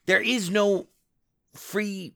There 0.05 0.21
is 0.21 0.49
no 0.49 0.87
free 1.53 2.15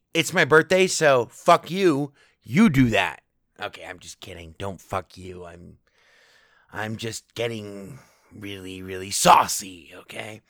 it's 0.13 0.33
my 0.33 0.45
birthday, 0.45 0.87
so 0.87 1.27
fuck 1.31 1.69
you. 1.71 2.13
You 2.43 2.69
do 2.69 2.89
that. 2.89 3.21
Okay, 3.61 3.85
I'm 3.85 3.99
just 3.99 4.19
kidding. 4.19 4.55
Don't 4.57 4.81
fuck 4.81 5.17
you. 5.17 5.45
I'm 5.45 5.77
I'm 6.73 6.95
just 6.95 7.35
getting 7.35 7.99
really 8.33 8.81
really 8.81 9.11
saucy, 9.11 9.91
okay? 9.95 10.41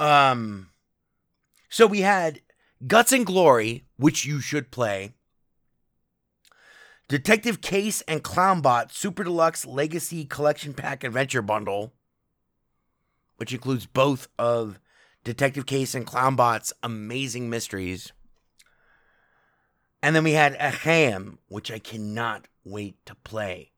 Um 0.00 0.70
so 1.68 1.86
we 1.86 2.00
had 2.00 2.40
Guts 2.86 3.12
and 3.12 3.26
Glory, 3.26 3.84
which 3.96 4.24
you 4.24 4.40
should 4.40 4.70
play. 4.70 5.12
Detective 7.08 7.60
Case 7.60 8.02
and 8.02 8.24
Clownbot 8.24 8.90
Super 8.90 9.22
Deluxe 9.22 9.64
Legacy 9.64 10.24
Collection 10.24 10.74
Pack 10.74 11.04
Adventure 11.04 11.42
Bundle, 11.42 11.92
which 13.36 13.52
includes 13.52 13.86
both 13.86 14.28
of 14.38 14.80
Detective 15.22 15.66
Case 15.66 15.94
and 15.94 16.06
Clownbot's 16.06 16.72
amazing 16.82 17.48
mysteries. 17.48 18.12
And 20.06 20.14
then 20.14 20.22
we 20.22 20.34
had 20.34 20.54
Ahem, 20.60 21.40
which 21.48 21.72
I 21.72 21.80
cannot 21.80 22.46
wait 22.62 23.04
to 23.06 23.16
play. 23.16 23.72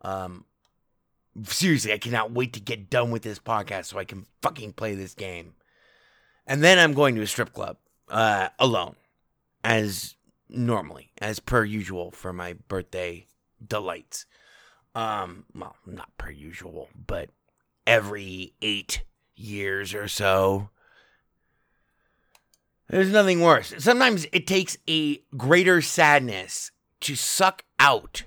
Um, 0.00 0.46
seriously, 1.44 1.92
I 1.92 1.98
cannot 1.98 2.30
wait 2.30 2.54
to 2.54 2.60
get 2.60 2.88
done 2.88 3.10
with 3.10 3.20
this 3.20 3.38
podcast 3.38 3.84
so 3.84 3.98
I 3.98 4.06
can 4.06 4.24
fucking 4.40 4.72
play 4.72 4.94
this 4.94 5.12
game. 5.12 5.52
And 6.46 6.64
then 6.64 6.78
I'm 6.78 6.94
going 6.94 7.14
to 7.16 7.20
a 7.20 7.26
strip 7.26 7.52
club 7.52 7.76
uh, 8.08 8.48
alone, 8.58 8.96
as 9.62 10.14
normally, 10.48 11.12
as 11.18 11.40
per 11.40 11.62
usual 11.62 12.10
for 12.10 12.32
my 12.32 12.54
birthday 12.68 13.26
delights. 13.62 14.24
Um, 14.94 15.44
well, 15.54 15.76
not 15.84 16.16
per 16.16 16.30
usual, 16.30 16.88
but 17.06 17.28
every 17.86 18.54
eight 18.62 19.02
years 19.34 19.92
or 19.92 20.08
so. 20.08 20.70
There's 22.88 23.10
nothing 23.10 23.40
worse. 23.40 23.74
Sometimes 23.78 24.26
it 24.32 24.46
takes 24.46 24.76
a 24.88 25.20
greater 25.36 25.82
sadness 25.82 26.70
to 27.00 27.16
suck 27.16 27.64
out 27.78 28.22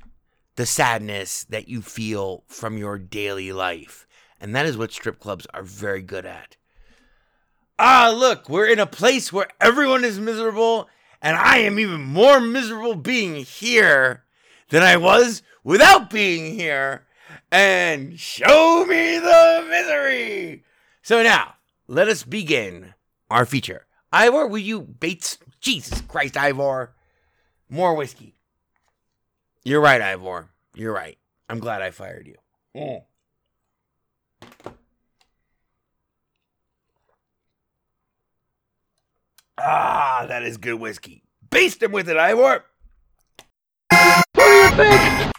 the 0.55 0.65
sadness 0.65 1.45
that 1.45 1.69
you 1.69 1.81
feel 1.81 2.43
from 2.47 2.77
your 2.77 2.97
daily 2.97 3.53
life. 3.53 4.05
And 4.41 4.53
that 4.55 4.65
is 4.65 4.77
what 4.77 4.91
strip 4.91 5.19
clubs 5.19 5.47
are 5.53 5.63
very 5.63 6.01
good 6.01 6.25
at. 6.25 6.57
Ah, 7.77 8.13
look, 8.13 8.49
we're 8.49 8.67
in 8.67 8.79
a 8.79 8.85
place 8.85 9.31
where 9.31 9.47
everyone 9.61 10.03
is 10.03 10.19
miserable, 10.19 10.89
and 11.21 11.37
I 11.37 11.59
am 11.59 11.79
even 11.79 12.01
more 12.01 12.41
miserable 12.41 12.95
being 12.95 13.37
here 13.37 14.25
than 14.69 14.83
I 14.83 14.97
was 14.97 15.41
without 15.63 16.09
being 16.09 16.59
here. 16.59 17.05
And 17.51 18.19
show 18.19 18.85
me 18.85 19.17
the 19.17 19.65
misery. 19.69 20.65
So 21.01 21.23
now, 21.23 21.55
let 21.87 22.09
us 22.09 22.23
begin 22.23 22.93
our 23.29 23.45
feature. 23.45 23.85
Ivor, 24.11 24.47
will 24.47 24.57
you 24.57 24.81
Bates? 24.81 25.37
Jesus 25.59 26.01
Christ, 26.01 26.37
Ivor. 26.37 26.93
More 27.69 27.93
whiskey. 27.95 28.35
You're 29.63 29.81
right, 29.81 30.01
Ivor. 30.01 30.49
You're 30.73 30.93
right. 30.93 31.17
I'm 31.47 31.59
glad 31.59 31.81
I 31.81 31.91
fired 31.91 32.27
you. 32.27 32.35
Mm. 32.75 33.03
Ah, 39.59 40.25
that 40.27 40.43
is 40.43 40.57
good 40.57 40.75
whiskey. 40.79 41.23
Baste 41.49 41.83
him 41.83 41.91
with 41.91 42.09
it, 42.09 42.17
Ivor. 42.17 42.63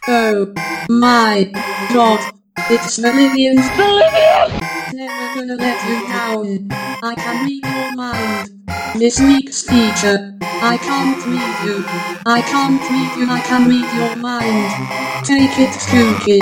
Oh 0.08 0.52
my 0.88 1.50
god. 1.92 2.34
It's 2.68 2.98
Bolivians. 2.98 3.60
Never 4.92 5.34
gonna 5.34 5.54
let 5.56 5.88
you 5.88 6.06
down. 6.06 6.68
I 7.02 7.14
can 7.14 7.46
read 7.46 7.64
your 7.64 7.96
mind. 7.96 8.59
This 8.96 9.20
week's 9.20 9.62
feature. 9.62 10.36
I 10.42 10.76
can't 10.76 11.24
read 11.24 11.64
you. 11.64 11.84
I 12.26 12.42
can't 12.42 12.80
read 12.82 13.16
you. 13.16 13.30
I 13.30 13.40
can 13.40 13.68
read 13.68 13.86
your 13.94 14.16
mind. 14.16 15.24
Take 15.24 15.58
it, 15.58 15.72
Spooky. 15.72 16.40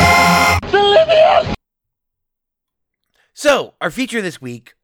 So, 3.35 3.75
our 3.81 3.91
feature 3.91 4.23
this 4.23 4.41
week 4.41 4.75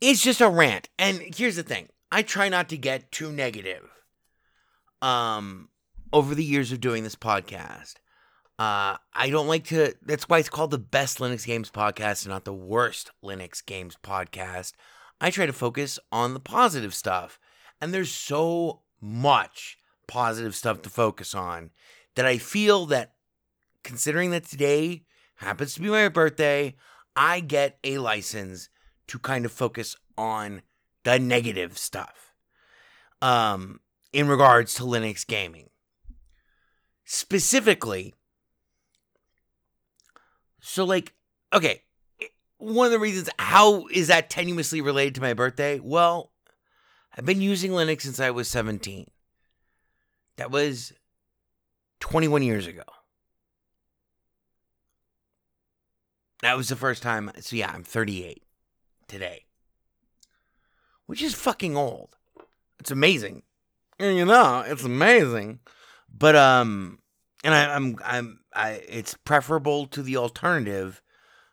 is 0.00 0.22
just 0.22 0.40
a 0.40 0.48
rant. 0.48 0.88
And 0.98 1.20
here's 1.36 1.56
the 1.56 1.62
thing 1.62 1.88
I 2.10 2.22
try 2.22 2.48
not 2.48 2.68
to 2.70 2.76
get 2.76 3.12
too 3.12 3.30
negative 3.30 3.88
um, 5.02 5.68
over 6.12 6.34
the 6.34 6.44
years 6.44 6.72
of 6.72 6.80
doing 6.80 7.04
this 7.04 7.16
podcast. 7.16 7.94
Uh, 8.58 8.96
I 9.14 9.30
don't 9.30 9.46
like 9.46 9.64
to, 9.66 9.94
that's 10.04 10.28
why 10.28 10.38
it's 10.38 10.48
called 10.50 10.70
the 10.70 10.78
Best 10.78 11.18
Linux 11.18 11.46
Games 11.46 11.70
Podcast 11.70 12.24
and 12.24 12.32
not 12.32 12.44
the 12.44 12.52
Worst 12.52 13.10
Linux 13.24 13.64
Games 13.64 13.96
Podcast. 14.02 14.72
I 15.20 15.30
try 15.30 15.46
to 15.46 15.52
focus 15.52 15.98
on 16.10 16.34
the 16.34 16.40
positive 16.40 16.94
stuff. 16.94 17.38
And 17.80 17.92
there's 17.92 18.10
so 18.10 18.82
much 19.00 19.78
positive 20.06 20.54
stuff 20.54 20.82
to 20.82 20.90
focus 20.90 21.34
on 21.34 21.70
that 22.14 22.26
I 22.26 22.38
feel 22.38 22.86
that 22.86 23.14
considering 23.82 24.30
that 24.30 24.44
today 24.44 25.04
happens 25.36 25.74
to 25.74 25.80
be 25.80 25.88
my 25.88 26.08
birthday, 26.08 26.74
I 27.16 27.40
get 27.40 27.78
a 27.84 27.98
license 27.98 28.68
to 29.08 29.18
kind 29.18 29.44
of 29.44 29.52
focus 29.52 29.96
on 30.16 30.62
the 31.04 31.18
negative 31.18 31.78
stuff 31.78 32.34
um, 33.22 33.80
in 34.12 34.28
regards 34.28 34.74
to 34.74 34.82
Linux 34.82 35.26
gaming. 35.26 35.70
Specifically, 37.04 38.14
so 40.60 40.84
like, 40.84 41.14
okay, 41.52 41.82
one 42.60 42.86
of 42.86 42.92
the 42.92 42.98
reasons, 42.98 43.28
how 43.38 43.86
is 43.88 44.08
that 44.08 44.30
tenuously 44.30 44.84
related 44.84 45.14
to 45.16 45.20
my 45.20 45.34
birthday? 45.34 45.80
Well, 45.80 46.30
I've 47.16 47.26
been 47.26 47.40
using 47.40 47.72
Linux 47.72 48.02
since 48.02 48.20
I 48.20 48.30
was 48.30 48.48
17. 48.48 49.10
That 50.36 50.50
was 50.50 50.92
21 52.00 52.42
years 52.42 52.66
ago. 52.66 52.82
That 56.42 56.56
was 56.56 56.68
the 56.68 56.76
first 56.76 57.02
time. 57.02 57.30
So 57.40 57.56
yeah, 57.56 57.70
I'm 57.74 57.82
38 57.82 58.42
today, 59.08 59.44
which 61.06 61.22
is 61.22 61.34
fucking 61.34 61.76
old. 61.76 62.16
It's 62.78 62.90
amazing. 62.90 63.42
And 63.98 64.16
you 64.16 64.24
know, 64.24 64.64
it's 64.66 64.84
amazing. 64.84 65.60
But 66.12 66.36
um, 66.36 67.00
and 67.44 67.54
I, 67.54 67.74
I'm 67.74 67.98
I'm 68.04 68.40
I. 68.54 68.82
It's 68.88 69.14
preferable 69.14 69.86
to 69.88 70.02
the 70.02 70.16
alternative. 70.16 71.02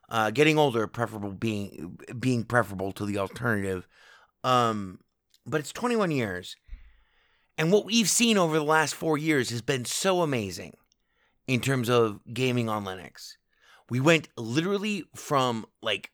Uh, 0.10 0.32
getting 0.32 0.58
older, 0.58 0.88
preferable 0.88 1.32
being 1.32 2.00
being 2.18 2.44
preferable 2.44 2.94
to 2.94 3.06
the 3.06 3.18
alternative. 3.18 3.88
Um, 4.44 5.00
but 5.46 5.60
it's 5.60 5.74
21 5.74 6.12
years, 6.12 6.56
and 7.58 7.72
what 7.72 7.86
we've 7.86 8.10
seen 8.10 8.38
over 8.38 8.58
the 8.58 8.64
last 8.64 8.96
four 8.96 9.18
years 9.18 9.50
has 9.50 9.62
been 9.62 9.84
so 9.84 10.22
amazing 10.22 10.78
in 11.48 11.60
terms 11.60 11.90
of 11.90 12.22
gaming 12.34 12.70
on 12.70 12.86
Linux. 12.86 13.34
We 13.90 14.00
went 14.00 14.30
literally 14.38 15.04
from 15.16 15.66
like 15.82 16.12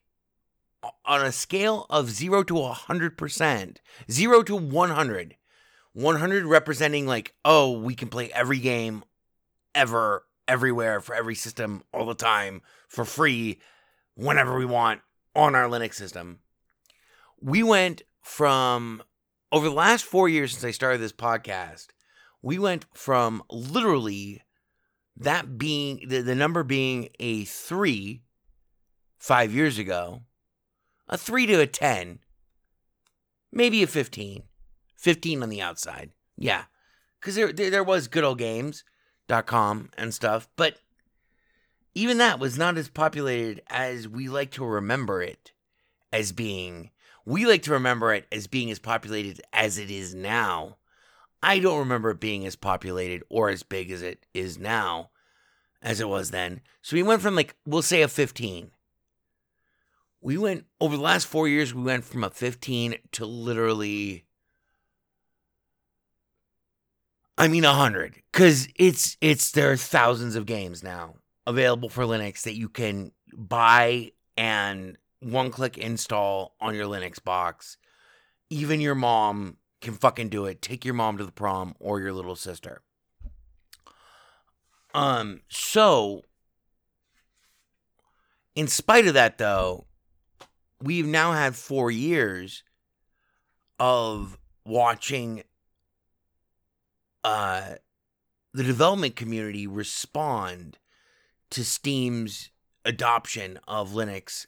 on 1.06 1.26
a 1.26 1.32
scale 1.32 1.86
of 1.90 2.10
zero 2.10 2.44
to 2.44 2.62
a 2.62 2.74
hundred 2.74 3.18
percent, 3.18 3.82
zero 4.10 4.44
to 4.44 4.56
100, 4.56 5.36
100 5.94 6.46
representing 6.46 7.06
like, 7.06 7.34
oh, 7.46 7.72
we 7.80 7.96
can 7.96 8.10
play 8.10 8.32
every 8.32 8.60
game 8.60 9.04
ever, 9.76 10.24
everywhere, 10.48 11.02
for 11.02 11.16
every 11.16 11.36
system, 11.36 11.84
all 11.94 12.06
the 12.06 12.16
time, 12.16 12.62
for 12.88 13.06
free, 13.06 13.60
whenever 14.16 14.58
we 14.58 14.66
want 14.66 15.02
on 15.36 15.56
our 15.56 15.68
Linux 15.68 15.96
system. 15.96 16.40
We 17.42 17.64
went 17.64 18.04
from 18.22 19.04
over 19.52 19.70
the 19.70 19.76
last 19.76 20.06
four 20.06 20.28
years 20.28 20.52
since 20.54 20.64
I 20.64 20.72
started 20.72 21.00
this 21.00 21.14
podcast, 21.14 21.88
we 22.42 22.58
went 22.58 22.86
from 22.94 23.44
literally 23.50 24.42
that 25.16 25.58
being 25.58 26.06
the, 26.08 26.22
the 26.22 26.36
number 26.36 26.64
being 26.64 27.10
a 27.20 27.46
three 27.46 28.24
five 29.18 29.54
years 29.54 29.78
ago, 29.78 30.24
a 31.08 31.18
three 31.18 31.46
to 31.46 31.62
a 31.62 31.68
10, 31.68 32.20
maybe 33.52 33.84
a 33.84 33.88
15, 33.88 34.44
15 34.98 35.44
on 35.44 35.50
the 35.50 35.62
outside. 35.62 36.12
Yeah. 36.38 36.64
Because 37.22 37.36
there, 37.36 37.54
there, 37.54 37.70
there 37.70 37.84
was 37.84 38.10
good 38.10 38.26
old 38.26 38.40
games.com 38.40 39.92
and 39.98 40.14
stuff, 40.14 40.50
but 40.58 40.80
even 41.96 42.18
that 42.18 42.40
was 42.40 42.58
not 42.58 42.78
as 42.78 42.90
populated 42.90 43.62
as 43.68 44.08
we 44.08 44.28
like 44.28 44.52
to 44.52 44.66
remember 44.66 45.22
it 45.22 45.52
as 46.12 46.32
being. 46.32 46.90
We 47.26 47.46
like 47.46 47.64
to 47.64 47.72
remember 47.72 48.14
it 48.14 48.26
as 48.32 48.48
being 48.48 48.72
as 48.72 48.80
populated 48.80 49.42
as 49.54 49.78
it 49.78 49.92
is 49.92 50.16
now. 50.16 50.78
I 51.42 51.60
don't 51.60 51.80
remember 51.80 52.12
it 52.12 52.20
being 52.20 52.46
as 52.46 52.56
populated 52.56 53.24
or 53.30 53.50
as 53.50 53.64
big 53.64 53.92
as 53.92 54.02
it 54.02 54.26
is 54.34 54.58
now 54.58 55.10
as 55.82 56.00
it 56.00 56.08
was 56.08 56.32
then. 56.32 56.62
So 56.82 56.96
we 56.96 57.04
went 57.04 57.22
from 57.22 57.36
like, 57.36 57.56
we'll 57.66 57.82
say 57.82 58.02
a 58.02 58.08
15. 58.08 58.72
We 60.22 60.38
went 60.38 60.66
over 60.80 60.96
the 60.96 61.04
last 61.04 61.28
four 61.28 61.48
years, 61.48 61.74
we 61.74 61.84
went 61.84 62.06
from 62.06 62.24
a 62.24 62.30
15 62.30 62.96
to 63.12 63.26
literally, 63.26 64.24
I 67.38 67.50
mean, 67.50 67.66
a 67.66 67.74
hundred. 67.74 68.22
Cause 68.32 68.70
it's, 68.78 69.18
it's, 69.20 69.52
there 69.52 69.72
are 69.72 69.78
thousands 69.78 70.36
of 70.36 70.46
games 70.46 70.82
now 70.82 71.16
available 71.46 71.90
for 71.90 72.04
Linux 72.04 72.44
that 72.44 72.56
you 72.56 72.70
can 72.70 73.12
buy 73.36 74.12
and 74.38 74.98
one 75.20 75.52
click 75.52 75.78
install 75.78 76.56
on 76.60 76.76
your 76.76 76.86
Linux 76.86 77.24
box. 77.24 77.78
Even 78.50 78.82
your 78.82 78.96
mom 78.96 79.58
can 79.82 79.94
fucking 79.94 80.30
do 80.30 80.46
it. 80.46 80.62
Take 80.62 80.86
your 80.86 80.94
mom 80.94 81.18
to 81.18 81.26
the 81.26 81.32
prom 81.32 81.76
or 81.80 82.00
your 82.00 82.14
little 82.14 82.36
sister. 82.36 82.82
Um, 84.94 85.42
so 85.50 86.22
in 88.56 88.68
spite 88.68 89.08
of 89.08 89.16
that 89.16 89.38
though, 89.38 89.86
we've 90.82 91.08
now 91.08 91.34
had 91.34 91.56
4 91.56 91.90
years 91.92 92.64
of 93.80 94.38
watching 94.66 95.44
uh 97.24 97.76
the 98.54 98.64
development 98.64 99.16
community 99.16 99.66
respond 99.66 100.78
to 101.54 101.64
Steam's 101.64 102.50
adoption 102.84 103.60
of 103.68 103.92
Linux 103.92 104.48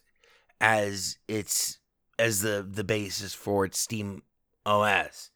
as 0.60 1.18
its 1.28 1.78
as 2.18 2.40
the 2.40 2.66
the 2.68 2.84
basis 2.84 3.34
for 3.34 3.64
its 3.64 3.78
Steam 3.78 4.22
OS. 4.64 5.30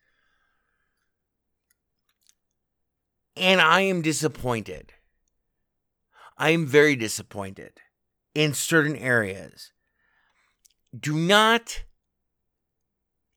And 3.36 3.60
I 3.60 3.82
am 3.82 4.02
disappointed. 4.02 4.92
I 6.36 6.50
am 6.50 6.66
very 6.66 6.96
disappointed 6.96 7.74
in 8.34 8.52
certain 8.54 8.96
areas. 8.96 9.72
Do 10.98 11.14
not 11.14 11.84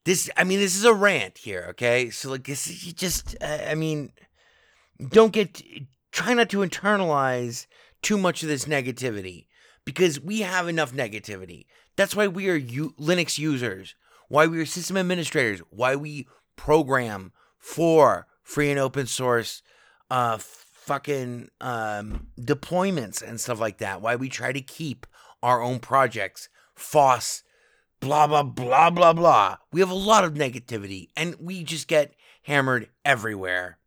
this 0.06 0.30
I 0.36 0.44
mean 0.44 0.60
this 0.60 0.76
is 0.76 0.86
a 0.86 0.94
rant 0.94 1.38
here, 1.38 1.68
okay? 1.72 2.10
So 2.10 2.32
like 2.32 2.46
this 2.46 2.68
is 2.68 2.94
just 2.94 3.36
uh, 3.42 3.60
I 3.68 3.76
mean 3.76 4.12
don't 5.10 5.34
get 5.34 5.62
try 6.12 6.34
not 6.34 6.50
to 6.50 6.58
internalize 6.58 7.68
too 8.04 8.18
much 8.18 8.44
of 8.44 8.50
this 8.50 8.66
negativity 8.66 9.48
because 9.86 10.20
we 10.20 10.42
have 10.42 10.68
enough 10.68 10.94
negativity. 10.94 11.66
That's 11.96 12.16
why 12.16 12.28
we 12.28 12.50
are 12.50 12.56
U- 12.56 12.94
Linux 13.00 13.38
users, 13.38 13.96
why 14.28 14.46
we 14.48 14.60
are 14.60 14.66
system 14.66 14.98
administrators, 14.98 15.62
why 15.70 15.96
we 15.96 16.28
program 16.56 17.32
for 17.58 18.28
free 18.44 18.70
and 18.70 18.80
open 18.80 19.08
source 19.08 19.64
uh 20.12 20.38
fucking 20.38 21.50
um 21.62 22.28
deployments 22.40 23.22
and 23.22 23.40
stuff 23.40 23.60
like 23.60 23.78
that. 23.78 24.02
Why 24.02 24.16
we 24.16 24.30
try 24.30 24.52
to 24.52 24.62
keep 24.62 25.08
our 25.42 25.62
own 25.62 25.80
projects, 25.80 26.50
FOSS, 26.76 27.44
blah 28.00 28.28
blah 28.28 28.44
blah 28.44 28.90
blah 28.90 29.14
blah. 29.14 29.58
We 29.72 29.80
have 29.80 29.90
a 29.90 29.96
lot 29.96 30.26
of 30.26 30.34
negativity 30.34 31.08
and 31.16 31.36
we 31.40 31.64
just 31.64 31.88
get 31.88 32.14
hammered 32.44 32.90
everywhere. 33.06 33.78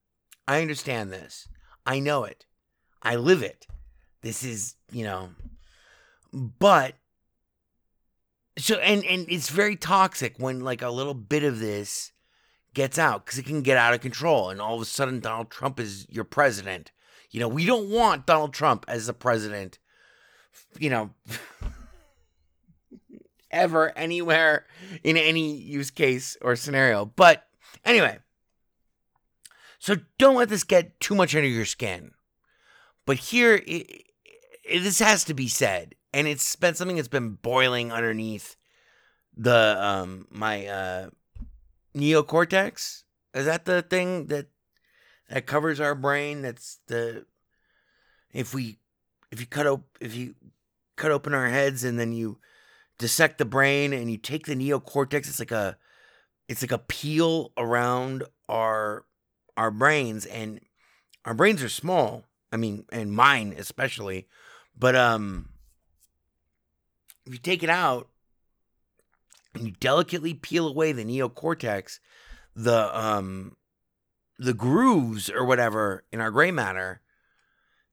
I 0.48 0.62
understand 0.62 1.12
this. 1.12 1.48
I 1.84 1.98
know 2.00 2.24
it. 2.24 2.46
I 3.02 3.16
live 3.16 3.42
it. 3.42 3.66
This 4.26 4.42
is, 4.42 4.74
you 4.90 5.04
know, 5.04 5.28
but 6.32 6.96
so 8.58 8.74
and 8.74 9.04
and 9.04 9.24
it's 9.28 9.50
very 9.50 9.76
toxic 9.76 10.34
when 10.38 10.62
like 10.62 10.82
a 10.82 10.90
little 10.90 11.14
bit 11.14 11.44
of 11.44 11.60
this 11.60 12.10
gets 12.74 12.98
out 12.98 13.24
because 13.24 13.38
it 13.38 13.46
can 13.46 13.62
get 13.62 13.76
out 13.76 13.94
of 13.94 14.00
control 14.00 14.50
and 14.50 14.60
all 14.60 14.74
of 14.74 14.82
a 14.82 14.84
sudden 14.84 15.20
Donald 15.20 15.48
Trump 15.48 15.78
is 15.78 16.08
your 16.10 16.24
president. 16.24 16.90
You 17.30 17.38
know, 17.38 17.46
we 17.46 17.66
don't 17.66 17.88
want 17.88 18.26
Donald 18.26 18.52
Trump 18.52 18.84
as 18.88 19.06
the 19.06 19.12
president. 19.12 19.78
You 20.76 20.90
know, 20.90 21.10
ever 23.52 23.96
anywhere 23.96 24.66
in 25.04 25.16
any 25.16 25.54
use 25.54 25.92
case 25.92 26.36
or 26.42 26.56
scenario. 26.56 27.04
But 27.04 27.46
anyway, 27.84 28.18
so 29.78 29.94
don't 30.18 30.34
let 30.34 30.48
this 30.48 30.64
get 30.64 30.98
too 30.98 31.14
much 31.14 31.36
under 31.36 31.46
your 31.46 31.64
skin. 31.64 32.10
But 33.04 33.18
here, 33.18 33.62
this 34.68 34.98
has 34.98 35.24
to 35.24 35.34
be 35.34 35.48
said, 35.48 35.94
and 36.12 36.26
it's 36.26 36.56
been 36.56 36.74
something 36.74 36.96
that's 36.96 37.08
been 37.08 37.34
boiling 37.34 37.92
underneath 37.92 38.56
the 39.36 39.76
um 39.82 40.26
my 40.30 40.66
uh 40.66 41.10
neocortex. 41.94 43.02
Is 43.34 43.44
that 43.44 43.64
the 43.64 43.82
thing 43.82 44.26
that 44.26 44.46
that 45.28 45.46
covers 45.46 45.80
our 45.80 45.94
brain? 45.94 46.42
That's 46.42 46.78
the 46.88 47.26
if 48.32 48.54
we 48.54 48.78
if 49.30 49.40
you 49.40 49.46
cut 49.46 49.66
op- 49.66 49.98
if 50.00 50.14
you 50.14 50.34
cut 50.96 51.10
open 51.10 51.34
our 51.34 51.48
heads 51.48 51.84
and 51.84 51.98
then 51.98 52.12
you 52.12 52.38
dissect 52.98 53.38
the 53.38 53.44
brain 53.44 53.92
and 53.92 54.10
you 54.10 54.16
take 54.16 54.46
the 54.46 54.54
neocortex, 54.54 55.28
it's 55.28 55.38
like 55.38 55.50
a 55.50 55.76
it's 56.48 56.62
like 56.62 56.72
a 56.72 56.78
peel 56.78 57.52
around 57.56 58.24
our 58.48 59.04
our 59.56 59.70
brains 59.70 60.26
and 60.26 60.60
our 61.24 61.34
brains 61.34 61.62
are 61.62 61.68
small. 61.68 62.24
I 62.52 62.56
mean, 62.56 62.84
and 62.90 63.12
mine 63.12 63.54
especially. 63.58 64.28
But 64.78 64.96
um 64.96 65.48
if 67.26 67.32
you 67.32 67.38
take 67.38 67.62
it 67.62 67.70
out 67.70 68.08
and 69.54 69.66
you 69.66 69.72
delicately 69.80 70.34
peel 70.34 70.68
away 70.68 70.92
the 70.92 71.04
neocortex, 71.04 71.98
the 72.54 72.98
um 72.98 73.56
the 74.38 74.54
grooves 74.54 75.30
or 75.30 75.44
whatever 75.44 76.04
in 76.12 76.20
our 76.20 76.30
gray 76.30 76.50
matter, 76.50 77.00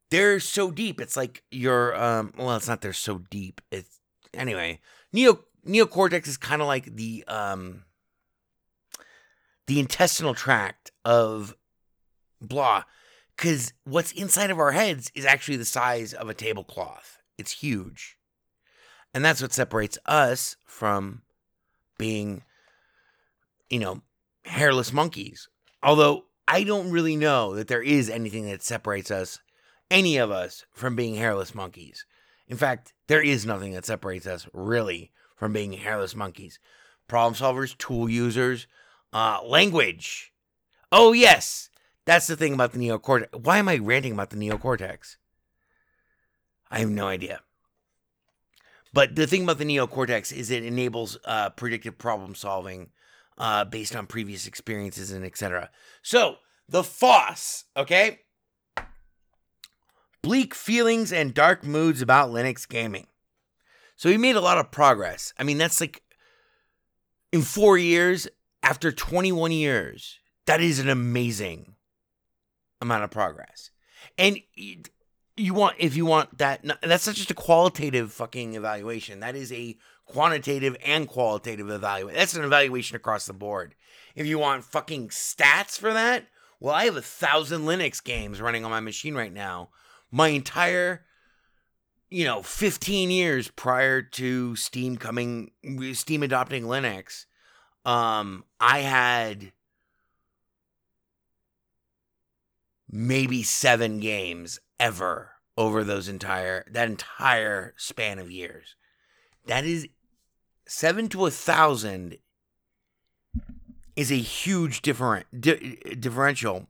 they're 0.10 0.40
so 0.40 0.72
deep. 0.72 1.00
It's 1.00 1.18
like 1.18 1.44
your 1.52 1.96
um 1.96 2.34
well, 2.38 2.56
it's 2.56 2.68
not 2.68 2.82
they're 2.82 2.94
so 2.94 3.20
deep. 3.30 3.62
It's 3.72 4.00
anyway, 4.34 4.80
neo 5.12 5.40
neocortex 5.66 6.28
is 6.28 6.38
kind 6.38 6.62
of 6.62 6.68
like 6.68 6.96
the 6.96 7.24
um 7.28 7.84
the 9.68 9.80
intestinal 9.80 10.34
tract 10.34 10.92
of 11.06 11.56
blah 12.42 12.84
because 13.36 13.74
what's 13.84 14.12
inside 14.12 14.52
of 14.52 14.60
our 14.60 14.72
heads 14.72 15.12
is 15.16 15.26
actually 15.26 15.58
the 15.58 15.66
size 15.66 16.14
of 16.14 16.30
a 16.30 16.34
tablecloth. 16.34 17.20
It's 17.38 17.52
huge. 17.52 18.18
And 19.14 19.24
that's 19.24 19.42
what 19.42 19.54
separates 19.54 19.98
us 20.06 20.56
from 20.66 21.22
being 21.98 22.44
you 23.70 23.80
know 23.80 24.02
hairless 24.46 24.92
monkeys. 24.92 25.48
Although 25.82 26.26
i 26.48 26.64
don't 26.64 26.92
really 26.92 27.16
know 27.16 27.56
that 27.56 27.68
there 27.70 27.82
is 27.82 28.10
anything 28.10 28.46
that 28.46 28.62
separates 28.62 29.10
us 29.10 29.40
any 29.90 30.18
of 30.18 30.30
us 30.30 30.66
from 30.74 30.96
being 30.96 31.16
hairless 31.16 31.56
monkeys. 31.56 32.06
In 32.48 32.58
fact 32.58 32.94
There 33.08 33.22
is 33.22 33.46
nothing 33.46 33.74
that 33.74 33.86
separates 33.86 34.28
us 34.28 34.48
really 34.54 35.12
from 35.36 35.54
being 35.54 35.74
hairless 35.74 36.16
monkeys. 36.16 36.60
Problem 37.08 37.34
solvers, 37.36 37.78
tool 37.78 38.10
users, 38.10 38.68
uh, 39.12 39.40
language. 39.44 40.34
Oh 40.92 41.12
yes, 41.12 41.70
that's 42.06 42.28
the 42.28 42.36
thing 42.36 42.54
about 42.54 42.74
the 42.74 42.80
neocortex. 42.80 43.34
Why 43.44 43.58
am 43.58 43.70
I 43.70 43.78
ranting 43.78 44.14
about 44.14 44.30
the 44.30 44.38
neocortex? 44.38 45.16
I 46.70 46.80
have 46.80 46.90
no 46.90 47.08
idea. 47.08 47.42
But 48.94 49.16
the 49.16 49.28
thing 49.28 49.44
about 49.44 49.58
the 49.58 49.66
neocortex 49.66 50.32
is 50.32 50.52
it 50.52 50.64
enables 50.64 51.18
uh, 51.26 51.50
predictive 51.52 51.98
problem 51.98 52.36
solving 52.36 52.90
uh, 53.38 53.66
based 53.66 53.96
on 53.96 54.06
previous 54.06 54.46
experiences 54.46 55.12
and 55.12 55.26
etc. 55.26 55.70
So 56.02 56.38
the 56.70 56.84
FOSS, 56.84 57.66
okay? 57.76 58.20
Bleak 60.22 60.54
feelings 60.54 61.12
and 61.12 61.34
dark 61.34 61.64
moods 61.64 62.02
about 62.02 62.30
Linux 62.30 62.68
gaming. 62.68 63.08
So 63.96 64.10
we 64.10 64.18
made 64.18 64.36
a 64.36 64.42
lot 64.42 64.58
of 64.58 64.72
progress. 64.72 65.34
I 65.38 65.44
mean, 65.44 65.58
that's 65.58 65.82
like 65.82 66.04
in 67.32 67.42
four 67.42 67.78
years, 67.78 68.28
after 68.62 68.92
21 68.92 69.52
years, 69.52 70.20
that 70.46 70.62
is 70.62 70.80
an 70.80 70.90
amazing 70.90 71.73
amount 72.84 73.04
of 73.04 73.10
progress. 73.10 73.72
And 74.18 74.40
you 75.36 75.54
want, 75.54 75.76
if 75.80 75.96
you 75.96 76.06
want 76.06 76.38
that, 76.38 76.64
that's 76.82 77.08
not 77.08 77.16
just 77.16 77.32
a 77.32 77.36
qualitative 77.36 78.14
fucking 78.14 78.54
evaluation. 78.54 79.22
That 79.22 79.36
is 79.36 79.52
a 79.52 79.76
quantitative 80.06 80.78
and 80.86 81.08
qualitative 81.08 81.70
evaluation. 81.70 82.18
That's 82.18 82.36
an 82.36 82.44
evaluation 82.44 82.96
across 82.96 83.26
the 83.26 83.34
board. 83.34 83.74
If 84.16 84.28
you 84.28 84.38
want 84.38 84.64
fucking 84.64 85.10
stats 85.10 85.80
for 85.80 85.92
that, 85.94 86.28
well, 86.60 86.76
I 86.76 86.86
have 86.86 86.96
a 86.96 87.02
thousand 87.02 87.64
Linux 87.64 88.04
games 88.04 88.40
running 88.40 88.64
on 88.64 88.72
my 88.72 88.80
machine 88.80 89.16
right 89.16 89.34
now. 89.34 89.70
My 90.12 90.30
entire, 90.30 91.04
you 92.10 92.26
know, 92.26 92.44
15 92.44 93.10
years 93.10 93.48
prior 93.50 94.02
to 94.02 94.56
Steam 94.56 94.98
coming, 94.98 95.52
Steam 95.94 96.22
adopting 96.22 96.66
Linux, 96.66 97.26
um, 97.86 98.46
I 98.60 98.80
had 98.80 99.52
maybe 102.96 103.42
seven 103.42 104.00
games 104.00 104.60
ever 104.80 105.32
over 105.58 105.84
those 105.84 106.08
entire 106.08 106.64
that 106.72 106.88
entire 106.88 107.74
span 107.76 108.20
of 108.20 108.32
years. 108.32 108.76
That 109.48 109.66
is 109.66 109.88
seven 110.68 111.10
to 111.10 111.26
a 111.26 111.32
thousand 111.32 112.18
is 113.96 114.12
a 114.12 114.16
huge 114.16 114.84
different 114.84 115.26
di- 115.42 115.78
differential, 116.00 116.68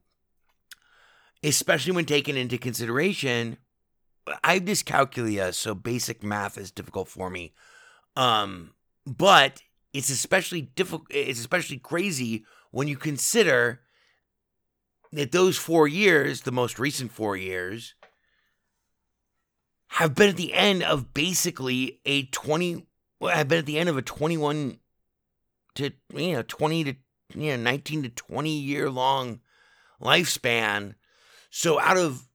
especially 1.44 1.92
when 1.92 2.06
taken 2.06 2.38
into 2.38 2.58
consideration. 2.58 3.58
I 4.46 4.54
have 4.56 4.64
dyscalculia, 4.64 5.54
so 5.54 5.76
basic 5.76 6.24
math 6.24 6.58
is 6.58 6.72
difficult 6.72 7.10
for 7.10 7.30
me. 7.30 7.54
Um, 8.16 8.72
but 9.06 9.62
it's 9.92 10.10
especially 10.10 10.62
difficult. 10.62 11.08
It's 11.10 11.42
especially 11.42 11.80
crazy 11.80 12.46
when 12.72 12.88
you 12.88 12.96
consider 12.96 13.82
that 15.14 15.32
those 15.32 15.58
four 15.58 15.88
years, 15.88 16.42
the 16.42 16.52
most 16.52 16.80
recent 16.80 17.12
four 17.12 17.38
years, 17.38 17.94
have 19.88 20.16
been 20.16 20.30
at 20.30 20.38
the 20.38 20.54
end 20.54 20.84
of 20.84 21.14
basically 21.14 22.00
a 22.06 22.26
20 22.26 22.88
well, 23.20 23.36
have 23.36 23.48
been 23.48 23.60
at 23.60 23.66
the 23.66 23.78
end 23.78 23.90
of 23.90 23.98
a 23.98 24.02
21 24.02 24.80
to 25.76 25.92
you 26.14 26.34
know 26.34 26.42
20 26.42 26.84
to 26.84 26.96
you 27.36 27.52
know 27.52 27.64
19 27.64 28.04
to 28.04 28.10
20 28.10 28.58
year 28.58 28.90
long 28.90 29.40
lifespan. 30.02 30.96
So 31.52 31.80
out 31.80 31.98
of 31.98 32.28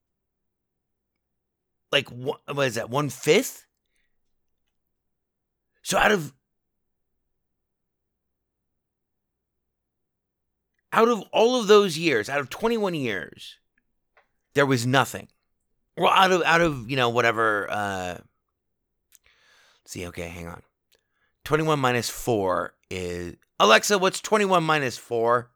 like 1.91 2.09
what, 2.11 2.41
what 2.47 2.67
is 2.69 2.77
that 2.77 2.91
one 2.91 3.09
fifth 3.09 3.67
so 5.83 5.99
out 5.99 6.13
of 6.13 6.33
out 10.93 11.09
of 11.09 11.23
all 11.33 11.61
of 11.61 11.67
those 11.67 11.99
years 11.99 12.29
out 12.29 12.41
of 12.41 12.49
21 12.51 12.95
years 12.95 13.59
there 14.55 14.67
was 14.67 14.85
nothing. 14.85 15.29
Well 15.97 16.13
out 16.13 16.33
of 16.33 16.43
out 16.43 16.61
of 16.61 16.91
you 16.91 16.97
know 16.97 17.11
whatever 17.11 17.71
uh 17.71 18.19
let's 18.19 18.25
see 19.87 20.07
okay 20.09 20.29
hang 20.29 20.49
on. 20.49 20.63
21 21.45 21.79
minus 21.79 22.11
4 22.11 22.75
is 22.91 23.37
alexa 23.61 23.99
what's 23.99 24.21
21 24.21 24.63
minus 24.63 24.99
4 24.99 25.51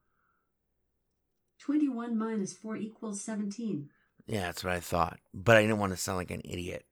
21 1.58 2.16
minus 2.16 2.52
4 2.52 2.76
equals 2.76 3.20
17. 3.22 3.90
yeah 4.26 4.42
that's 4.42 4.64
what 4.64 4.72
i 4.72 4.80
thought 4.80 5.18
but 5.34 5.56
i 5.56 5.62
didn't 5.62 5.78
want 5.78 5.92
to 5.92 5.96
sound 5.96 6.18
like 6.18 6.30
an 6.30 6.42
idiot. 6.44 6.84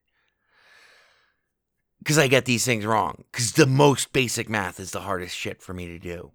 Because 2.00 2.18
i 2.18 2.26
get 2.28 2.44
these 2.44 2.64
things 2.64 2.84
wrong 2.84 3.24
because 3.30 3.52
the 3.52 3.66
most 3.66 4.12
basic 4.12 4.48
math 4.48 4.80
is 4.80 4.90
the 4.90 5.00
hardest 5.00 5.36
shit 5.36 5.62
for 5.62 5.72
me 5.72 5.86
to 5.86 5.98
do 5.98 6.32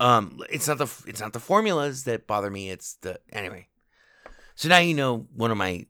um 0.00 0.40
it's 0.50 0.66
not 0.66 0.78
the 0.78 0.90
it's 1.06 1.20
not 1.20 1.32
the 1.32 1.38
formulas 1.38 2.04
that 2.04 2.26
bother 2.26 2.50
me 2.50 2.70
it's 2.70 2.94
the 3.02 3.20
anyway 3.32 3.66
so 4.56 4.68
now 4.68 4.78
you 4.78 4.94
know 4.94 5.26
one 5.34 5.50
of 5.50 5.56
my 5.56 5.86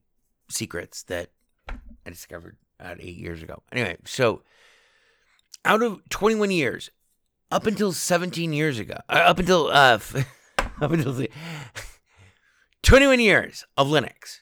secrets 0.49 1.03
that 1.05 1.31
I 2.05 2.11
discovered 2.11 2.57
about 2.79 3.01
eight 3.01 3.17
years 3.17 3.43
ago. 3.43 3.63
Anyway, 3.73 3.97
so 4.05 4.43
out 5.65 5.83
of 5.83 6.01
21 6.09 6.51
years, 6.51 6.91
up 7.51 7.67
until 7.67 7.93
17 7.93 8.53
years 8.53 8.79
ago, 8.79 8.97
uh, 9.09 9.13
up 9.13 9.39
until 9.39 9.69
uh, 9.69 9.99
up 10.81 10.93
until 10.93 11.13
the 11.13 11.31
21 12.83 13.21
years 13.21 13.65
of 13.77 13.89
Linux, 13.89 14.41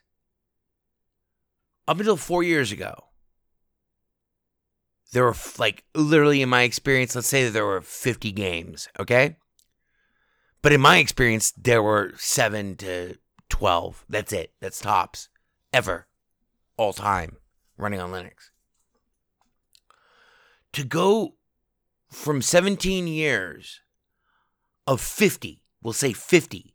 up 1.86 1.98
until 1.98 2.16
four 2.16 2.42
years 2.42 2.70
ago, 2.70 3.04
there 5.12 5.24
were 5.24 5.36
like 5.58 5.84
literally 5.94 6.42
in 6.42 6.48
my 6.48 6.62
experience, 6.62 7.14
let's 7.14 7.28
say 7.28 7.44
that 7.44 7.50
there 7.50 7.66
were 7.66 7.80
50 7.80 8.30
games, 8.32 8.88
okay? 9.00 9.36
But 10.62 10.72
in 10.72 10.80
my 10.80 10.98
experience, 10.98 11.52
there 11.52 11.82
were 11.82 12.12
seven 12.16 12.76
to 12.76 13.16
12. 13.48 14.04
That's 14.09 14.32
it. 14.32 14.52
That's 14.61 14.80
tops 14.80 15.28
ever, 15.72 16.06
all 16.76 16.92
time, 16.92 17.36
running 17.76 18.00
on 18.00 18.11
Linux. 18.11 18.50
To 20.72 20.84
go 20.84 21.34
from 22.11 22.42
17 22.42 23.06
years 23.06 23.80
of 24.86 25.00
50, 25.00 25.62
we'll 25.82 25.92
say 25.92 26.12
50, 26.12 26.74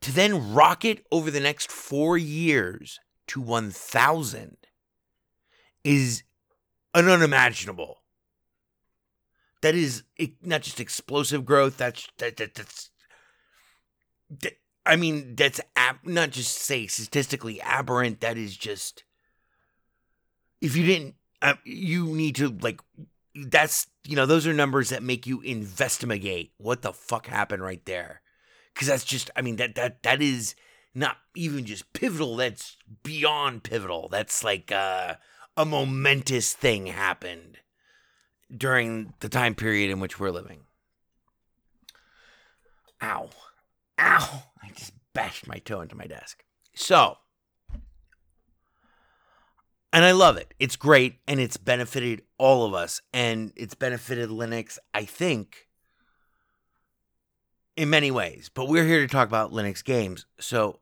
to 0.00 0.12
then 0.12 0.52
rocket 0.52 1.04
over 1.10 1.30
the 1.30 1.40
next 1.40 1.70
four 1.70 2.16
years 2.16 3.00
to 3.28 3.40
1,000 3.40 4.56
is 5.84 6.22
an 6.94 7.08
unimaginable. 7.08 8.02
That 9.60 9.74
is 9.74 10.04
not 10.42 10.62
just 10.62 10.80
explosive 10.80 11.44
growth. 11.44 11.78
That's 11.78 12.08
that, 12.18 12.36
that 12.36 12.54
that's. 12.54 12.90
that- 14.42 14.58
I 14.86 14.96
mean, 14.96 15.34
that's 15.36 15.60
ab- 15.76 16.06
not 16.06 16.30
just 16.30 16.56
say 16.56 16.86
statistically 16.86 17.60
aberrant. 17.60 18.20
That 18.20 18.38
is 18.38 18.56
just. 18.56 19.04
If 20.62 20.76
you 20.76 20.86
didn't, 20.86 21.14
uh, 21.42 21.54
you 21.64 22.06
need 22.06 22.36
to 22.36 22.56
like. 22.62 22.80
That's 23.34 23.86
you 24.04 24.16
know 24.16 24.24
those 24.26 24.46
are 24.46 24.54
numbers 24.54 24.88
that 24.88 25.02
make 25.02 25.26
you 25.26 25.40
investigate 25.42 26.52
what 26.56 26.82
the 26.82 26.92
fuck 26.92 27.26
happened 27.26 27.62
right 27.62 27.84
there, 27.84 28.22
because 28.72 28.88
that's 28.88 29.04
just. 29.04 29.30
I 29.36 29.42
mean 29.42 29.56
that 29.56 29.74
that 29.74 30.02
that 30.04 30.22
is 30.22 30.54
not 30.94 31.18
even 31.34 31.66
just 31.66 31.92
pivotal. 31.92 32.36
That's 32.36 32.76
beyond 33.02 33.64
pivotal. 33.64 34.08
That's 34.08 34.42
like 34.42 34.72
uh, 34.72 35.16
a 35.56 35.64
momentous 35.66 36.54
thing 36.54 36.86
happened 36.86 37.58
during 38.54 39.12
the 39.20 39.28
time 39.28 39.54
period 39.54 39.90
in 39.90 40.00
which 40.00 40.18
we're 40.18 40.30
living. 40.30 40.60
Ow. 43.02 43.30
Ow. 44.00 44.42
I 44.62 44.70
just 44.74 44.92
bashed 45.12 45.46
my 45.46 45.58
toe 45.58 45.80
into 45.80 45.96
my 45.96 46.06
desk. 46.06 46.44
So, 46.74 47.18
and 49.92 50.04
I 50.04 50.12
love 50.12 50.36
it. 50.36 50.54
It's 50.58 50.76
great 50.76 51.18
and 51.26 51.40
it's 51.40 51.56
benefited 51.56 52.22
all 52.38 52.64
of 52.64 52.74
us 52.74 53.00
and 53.12 53.52
it's 53.56 53.74
benefited 53.74 54.30
Linux, 54.30 54.78
I 54.94 55.04
think, 55.04 55.68
in 57.76 57.90
many 57.90 58.10
ways. 58.10 58.50
But 58.52 58.68
we're 58.68 58.86
here 58.86 59.00
to 59.00 59.08
talk 59.08 59.28
about 59.28 59.52
Linux 59.52 59.84
games. 59.84 60.26
So, 60.40 60.80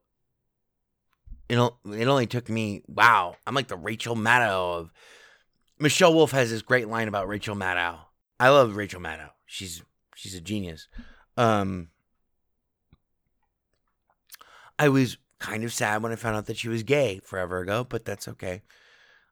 it, 1.49 1.57
it 1.59 2.09
only 2.09 2.27
took 2.27 2.49
me, 2.49 2.83
wow, 2.87 3.37
I'm 3.47 3.55
like 3.55 3.69
the 3.69 3.77
Rachel 3.77 4.17
Maddow 4.17 4.79
of 4.79 4.93
Michelle 5.79 6.15
Wolf 6.15 6.33
has 6.33 6.51
this 6.51 6.63
great 6.63 6.89
line 6.89 7.09
about 7.09 7.29
Rachel 7.29 7.57
Maddow. 7.57 7.99
I 8.41 8.49
love 8.49 8.77
Rachel 8.77 9.01
Maddow. 9.01 9.31
She's 9.45 9.83
she's 10.15 10.35
a 10.35 10.41
genius. 10.41 10.89
Um 11.37 11.89
I 14.79 14.89
was 14.89 15.17
kind 15.39 15.65
of 15.65 15.73
sad 15.73 16.03
when 16.03 16.13
I 16.13 16.17
found 16.17 16.37
out 16.37 16.47
that 16.47 16.59
she 16.59 16.69
was 16.69 16.83
gay 16.83 17.21
forever 17.25 17.61
ago, 17.61 17.85
but 17.89 18.05
that's 18.05 18.29
okay. 18.29 18.63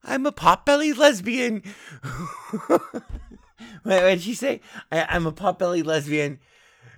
I'm 0.03 0.26
a 0.26 0.32
potbelly 0.32 0.97
lesbian. 0.97 1.62
What 3.82 4.01
did 4.01 4.22
she 4.22 4.34
say? 4.34 4.61
I, 4.90 5.07
I'm 5.09 5.26
a 5.26 5.32
potbelly 5.32 5.84
lesbian 5.84 6.40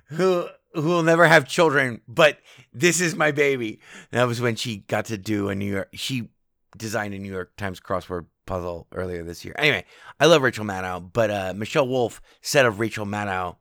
who 0.07 0.49
who 0.72 0.82
will 0.82 1.03
never 1.03 1.26
have 1.26 1.49
children, 1.49 2.03
but 2.07 2.38
this 2.72 3.01
is 3.01 3.14
my 3.14 3.30
baby. 3.30 3.80
And 4.12 4.20
that 4.20 4.26
was 4.26 4.40
when 4.40 4.57
she 4.57 4.78
got 4.78 5.07
to 5.07 5.18
do 5.18 5.49
a 5.49 5.55
New 5.55 5.72
York. 5.72 5.88
She 5.94 6.28
designed 6.76 7.14
a 7.14 7.18
New 7.18 7.32
York 7.32 7.57
Times 7.57 7.80
crossword 7.80 8.26
puzzle 8.47 8.86
earlier 8.92 9.22
this 9.22 9.44
year. 9.44 9.55
Anyway, 9.59 9.84
I 10.18 10.26
love 10.26 10.42
Rachel 10.42 10.64
Maddow, 10.64 11.12
but 11.12 11.30
uh, 11.30 11.53
Michelle 11.57 11.88
Wolf 11.88 12.22
said 12.40 12.64
of 12.64 12.80
Rachel 12.80 13.07
Maddow, 13.07 13.57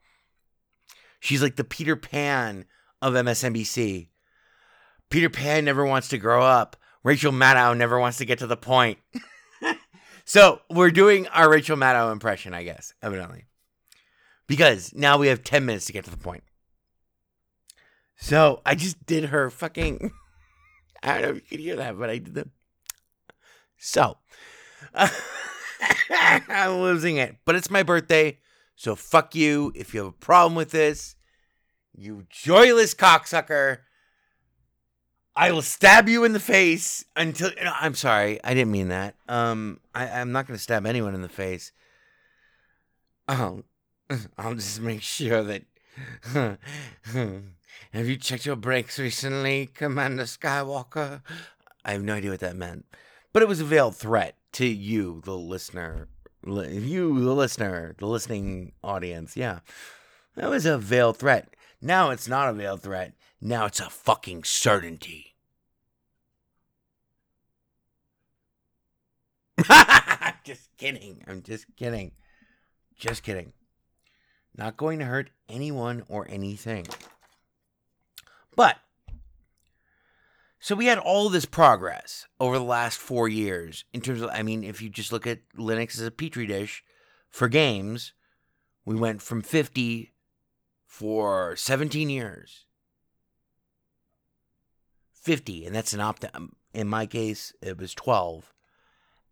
she's 1.20 1.42
like 1.42 1.56
the 1.56 1.64
Peter 1.64 1.96
Pan 1.96 2.66
of 3.02 3.14
MSNBC. 3.14 4.10
Peter 5.10 5.30
Pan 5.30 5.66
never 5.66 5.86
wants 5.86 6.08
to 6.10 6.18
grow 6.18 6.44
up. 6.44 6.78
Rachel 7.04 7.32
Maddow 7.32 7.78
never 7.78 8.00
wants 8.00 8.18
to 8.18 8.26
get 8.26 8.40
to 8.40 8.48
the 8.48 8.58
point. 8.58 8.98
so 10.26 10.62
we're 10.70 10.92
doing 10.92 11.28
our 11.28 11.50
Rachel 11.50 11.78
Maddow 11.78 12.12
impression, 12.12 12.54
I 12.54 12.64
guess, 12.64 12.94
evidently. 13.02 13.46
Because 14.48 14.94
now 14.94 15.18
we 15.18 15.28
have 15.28 15.44
10 15.44 15.66
minutes 15.66 15.86
to 15.86 15.94
get 15.94 16.06
to 16.06 16.12
the 16.12 16.18
point. 16.18 16.44
So 18.18 18.62
I 18.66 18.76
just 18.76 19.06
did 19.06 19.26
her 19.26 19.50
fucking. 19.50 20.12
I 21.04 21.14
don't 21.14 21.22
know 21.22 21.30
if 21.30 21.36
you 21.36 21.42
could 21.42 21.60
hear 21.60 21.76
that, 21.76 21.98
but 22.00 22.10
I 22.10 22.18
did 22.18 22.34
the. 22.34 22.50
So. 23.78 24.18
I'm 26.10 26.82
losing 26.82 27.18
it. 27.18 27.38
But 27.46 27.56
it's 27.56 27.70
my 27.70 27.84
birthday. 27.84 28.40
So 28.76 28.96
fuck 28.96 29.36
you 29.36 29.72
if 29.76 29.94
you 29.94 30.02
have 30.02 30.10
a 30.10 30.12
problem 30.12 30.56
with 30.56 30.72
this. 30.72 31.16
You 31.98 32.26
joyless 32.30 32.94
cocksucker. 32.94 33.80
I 35.36 35.52
will 35.52 35.62
stab 35.62 36.08
you 36.08 36.24
in 36.24 36.34
the 36.34 36.40
face 36.40 37.04
until 37.16 37.52
I'm 37.66 37.96
sorry, 37.96 38.42
I 38.44 38.54
didn't 38.54 38.72
mean 38.72 38.90
that. 38.90 39.16
Um 39.28 39.80
I, 39.94 40.08
I'm 40.08 40.32
not 40.32 40.48
gonna 40.48 40.60
stab 40.60 40.86
anyone 40.86 41.16
in 41.16 41.22
the 41.22 41.30
face. 41.30 41.72
Oh 43.28 43.64
I'll 44.38 44.56
just 44.56 44.82
make 44.82 45.02
sure 45.02 45.44
that 45.44 45.64
have 47.92 48.08
you 48.08 48.18
checked 48.18 48.46
your 48.46 48.56
brakes 48.56 49.00
recently, 49.00 49.68
Commander 49.68 50.24
Skywalker? 50.24 51.22
I 51.84 51.92
have 51.92 52.04
no 52.04 52.16
idea 52.16 52.32
what 52.32 52.40
that 52.42 52.56
meant. 52.56 52.86
But 53.32 53.42
it 53.42 53.48
was 53.48 53.62
a 53.62 53.66
veiled 53.66 53.96
threat 53.96 54.36
to 54.56 54.66
you, 54.66 55.22
the 55.26 55.38
listener. 55.38 56.08
Li- 56.46 56.78
You, 56.78 57.20
the 57.24 57.34
listener, 57.34 57.96
the 57.98 58.06
listening 58.08 58.72
audience. 58.84 59.36
Yeah. 59.36 59.60
That 60.36 60.50
was 60.50 60.66
a 60.66 60.78
veiled 60.78 61.18
threat. 61.18 61.56
Now 61.82 62.10
it's 62.12 62.28
not 62.28 62.50
a 62.50 62.54
veiled 62.54 62.82
threat. 62.82 63.14
Now 63.42 63.66
it's 63.66 63.80
a 63.80 63.90
fucking 63.90 64.44
certainty. 64.44 65.36
just 70.44 70.70
kidding. 70.78 71.24
I'm 71.28 71.42
just 71.42 71.66
kidding. 71.76 72.12
Just 72.98 73.24
kidding. 73.24 73.54
Not 74.58 74.78
going 74.78 75.00
to 75.00 75.06
hurt 75.06 75.30
anyone 75.50 76.04
or 76.08 76.28
anything. 76.30 76.86
But 78.56 78.78
so 80.66 80.74
we 80.74 80.88
had 80.88 80.98
all 80.98 81.30
this 81.30 81.46
progress 81.46 82.26
over 82.40 82.58
the 82.58 82.64
last 82.64 82.98
four 82.98 83.30
years 83.30 83.86
in 83.94 84.02
terms 84.02 84.22
of, 84.22 84.32
I 84.34 84.42
mean, 84.42 84.64
if 84.64 84.82
you 84.82 84.90
just 84.90 85.12
look 85.12 85.28
at 85.28 85.48
Linux 85.56 86.00
as 86.00 86.08
a 86.08 86.10
petri 86.10 86.48
dish 86.48 86.84
for 87.30 87.48
games, 87.48 88.14
we 88.84 88.96
went 88.96 89.22
from 89.22 89.44
50 89.44 90.12
for 90.88 91.56
17 91.56 92.10
years. 92.10 92.66
50, 95.14 95.68
and 95.68 95.76
that's 95.76 95.94
an 95.94 96.00
opt. 96.00 96.26
In 96.74 96.88
my 96.88 97.06
case, 97.06 97.54
it 97.62 97.78
was 97.78 97.94
12, 97.94 98.52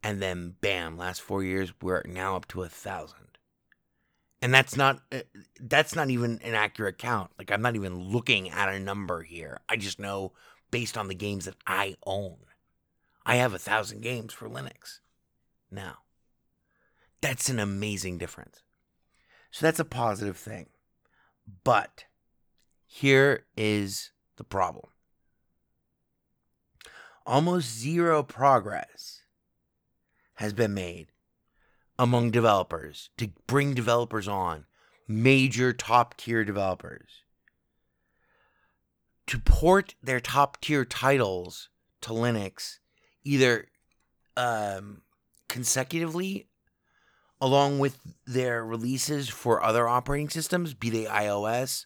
and 0.04 0.22
then 0.22 0.54
bam, 0.62 1.00
last 1.00 1.24
four 1.24 1.44
years 1.44 1.74
we're 1.82 2.04
now 2.06 2.36
up 2.36 2.48
to 2.50 2.62
a 2.62 2.70
thousand, 2.70 3.40
and 4.40 4.54
that's 4.54 4.78
not 4.78 5.02
uh, 5.12 5.22
that's 5.60 5.96
not 5.96 6.12
even 6.12 6.40
an 6.44 6.54
accurate 6.54 7.00
count. 7.00 7.32
Like 7.40 7.52
I'm 7.52 7.64
not 7.64 7.76
even 7.76 7.98
looking 7.98 8.52
at 8.52 8.70
a 8.70 8.80
number 8.80 9.24
here. 9.24 9.62
I 9.68 9.78
just 9.78 10.00
know 10.00 10.34
based 10.74 10.98
on 10.98 11.08
the 11.08 11.14
games 11.14 11.46
that 11.46 11.56
I 11.68 11.96
own. 12.04 12.38
I 13.28 13.36
have 13.36 13.54
a 13.54 13.60
thousand 13.60 14.02
games 14.02 14.34
for 14.34 14.50
Linux 14.50 15.02
now. 15.70 16.00
That's 17.22 17.48
an 17.48 17.60
amazing 17.60 18.18
difference. 18.18 18.64
So 19.52 19.68
that's 19.68 19.80
a 19.80 19.86
positive 19.86 20.36
thing. 20.36 20.70
But 21.64 22.06
here 22.88 23.46
is 23.56 24.12
the 24.38 24.44
problem 24.44 24.90
almost 27.26 27.78
zero 27.78 28.24
progress 28.24 29.22
has 30.36 30.54
been 30.54 30.74
made 30.74 31.08
among 32.00 32.32
developers 32.32 33.12
to 33.18 33.30
bring 33.46 33.76
developers 33.76 34.28
on, 34.28 34.66
major 35.08 35.72
top 35.72 36.18
tier 36.18 36.44
developers, 36.44 37.23
to 39.28 39.40
port 39.40 39.96
their 40.04 40.20
top 40.20 40.60
tier 40.62 40.86
titles 40.86 41.70
to 42.02 42.10
Linux 42.10 42.80
either 43.24 43.68
um, 44.36 45.02
consecutively 45.48 46.48
along 47.40 47.80
with 47.80 48.00
their 48.26 48.64
releases 48.64 49.28
for 49.28 49.62
other 49.62 49.88
operating 49.88 50.30
systems, 50.30 50.74
be 50.74 50.90
they 50.90 51.04
iOS, 51.04 51.86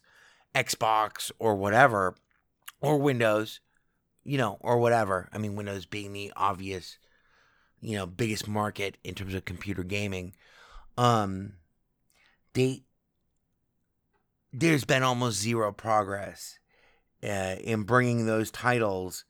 Xbox, 0.54 1.32
or 1.40 1.56
whatever, 1.56 2.14
or 2.80 2.96
Windows, 2.96 3.60
you 4.22 4.38
know, 4.38 4.58
or 4.60 4.78
whatever. 4.78 5.28
I 5.32 5.38
mean, 5.38 5.56
Windows 5.56 5.84
being 5.84 6.12
the 6.12 6.32
obvious, 6.36 6.98
you 7.80 7.96
know, 7.96 8.06
biggest 8.06 8.46
market 8.46 8.98
in 9.02 9.14
terms 9.16 9.34
of 9.34 9.44
computer 9.44 9.82
gaming. 9.82 10.34
Um, 10.96 11.54
they 12.52 12.84
there's 14.52 14.84
been 14.84 15.02
almost 15.02 15.40
zero 15.40 15.72
progress 15.72 16.58
uh, 17.22 17.56
in 17.60 17.82
bringing 17.82 18.26
those 18.26 18.50
titles 18.50 19.24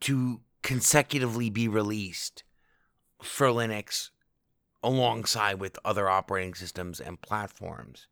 to 0.00 0.40
consecutively 0.62 1.50
be 1.50 1.68
released 1.68 2.44
for 3.22 3.48
Linux 3.48 4.10
alongside 4.82 5.60
with 5.60 5.78
other 5.84 6.08
operating 6.08 6.54
systems 6.54 7.00
and 7.00 7.20
platforms. 7.20 8.06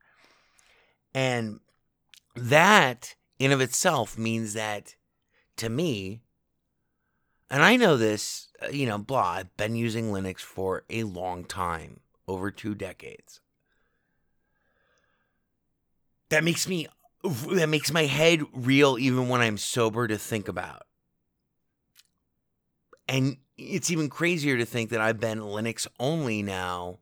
And 1.14 1.60
that 2.34 3.14
in 3.38 3.52
of 3.52 3.60
itself 3.60 4.18
means 4.18 4.52
that 4.54 4.96
to 5.56 5.68
me 5.68 6.22
and 7.50 7.62
I 7.62 7.76
know 7.76 7.96
this, 7.96 8.48
uh, 8.62 8.68
you 8.68 8.86
know, 8.86 8.98
blah, 8.98 9.30
I've 9.30 9.56
been 9.56 9.76
using 9.76 10.10
Linux 10.10 10.40
for 10.40 10.84
a 10.90 11.04
long 11.04 11.44
time, 11.44 12.00
over 12.26 12.50
2 12.50 12.74
decades. 12.74 13.40
That 16.28 16.44
makes 16.44 16.68
me 16.68 16.88
that 17.22 17.68
makes 17.68 17.92
my 17.92 18.04
head 18.04 18.42
reel 18.52 18.98
even 18.98 19.28
when 19.28 19.40
I'm 19.40 19.58
sober 19.58 20.06
to 20.06 20.18
think 20.18 20.48
about. 20.48 20.82
And 23.08 23.38
it's 23.56 23.90
even 23.90 24.08
crazier 24.08 24.58
to 24.58 24.64
think 24.64 24.90
that 24.90 25.00
I've 25.00 25.20
been 25.20 25.40
Linux 25.40 25.86
only 25.98 26.42
now 26.42 26.98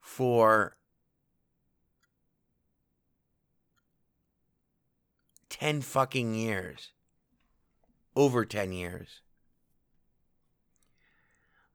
for 0.00 0.76
10 5.50 5.82
fucking 5.82 6.34
years. 6.34 6.90
Over 8.16 8.44
10 8.44 8.72
years. 8.72 9.20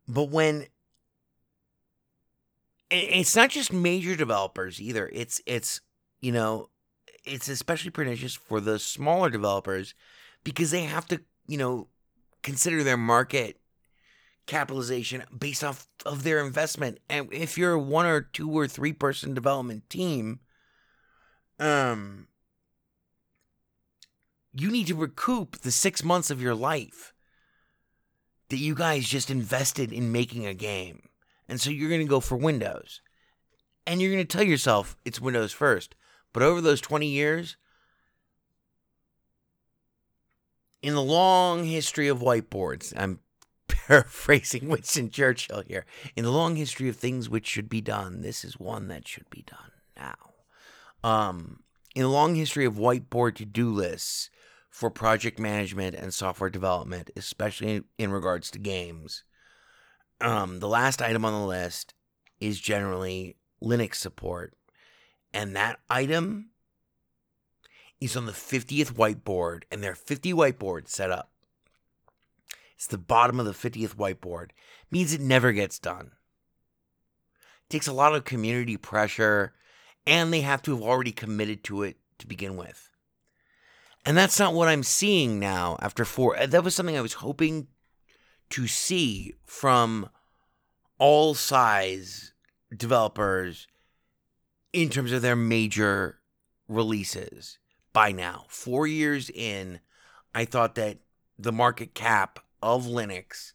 But 0.07 0.29
when 0.29 0.67
it's 2.91 3.35
not 3.35 3.49
just 3.49 3.71
major 3.71 4.15
developers 4.15 4.81
either. 4.81 5.09
It's 5.13 5.41
it's 5.45 5.81
you 6.21 6.31
know, 6.31 6.69
it's 7.25 7.49
especially 7.49 7.91
pernicious 7.91 8.33
for 8.33 8.59
the 8.59 8.79
smaller 8.79 9.29
developers 9.29 9.93
because 10.43 10.71
they 10.71 10.83
have 10.83 11.07
to, 11.07 11.21
you 11.47 11.57
know, 11.57 11.87
consider 12.41 12.83
their 12.83 12.97
market 12.97 13.59
capitalization 14.45 15.23
based 15.37 15.63
off 15.63 15.87
of 16.05 16.23
their 16.23 16.43
investment. 16.43 16.99
And 17.09 17.31
if 17.31 17.57
you're 17.57 17.73
a 17.73 17.79
one 17.79 18.05
or 18.05 18.21
two 18.21 18.49
or 18.49 18.67
three 18.67 18.93
person 18.93 19.33
development 19.33 19.89
team, 19.89 20.39
um, 21.59 22.27
you 24.53 24.71
need 24.71 24.87
to 24.87 24.95
recoup 24.95 25.59
the 25.59 25.71
six 25.71 26.03
months 26.03 26.31
of 26.31 26.41
your 26.41 26.55
life 26.55 27.13
that 28.49 28.57
you 28.57 28.73
guys 28.73 29.07
just 29.07 29.29
invested 29.29 29.93
in 29.93 30.11
making 30.11 30.45
a 30.45 30.53
game. 30.53 31.09
And 31.47 31.61
so 31.61 31.69
you're 31.69 31.89
going 31.89 32.01
to 32.01 32.07
go 32.07 32.19
for 32.19 32.35
Windows. 32.35 33.01
And 33.85 34.01
you're 34.01 34.11
going 34.11 34.25
to 34.25 34.37
tell 34.37 34.45
yourself 34.45 34.97
it's 35.05 35.21
Windows 35.21 35.51
first. 35.51 35.95
But 36.33 36.43
over 36.43 36.61
those 36.61 36.81
20 36.81 37.07
years, 37.07 37.57
in 40.81 40.93
the 40.93 41.01
long 41.01 41.65
history 41.65 42.07
of 42.07 42.19
whiteboards, 42.19 42.93
I'm 42.95 43.19
paraphrasing 43.67 44.69
Winston 44.69 45.09
Churchill 45.09 45.63
here. 45.67 45.85
In 46.15 46.23
the 46.23 46.31
long 46.31 46.55
history 46.55 46.89
of 46.89 46.95
things 46.95 47.29
which 47.29 47.47
should 47.47 47.69
be 47.69 47.81
done, 47.81 48.21
this 48.21 48.43
is 48.45 48.59
one 48.59 48.87
that 48.87 49.07
should 49.07 49.29
be 49.29 49.43
done 49.45 49.71
now. 49.97 50.33
Um, 51.03 51.63
in 51.95 52.03
the 52.03 52.09
long 52.09 52.35
history 52.35 52.65
of 52.65 52.75
whiteboard 52.75 53.35
to 53.35 53.45
do 53.45 53.69
lists 53.69 54.29
for 54.69 54.89
project 54.89 55.39
management 55.39 55.95
and 55.95 56.13
software 56.13 56.49
development, 56.49 57.09
especially 57.15 57.83
in 57.97 58.11
regards 58.11 58.51
to 58.51 58.59
games, 58.59 59.23
um, 60.21 60.59
the 60.59 60.67
last 60.67 61.01
item 61.01 61.25
on 61.25 61.33
the 61.33 61.47
list 61.47 61.93
is 62.39 62.59
generally 62.59 63.37
Linux 63.63 63.95
support. 63.95 64.53
And 65.33 65.55
that 65.55 65.79
item 65.89 66.49
is 68.01 68.15
on 68.15 68.25
the 68.25 68.31
50th 68.31 68.93
whiteboard, 68.93 69.63
and 69.71 69.83
there 69.83 69.91
are 69.91 69.95
50 69.95 70.33
whiteboards 70.33 70.89
set 70.89 71.11
up. 71.11 71.31
It's 72.75 72.87
the 72.87 72.97
bottom 72.97 73.39
of 73.39 73.45
the 73.45 73.51
50th 73.51 73.95
whiteboard. 73.95 74.51
Means 74.89 75.13
it 75.13 75.21
never 75.21 75.51
gets 75.51 75.77
done. 75.79 76.11
It 77.65 77.69
takes 77.69 77.87
a 77.87 77.93
lot 77.93 78.15
of 78.15 78.23
community 78.23 78.77
pressure, 78.77 79.53
and 80.07 80.33
they 80.33 80.41
have 80.41 80.61
to 80.63 80.71
have 80.73 80.81
already 80.81 81.11
committed 81.11 81.63
to 81.65 81.83
it 81.83 81.97
to 82.19 82.27
begin 82.27 82.55
with. 82.55 82.89
And 84.05 84.17
that's 84.17 84.39
not 84.39 84.53
what 84.53 84.69
I'm 84.69 84.83
seeing 84.83 85.39
now 85.39 85.77
after 85.81 86.05
four. 86.05 86.37
uh, 86.37 86.47
That 86.47 86.63
was 86.63 86.73
something 86.73 86.97
I 86.97 87.01
was 87.01 87.15
hoping 87.15 87.67
to 88.51 88.65
see 88.65 89.33
from 89.45 90.09
all 90.97 91.35
size 91.35 92.33
developers 92.75 93.67
in 94.73 94.89
terms 94.89 95.11
of 95.11 95.21
their 95.21 95.35
major 95.35 96.19
releases 96.67 97.57
by 97.93 98.11
now. 98.11 98.45
Four 98.49 98.87
years 98.87 99.29
in, 99.29 99.79
I 100.33 100.45
thought 100.45 100.75
that 100.75 100.99
the 101.37 101.51
market 101.51 101.93
cap 101.93 102.39
of 102.61 102.85
Linux, 102.85 103.53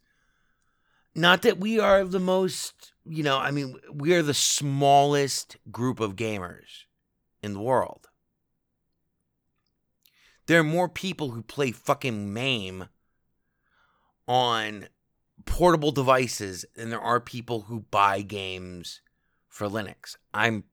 not 1.15 1.43
that 1.43 1.59
we 1.59 1.79
are 1.79 2.05
the 2.05 2.21
most, 2.21 2.93
you 3.07 3.23
know, 3.23 3.39
I 3.39 3.51
mean, 3.51 3.77
we 3.93 4.15
are 4.15 4.23
the 4.23 4.35
smallest 4.35 5.57
group 5.71 6.01
of 6.01 6.17
gamers 6.17 6.85
in 7.43 7.53
the 7.53 7.61
world. 7.61 8.09
There 10.47 10.61
are 10.61 10.65
more 10.65 10.89
people 10.89 11.31
who 11.31 11.43
play 11.43 11.71
fucking 11.71 12.33
MAME 12.33 12.89
on 14.27 14.89
portable 15.47 15.93
devices 15.93 16.65
than 16.75 16.91
there 16.91 17.01
are 17.01 17.21
people 17.21 17.63
who 17.63 17.81
buy 17.91 18.23
games 18.23 19.01
for 19.49 19.69
Linux. 19.69 20.17
I'm 20.33 20.65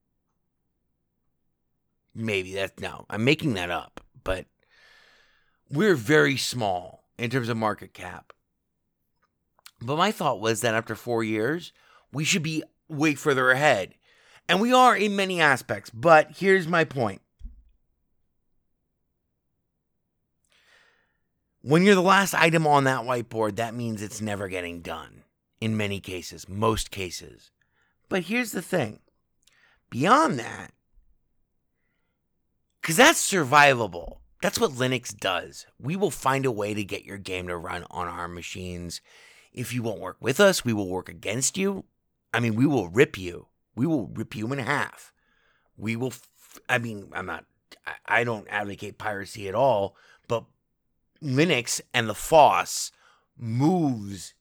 maybe 2.14 2.54
that's 2.54 2.80
no, 2.80 3.06
I'm 3.10 3.24
making 3.24 3.54
that 3.56 3.70
up, 3.70 4.02
but 4.24 4.46
we're 5.70 5.96
very 5.96 6.38
small 6.38 7.06
in 7.18 7.30
terms 7.30 7.50
of 7.50 7.58
market 7.58 7.94
cap. 7.94 8.34
But 9.82 9.98
my 9.98 10.12
thought 10.12 10.40
was 10.40 10.62
that 10.62 10.76
after 10.76 10.96
four 10.96 11.24
years, 11.24 11.74
we 12.12 12.24
should 12.24 12.44
be 12.44 12.64
way 12.88 13.16
further 13.16 13.52
ahead. 13.52 13.96
And 14.48 14.60
we 14.60 14.74
are 14.74 14.96
in 14.96 15.16
many 15.16 15.40
aspects, 15.40 15.90
but 15.90 16.32
here's 16.38 16.68
my 16.68 16.84
point. 16.84 17.22
When 21.62 21.84
you're 21.84 21.96
the 21.96 22.02
last 22.02 22.34
item 22.34 22.66
on 22.66 22.84
that 22.86 23.02
whiteboard, 23.02 23.56
that 23.56 23.76
means 23.76 24.02
it's 24.02 24.20
never 24.20 24.48
getting 24.48 24.82
done 24.82 25.24
in 25.60 25.78
many 25.78 26.00
cases, 26.00 26.50
most 26.50 26.90
cases. 26.90 27.52
But 28.10 28.24
here's 28.24 28.52
the 28.52 28.64
thing 28.64 29.00
beyond 29.90 30.40
that, 30.40 30.74
because 32.82 32.98
that's 32.98 33.30
survivable. 33.32 34.18
That's 34.42 34.60
what 34.60 34.72
Linux 34.72 35.16
does. 35.16 35.68
We 35.80 35.96
will 35.96 36.10
find 36.12 36.46
a 36.46 36.52
way 36.52 36.74
to 36.74 36.84
get 36.84 37.06
your 37.06 37.18
game 37.18 37.48
to 37.48 37.58
run 37.58 37.86
on 37.92 38.08
our 38.08 38.28
machines. 38.28 39.02
If 39.54 39.74
you 39.74 39.84
won't 39.84 40.00
work 40.00 40.18
with 40.20 40.40
us, 40.40 40.66
we 40.66 40.74
will 40.74 40.88
work 40.90 41.08
against 41.10 41.58
you. 41.58 41.86
I 42.34 42.40
mean, 42.40 42.56
we 42.56 42.66
will 42.66 42.90
rip 42.90 43.18
you. 43.18 43.48
We 43.76 43.86
will 43.86 44.08
rip 44.08 44.36
you 44.36 44.52
in 44.52 44.60
half. 44.60 45.14
We 45.78 45.96
will, 45.96 46.08
f- 46.10 46.60
I 46.68 46.78
mean, 46.80 47.10
I'm 47.14 47.26
not, 47.28 47.46
I- 47.86 48.22
I 48.22 48.24
don't 48.24 48.48
advocate 48.50 48.98
piracy 48.98 49.48
at 49.48 49.56
all, 49.56 49.96
but 50.28 50.46
Linux 51.22 51.82
and 51.94 52.10
the 52.10 52.16
FOSS 52.16 52.92
moves 53.38 54.34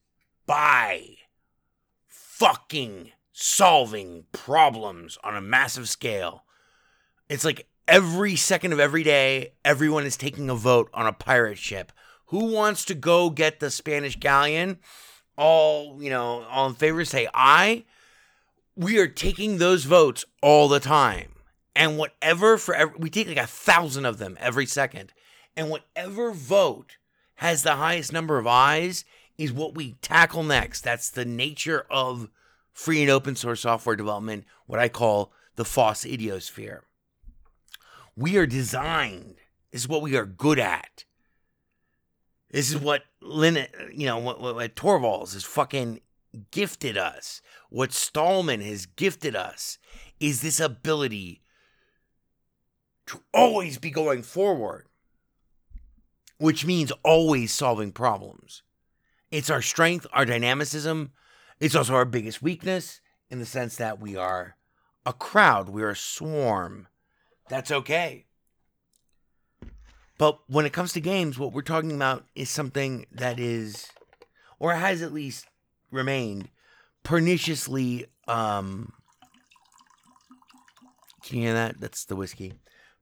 by 0.46 1.16
fucking 2.06 3.12
solving 3.32 4.24
problems 4.32 5.18
on 5.22 5.36
a 5.36 5.40
massive 5.40 5.88
scale. 5.88 6.44
It's 7.28 7.44
like 7.44 7.66
every 7.90 8.36
second 8.36 8.72
of 8.72 8.78
every 8.78 9.02
day, 9.02 9.52
everyone 9.64 10.06
is 10.06 10.16
taking 10.16 10.48
a 10.48 10.54
vote 10.54 10.88
on 10.94 11.06
a 11.06 11.12
pirate 11.12 11.58
ship. 11.58 11.92
Who 12.26 12.46
wants 12.46 12.84
to 12.86 12.94
go 12.94 13.28
get 13.30 13.58
the 13.58 13.70
Spanish 13.70 14.16
galleon? 14.16 14.78
All, 15.36 16.00
you 16.00 16.08
know, 16.08 16.44
all 16.48 16.68
in 16.68 16.74
favor 16.74 17.04
say 17.04 17.28
aye. 17.34 17.84
We 18.76 18.98
are 18.98 19.08
taking 19.08 19.58
those 19.58 19.84
votes 19.84 20.24
all 20.40 20.68
the 20.68 20.80
time. 20.80 21.32
And 21.74 21.98
whatever 21.98 22.56
for 22.56 22.74
every, 22.74 22.94
we 22.96 23.10
take 23.10 23.26
like 23.26 23.36
a 23.36 23.46
thousand 23.46 24.06
of 24.06 24.18
them 24.18 24.38
every 24.40 24.66
second. 24.66 25.12
And 25.56 25.68
whatever 25.68 26.30
vote 26.30 26.96
has 27.36 27.62
the 27.64 27.74
highest 27.74 28.12
number 28.12 28.38
of 28.38 28.46
ayes 28.46 29.04
is 29.36 29.52
what 29.52 29.74
we 29.74 29.96
tackle 30.00 30.44
next. 30.44 30.82
That's 30.82 31.10
the 31.10 31.24
nature 31.24 31.86
of 31.90 32.28
free 32.72 33.02
and 33.02 33.10
open 33.10 33.34
source 33.34 33.62
software 33.62 33.96
development, 33.96 34.44
what 34.66 34.78
I 34.78 34.88
call 34.88 35.32
the 35.56 35.64
FOSS 35.64 36.04
idiosphere. 36.04 36.84
We 38.16 38.36
are 38.36 38.46
designed. 38.46 39.36
This 39.70 39.82
is 39.82 39.88
what 39.88 40.02
we 40.02 40.16
are 40.16 40.26
good 40.26 40.58
at. 40.58 41.04
This 42.50 42.70
is 42.70 42.78
what 42.78 43.02
Lin, 43.22 43.66
you 43.92 44.06
know, 44.06 44.18
what, 44.18 44.40
what, 44.40 44.54
what 44.56 44.74
Torvalds 44.74 45.34
has 45.34 45.44
fucking 45.44 46.00
gifted 46.50 46.98
us. 46.98 47.40
What 47.68 47.92
Stallman 47.92 48.60
has 48.60 48.86
gifted 48.86 49.36
us 49.36 49.78
is 50.18 50.42
this 50.42 50.60
ability 50.60 51.42
to 53.06 53.20
always 53.32 53.78
be 53.78 53.90
going 53.90 54.22
forward, 54.22 54.86
which 56.38 56.66
means 56.66 56.92
always 57.04 57.52
solving 57.52 57.92
problems. 57.92 58.62
It's 59.30 59.50
our 59.50 59.62
strength, 59.62 60.06
our 60.12 60.24
dynamicism. 60.24 61.12
It's 61.60 61.74
also 61.74 61.94
our 61.94 62.04
biggest 62.04 62.42
weakness 62.42 63.00
in 63.28 63.38
the 63.38 63.46
sense 63.46 63.76
that 63.76 64.00
we 64.00 64.16
are 64.16 64.56
a 65.06 65.12
crowd, 65.12 65.68
we're 65.68 65.90
a 65.90 65.96
swarm. 65.96 66.88
That's 67.50 67.72
okay. 67.72 68.26
But 70.16 70.38
when 70.48 70.66
it 70.66 70.72
comes 70.72 70.92
to 70.92 71.00
games, 71.00 71.38
what 71.38 71.52
we're 71.52 71.62
talking 71.62 71.92
about 71.92 72.24
is 72.36 72.48
something 72.48 73.06
that 73.10 73.40
is, 73.40 73.88
or 74.58 74.74
has 74.74 75.02
at 75.02 75.12
least 75.12 75.46
remained, 75.90 76.48
perniciously. 77.02 78.06
Um, 78.28 78.92
can 81.24 81.38
you 81.38 81.44
hear 81.44 81.54
that? 81.54 81.80
That's 81.80 82.04
the 82.04 82.16
whiskey. 82.16 82.54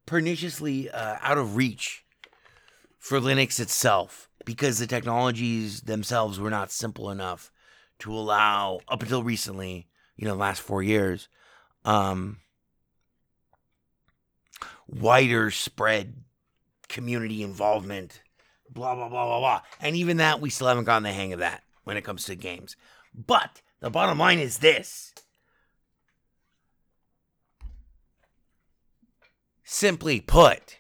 Perniciously 0.07 0.89
uh, 0.91 1.17
out 1.21 1.37
of 1.37 1.57
reach 1.57 2.05
for 2.99 3.21
Linux 3.21 3.61
itself 3.61 4.31
because 4.47 4.79
the 4.79 4.87
technologies 4.87 5.83
themselves 5.83 6.41
were 6.41 6.51
not 6.51 6.71
simple 6.71 7.11
enough 7.11 7.53
to 7.99 8.15
allow, 8.15 8.81
up 8.89 9.03
until 9.03 9.23
recently, 9.23 9.89
you 10.17 10.27
know, 10.27 10.35
last 10.35 10.63
four 10.63 10.83
years, 10.83 11.29
um, 11.85 12.39
wider 14.89 15.51
spread 15.51 16.15
community 16.89 17.43
involvement, 17.43 18.23
blah, 18.71 18.95
blah, 18.95 19.09
blah, 19.09 19.27
blah, 19.27 19.39
blah. 19.39 19.61
And 19.81 19.95
even 19.95 20.17
that, 20.17 20.41
we 20.41 20.51
still 20.51 20.69
haven't 20.69 20.85
gotten 20.85 21.03
the 21.03 21.13
hang 21.13 21.33
of 21.33 21.41
that 21.41 21.63
when 21.85 21.97
it 21.97 22.05
comes 22.05 22.25
to 22.25 22.35
games. 22.35 22.77
But 23.15 23.63
the 23.81 23.91
bottom 23.91 24.19
line 24.19 24.39
is 24.39 24.59
this 24.59 25.13
simply 29.65 30.21
put, 30.21 30.79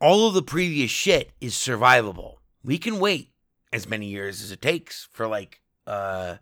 all 0.00 0.28
of 0.28 0.34
the 0.34 0.42
previous 0.42 0.90
shit 0.90 1.32
is 1.40 1.54
survivable. 1.54 2.36
We 2.62 2.76
can 2.76 2.98
wait 2.98 3.30
as 3.72 3.88
many 3.88 4.06
years 4.06 4.42
as 4.42 4.52
it 4.52 4.62
takes 4.62 5.08
for 5.10 5.26
like 5.26 5.60
uh 5.86 6.36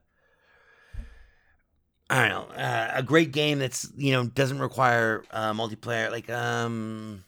I 2.13 2.29
don't 2.29 2.29
know, 2.29 2.55
uh, 2.63 2.91
a 2.97 3.03
great 3.03 3.33
game 3.33 3.59
that's, 3.59 3.91
you 3.97 4.13
know, 4.13 4.27
doesn't 4.27 4.59
require 4.59 5.25
uh, 5.31 5.55
multiplayer 5.55 6.11
like 6.11 6.29
um 6.29 7.25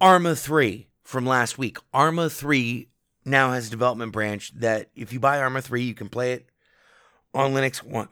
Arma 0.00 0.34
3 0.34 0.88
from 1.04 1.26
last 1.26 1.58
week. 1.58 1.78
Arma 1.94 2.28
3 2.28 2.88
now 3.24 3.52
has 3.52 3.68
a 3.68 3.70
development 3.70 4.10
branch 4.10 4.52
that 4.56 4.90
if 4.96 5.12
you 5.12 5.20
buy 5.20 5.38
Arma 5.38 5.62
3, 5.62 5.80
you 5.80 5.94
can 5.94 6.08
play 6.08 6.32
it 6.32 6.48
on 7.32 7.54
Linux 7.54 7.84
one 7.84 8.08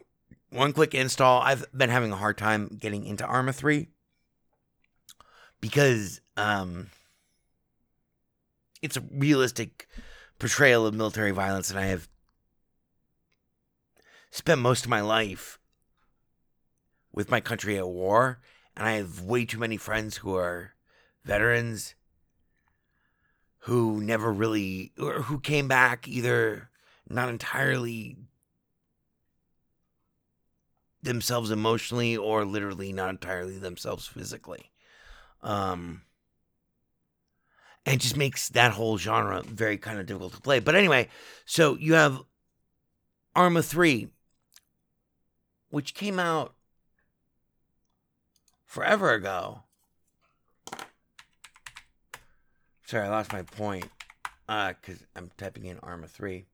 one 0.50 0.72
click 0.72 0.94
install. 0.94 1.42
I've 1.42 1.66
been 1.76 1.90
having 1.90 2.12
a 2.12 2.16
hard 2.16 2.38
time 2.38 2.76
getting 2.78 3.04
into 3.04 3.26
Arma 3.26 3.52
3 3.52 3.88
because 5.60 6.20
um 6.36 6.90
it's 8.82 8.96
a 8.96 9.02
realistic 9.12 9.88
portrayal 10.40 10.86
of 10.86 10.94
military 10.94 11.30
violence 11.30 11.70
and 11.70 11.78
I 11.78 11.84
have 11.84 12.08
spent 14.30 14.60
most 14.60 14.84
of 14.84 14.90
my 14.90 15.02
life 15.02 15.60
with 17.12 17.30
my 17.30 17.40
country 17.40 17.76
at 17.76 17.86
war 17.86 18.40
and 18.74 18.88
I 18.88 18.92
have 18.92 19.20
way 19.20 19.44
too 19.44 19.58
many 19.58 19.76
friends 19.76 20.16
who 20.16 20.34
are 20.34 20.72
veterans 21.24 21.94
who 23.64 24.00
never 24.00 24.32
really 24.32 24.92
or 24.98 25.22
who 25.22 25.38
came 25.38 25.68
back 25.68 26.08
either 26.08 26.70
not 27.08 27.28
entirely 27.28 28.16
themselves 31.02 31.50
emotionally 31.50 32.16
or 32.16 32.46
literally 32.46 32.94
not 32.94 33.10
entirely 33.10 33.58
themselves 33.58 34.06
physically. 34.06 34.70
Um 35.42 36.02
and 37.86 38.00
just 38.00 38.16
makes 38.16 38.48
that 38.50 38.72
whole 38.72 38.98
genre 38.98 39.42
very 39.42 39.78
kind 39.78 39.98
of 39.98 40.06
difficult 40.06 40.34
to 40.34 40.40
play. 40.40 40.60
But 40.60 40.74
anyway, 40.74 41.08
so 41.44 41.76
you 41.76 41.94
have 41.94 42.20
Arma 43.34 43.62
3 43.62 44.08
which 45.70 45.94
came 45.94 46.18
out 46.18 46.54
forever 48.66 49.12
ago. 49.14 49.62
Sorry, 52.84 53.06
I 53.06 53.08
lost 53.08 53.32
my 53.32 53.42
point 53.42 53.88
uh, 54.48 54.72
because 54.80 55.04
I'm 55.14 55.30
typing 55.36 55.64
in 55.64 55.78
Arma 55.78 56.08
3. 56.08 56.44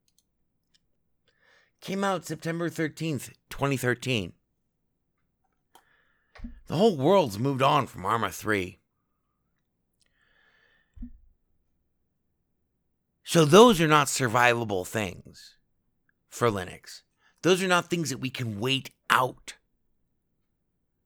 Came 1.81 2.05
out 2.05 2.27
September 2.27 2.69
13th, 2.69 3.31
2013. 3.51 4.35
The 6.67 6.77
whole 6.77 6.97
world's 6.97 7.39
moved 7.39 7.63
on 7.63 7.87
from 7.87 8.05
Arma 8.05 8.31
3. 8.31 8.79
So 13.29 13.45
those 13.45 13.81
are 13.81 13.89
not 13.89 14.07
survivable 14.07 14.87
things 14.87 15.57
for 16.29 16.49
Linux. 16.49 17.03
Those 17.43 17.61
are 17.61 17.67
not 17.67 17.91
things 17.91 18.11
that 18.11 18.19
we 18.19 18.31
can 18.31 18.61
wait 18.61 18.91
out. 19.11 19.55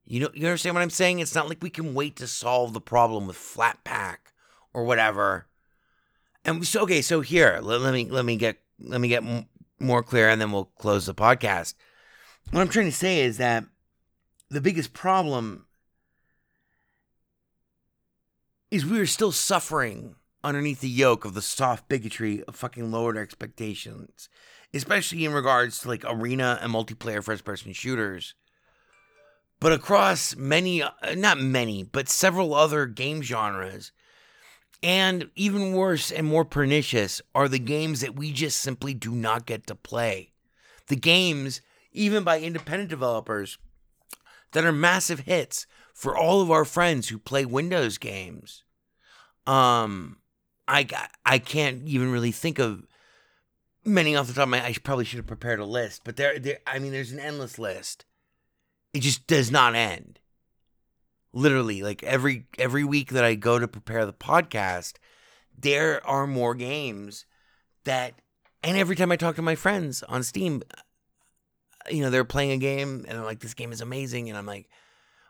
You 0.04 0.20
know, 0.20 0.30
you 0.34 0.44
understand 0.44 0.74
what 0.74 0.82
I'm 0.82 0.90
saying? 0.90 1.20
It's 1.20 1.34
not 1.34 1.48
like 1.48 1.62
we 1.62 1.70
can 1.70 1.94
wait 1.94 2.16
to 2.16 2.26
solve 2.26 2.74
the 2.74 2.80
problem 2.80 3.26
with 3.26 3.38
Flatpak 3.38 4.18
or 4.74 4.84
whatever. 4.84 5.46
And 6.44 6.66
so, 6.66 6.82
okay, 6.82 7.00
so 7.00 7.22
here, 7.22 7.58
let, 7.62 7.80
let 7.80 7.94
me 7.94 8.04
let 8.10 8.26
me 8.26 8.36
get 8.36 8.58
let 8.78 9.00
me 9.00 9.08
get 9.08 9.24
m- 9.24 9.46
more 9.78 10.02
clear, 10.02 10.28
and 10.28 10.38
then 10.38 10.52
we'll 10.52 10.66
close 10.66 11.06
the 11.06 11.14
podcast. 11.14 11.72
What 12.50 12.60
I'm 12.60 12.68
trying 12.68 12.84
to 12.84 12.92
say 12.92 13.20
is 13.20 13.38
that 13.38 13.64
the 14.50 14.60
biggest 14.60 14.92
problem 14.92 15.64
is 18.70 18.84
we 18.84 19.00
are 19.00 19.06
still 19.06 19.32
suffering 19.32 20.16
underneath 20.42 20.80
the 20.80 20.88
yoke 20.88 21.24
of 21.24 21.34
the 21.34 21.42
soft 21.42 21.88
bigotry 21.88 22.42
of 22.44 22.56
fucking 22.56 22.90
lowered 22.90 23.16
expectations, 23.16 24.28
especially 24.72 25.24
in 25.24 25.32
regards 25.32 25.80
to 25.80 25.88
like 25.88 26.04
arena 26.06 26.58
and 26.62 26.72
multiplayer 26.72 27.22
first 27.22 27.44
person 27.44 27.72
shooters. 27.72 28.34
But 29.60 29.72
across 29.72 30.34
many, 30.36 30.82
uh, 30.82 30.90
not 31.16 31.38
many, 31.38 31.82
but 31.82 32.08
several 32.08 32.54
other 32.54 32.86
game 32.86 33.22
genres, 33.22 33.92
and 34.82 35.30
even 35.34 35.74
worse 35.74 36.10
and 36.10 36.26
more 36.26 36.46
pernicious 36.46 37.20
are 37.34 37.48
the 37.48 37.58
games 37.58 38.00
that 38.00 38.16
we 38.16 38.32
just 38.32 38.58
simply 38.58 38.94
do 38.94 39.12
not 39.12 39.44
get 39.44 39.66
to 39.66 39.74
play. 39.74 40.32
The 40.86 40.96
games, 40.96 41.60
even 41.92 42.24
by 42.24 42.40
independent 42.40 42.88
developers, 42.88 43.58
that 44.52 44.64
are 44.64 44.72
massive 44.72 45.20
hits 45.20 45.66
for 45.92 46.16
all 46.16 46.40
of 46.40 46.50
our 46.50 46.64
friends 46.64 47.08
who 47.08 47.18
play 47.18 47.44
Windows 47.44 47.98
games. 47.98 48.64
Um, 49.46 50.16
I 50.70 50.86
I 51.26 51.38
can't 51.40 51.82
even 51.88 52.12
really 52.12 52.30
think 52.30 52.60
of 52.60 52.86
many 53.84 54.14
off 54.14 54.28
the 54.28 54.34
top 54.34 54.44
of 54.44 54.48
my. 54.50 54.64
I 54.64 54.72
probably 54.84 55.04
should 55.04 55.16
have 55.16 55.26
prepared 55.26 55.58
a 55.58 55.64
list, 55.64 56.02
but 56.04 56.16
there, 56.16 56.38
there. 56.38 56.58
I 56.64 56.78
mean, 56.78 56.92
there's 56.92 57.10
an 57.10 57.18
endless 57.18 57.58
list. 57.58 58.04
It 58.94 59.00
just 59.00 59.26
does 59.26 59.50
not 59.50 59.74
end. 59.74 60.20
Literally, 61.32 61.82
like 61.82 62.04
every 62.04 62.46
every 62.56 62.84
week 62.84 63.10
that 63.10 63.24
I 63.24 63.34
go 63.34 63.58
to 63.58 63.66
prepare 63.66 64.06
the 64.06 64.12
podcast, 64.12 64.94
there 65.58 66.06
are 66.06 66.26
more 66.26 66.54
games 66.54 67.26
that, 67.84 68.14
and 68.62 68.76
every 68.76 68.94
time 68.94 69.10
I 69.10 69.16
talk 69.16 69.34
to 69.36 69.42
my 69.42 69.56
friends 69.56 70.04
on 70.04 70.22
Steam, 70.22 70.62
uh, 70.70 71.90
you 71.90 72.02
know, 72.02 72.10
they're 72.10 72.24
playing 72.24 72.52
a 72.52 72.58
game 72.58 73.04
and 73.08 73.18
they're 73.18 73.24
like, 73.24 73.40
"This 73.40 73.54
game 73.54 73.72
is 73.72 73.80
amazing," 73.80 74.28
and 74.28 74.38
I'm 74.38 74.46
like, 74.46 74.68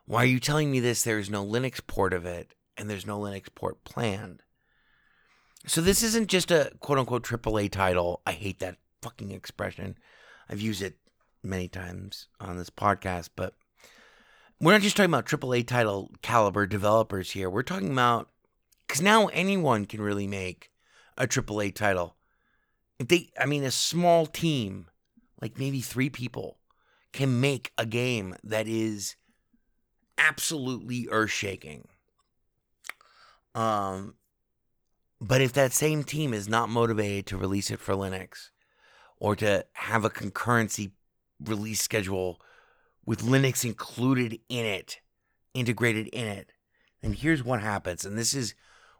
"Why 0.04 0.22
are 0.22 0.26
you 0.26 0.40
telling 0.40 0.70
me 0.70 0.80
this? 0.80 1.02
There's 1.02 1.30
no 1.30 1.46
Linux 1.46 1.80
port 1.86 2.12
of 2.12 2.26
it, 2.26 2.54
and 2.76 2.90
there's 2.90 3.06
no 3.06 3.18
Linux 3.18 3.46
port 3.54 3.84
planned." 3.84 4.42
So 5.66 5.80
this 5.80 6.02
isn't 6.02 6.28
just 6.28 6.50
a 6.50 6.72
quote 6.80 6.98
unquote 6.98 7.24
AAA 7.24 7.70
title. 7.70 8.22
I 8.26 8.32
hate 8.32 8.60
that 8.60 8.76
fucking 9.02 9.30
expression. 9.30 9.96
I've 10.48 10.60
used 10.60 10.82
it 10.82 10.96
many 11.42 11.68
times 11.68 12.28
on 12.40 12.56
this 12.56 12.70
podcast, 12.70 13.30
but 13.36 13.54
we're 14.60 14.72
not 14.72 14.82
just 14.82 14.96
talking 14.96 15.10
about 15.10 15.26
AAA 15.26 15.66
title 15.66 16.10
caliber 16.22 16.66
developers 16.66 17.30
here. 17.30 17.48
We're 17.48 17.62
talking 17.62 17.92
about 17.92 18.28
because 18.86 19.02
now 19.02 19.28
anyone 19.28 19.86
can 19.86 20.00
really 20.00 20.26
make 20.26 20.70
a 21.16 21.26
AAA 21.26 21.74
title. 21.74 22.16
If 22.98 23.08
they, 23.08 23.30
I 23.38 23.46
mean, 23.46 23.64
a 23.64 23.70
small 23.70 24.26
team, 24.26 24.88
like 25.40 25.58
maybe 25.58 25.80
three 25.80 26.10
people, 26.10 26.58
can 27.12 27.40
make 27.40 27.72
a 27.78 27.86
game 27.86 28.36
that 28.44 28.66
is 28.66 29.16
absolutely 30.18 31.08
earth 31.10 31.30
shaking. 31.30 31.88
Um, 33.54 34.14
but 35.20 35.40
if 35.40 35.52
that 35.52 35.72
same 35.72 36.02
team 36.02 36.32
is 36.32 36.48
not 36.48 36.68
motivated 36.68 37.26
to 37.26 37.36
release 37.36 37.70
it 37.70 37.78
for 37.78 37.94
Linux 37.94 38.50
or 39.18 39.36
to 39.36 39.66
have 39.72 40.04
a 40.04 40.10
concurrency 40.10 40.92
release 41.44 41.82
schedule 41.82 42.40
with 43.04 43.22
Linux 43.22 43.64
included 43.64 44.38
in 44.48 44.64
it, 44.64 45.00
integrated 45.52 46.08
in 46.08 46.26
it, 46.26 46.52
then 47.02 47.12
here's 47.12 47.44
what 47.44 47.60
happens. 47.60 48.04
And 48.04 48.16
this 48.16 48.34
is 48.34 48.54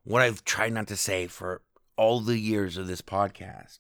what 0.05 0.23
I've 0.23 0.45
tried 0.45 0.73
not 0.73 0.89
to 0.89 0.97
say 0.97 1.27
for 1.27 1.63
all 1.97 2.21
the 2.21 2.39
years 2.39 2.77
of 2.77 2.87
this 2.87 3.03
podcast. 3.03 3.79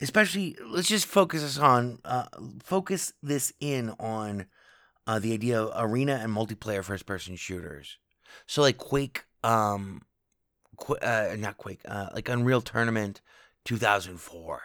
Especially, 0.00 0.56
let's 0.66 0.88
just 0.88 1.06
focus 1.06 1.42
us 1.42 1.58
on, 1.58 1.98
uh, 2.04 2.26
focus 2.62 3.14
this 3.22 3.52
in 3.60 3.90
on 3.98 4.46
uh, 5.06 5.18
the 5.18 5.32
idea 5.32 5.60
of 5.60 5.72
arena 5.74 6.20
and 6.22 6.34
multiplayer 6.34 6.84
first 6.84 7.06
person 7.06 7.36
shooters. 7.36 7.96
So, 8.46 8.60
like 8.60 8.76
Quake 8.76 9.24
um 9.46 10.02
Qu- 10.76 10.96
uh 10.96 11.34
not 11.38 11.56
quake 11.56 11.80
uh 11.88 12.08
like 12.14 12.28
unreal 12.28 12.60
tournament 12.60 13.22
2004 13.64 14.60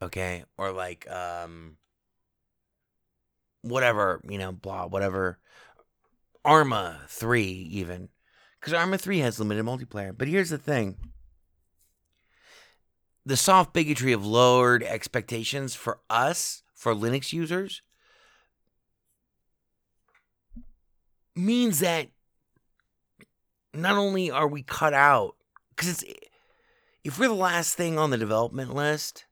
okay? 0.00 0.44
Or 0.56 0.72
like 0.72 1.10
um 1.10 1.76
whatever 3.62 4.20
you 4.28 4.38
know 4.38 4.52
blah 4.52 4.86
whatever. 4.86 5.38
Arma 6.44 7.02
3 7.08 7.42
even 7.42 8.08
because 8.58 8.72
arma 8.72 8.98
3 8.98 9.18
has 9.18 9.38
limited 9.38 9.64
multiplayer 9.64 10.16
but 10.16 10.28
here's 10.28 10.50
the 10.50 10.58
thing. 10.58 10.96
The 13.24 13.36
soft 13.36 13.72
bigotry 13.72 14.12
of 14.12 14.26
lowered 14.26 14.82
expectations 14.82 15.74
for 15.74 16.00
us 16.10 16.62
for 16.74 16.94
linux 16.94 17.32
users 17.32 17.82
means 21.36 21.78
that 21.80 22.08
not 23.74 23.96
only 23.96 24.30
are 24.30 24.48
we 24.48 24.62
cut 24.62 24.94
out 24.94 25.36
because 25.70 26.02
it's 26.02 26.04
if 27.04 27.18
we're 27.18 27.28
the 27.28 27.34
last 27.34 27.74
thing 27.74 27.98
on 27.98 28.10
the 28.10 28.18
development 28.18 28.74
list 28.74 29.24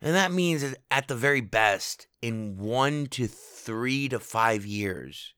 and 0.00 0.14
that 0.14 0.32
means 0.32 0.62
that 0.62 0.78
at 0.90 1.08
the 1.08 1.14
very 1.14 1.40
best 1.42 2.06
in 2.22 2.56
one 2.56 3.06
to 3.06 3.26
three 3.26 4.08
to 4.08 4.18
five 4.18 4.64
years 4.64 5.34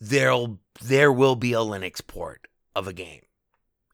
there'll 0.00 0.58
there 0.80 1.12
will 1.12 1.36
be 1.36 1.52
a 1.52 1.58
linux 1.58 2.04
port 2.06 2.46
of 2.74 2.86
a 2.86 2.92
game. 2.92 3.22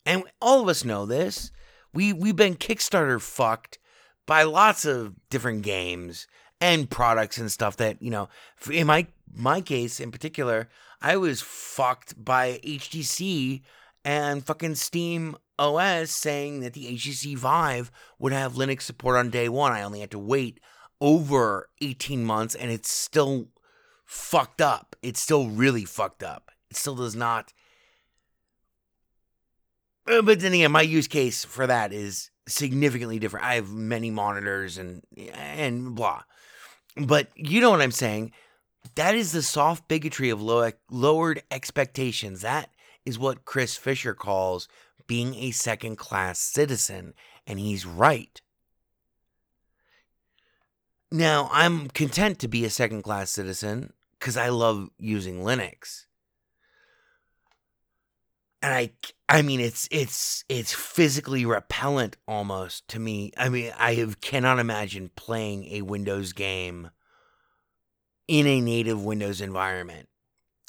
And 0.07 0.25
all 0.41 0.61
of 0.61 0.69
us 0.69 0.85
know 0.85 1.07
this. 1.07 1.51
We 1.93 2.13
we've 2.13 2.37
been 2.37 2.57
kickstarter 2.57 3.21
fucked 3.21 3.79
by 4.27 4.43
lots 4.43 4.85
of 4.85 5.15
different 5.31 5.63
games 5.63 6.27
and 6.61 6.91
products 6.91 7.39
and 7.39 7.51
stuff 7.51 7.77
that 7.79 8.01
you 8.03 8.11
know 8.11 8.29
in 8.71 8.87
my 8.87 9.07
my 9.35 9.61
case 9.61 10.01
in 10.01 10.11
particular 10.11 10.69
i 11.03 11.17
was 11.17 11.41
fucked 11.41 12.23
by 12.23 12.59
htc 12.65 13.63
and 14.05 14.45
fucking 14.45 14.75
steam 14.75 15.37
os 15.59 16.11
saying 16.11 16.61
that 16.61 16.73
the 16.73 16.87
htc 16.97 17.37
vive 17.37 17.91
would 18.19 18.33
have 18.33 18.55
linux 18.55 18.83
support 18.83 19.17
on 19.17 19.31
day 19.31 19.49
one. 19.49 19.73
I 19.73 19.83
only 19.83 20.01
had 20.01 20.11
to 20.13 20.19
wait 20.19 20.61
over 21.01 21.69
18 21.81 22.25
months 22.25 22.55
and 22.55 22.71
it's 22.71 22.91
still 22.91 23.49
fucked 24.05 24.61
up. 24.61 24.97
It's 25.03 25.21
still 25.21 25.49
really 25.49 25.85
fucked 25.85 26.23
up. 26.23 26.51
It 26.71 26.77
still 26.77 26.97
does 26.97 27.17
not 27.17 27.53
uh, 30.07 30.23
but 30.23 30.41
then 30.41 30.53
again 30.53 30.73
my 30.73 30.83
use 30.83 31.09
case 31.09 31.45
for 31.45 31.67
that 31.67 31.93
is 31.93 32.31
significantly 32.47 33.19
different. 33.19 33.47
I 33.47 33.55
have 33.55 33.71
many 33.71 34.11
monitors 34.11 34.77
and 34.77 35.03
and 35.33 35.95
blah. 35.95 36.23
But 36.97 37.29
you 37.35 37.61
know 37.61 37.71
what 37.71 37.81
I'm 37.81 37.91
saying? 37.91 38.33
That 38.95 39.15
is 39.15 39.33
the 39.33 39.43
soft 39.43 39.89
bigotry 39.89 40.31
of 40.31 40.41
low, 40.41 40.71
lowered 40.91 41.43
expectations. 41.51 42.43
That 42.43 42.71
is 43.05 43.19
what 43.19 43.45
Chris 43.45 43.77
Fisher 43.77 44.15
calls 44.15 44.69
being 45.07 45.35
a 45.35 45.51
second 45.51 45.97
class 45.97 46.39
citizen. 46.39 47.15
And 47.47 47.59
he's 47.59 47.85
right. 47.85 48.41
Now, 51.11 51.49
I'm 51.53 51.89
content 51.89 52.39
to 52.41 52.49
be 52.49 52.65
a 52.65 52.71
second 52.71 53.03
class 53.03 53.31
citizen 53.31 53.93
because 54.19 54.37
I 54.37 54.49
love 54.49 54.91
using 54.99 55.41
Linux. 55.41 56.07
And 58.63 58.73
I 58.73 58.91
I 59.29 59.43
mean 59.43 59.61
it's 59.61 59.87
it's 59.91 60.45
it's 60.49 60.73
physically 60.73 61.45
repellent 61.45 62.17
almost 62.27 62.89
to 62.89 62.99
me. 62.99 63.33
I 63.37 63.51
mean, 63.51 63.73
I 63.79 63.95
have, 63.95 64.23
cannot 64.23 64.59
imagine 64.59 65.11
playing 65.15 65.67
a 65.67 65.83
Windows 65.83 66.33
game 66.33 66.91
in 68.27 68.47
a 68.47 68.61
native 68.61 69.05
Windows 69.05 69.41
environment 69.41 70.09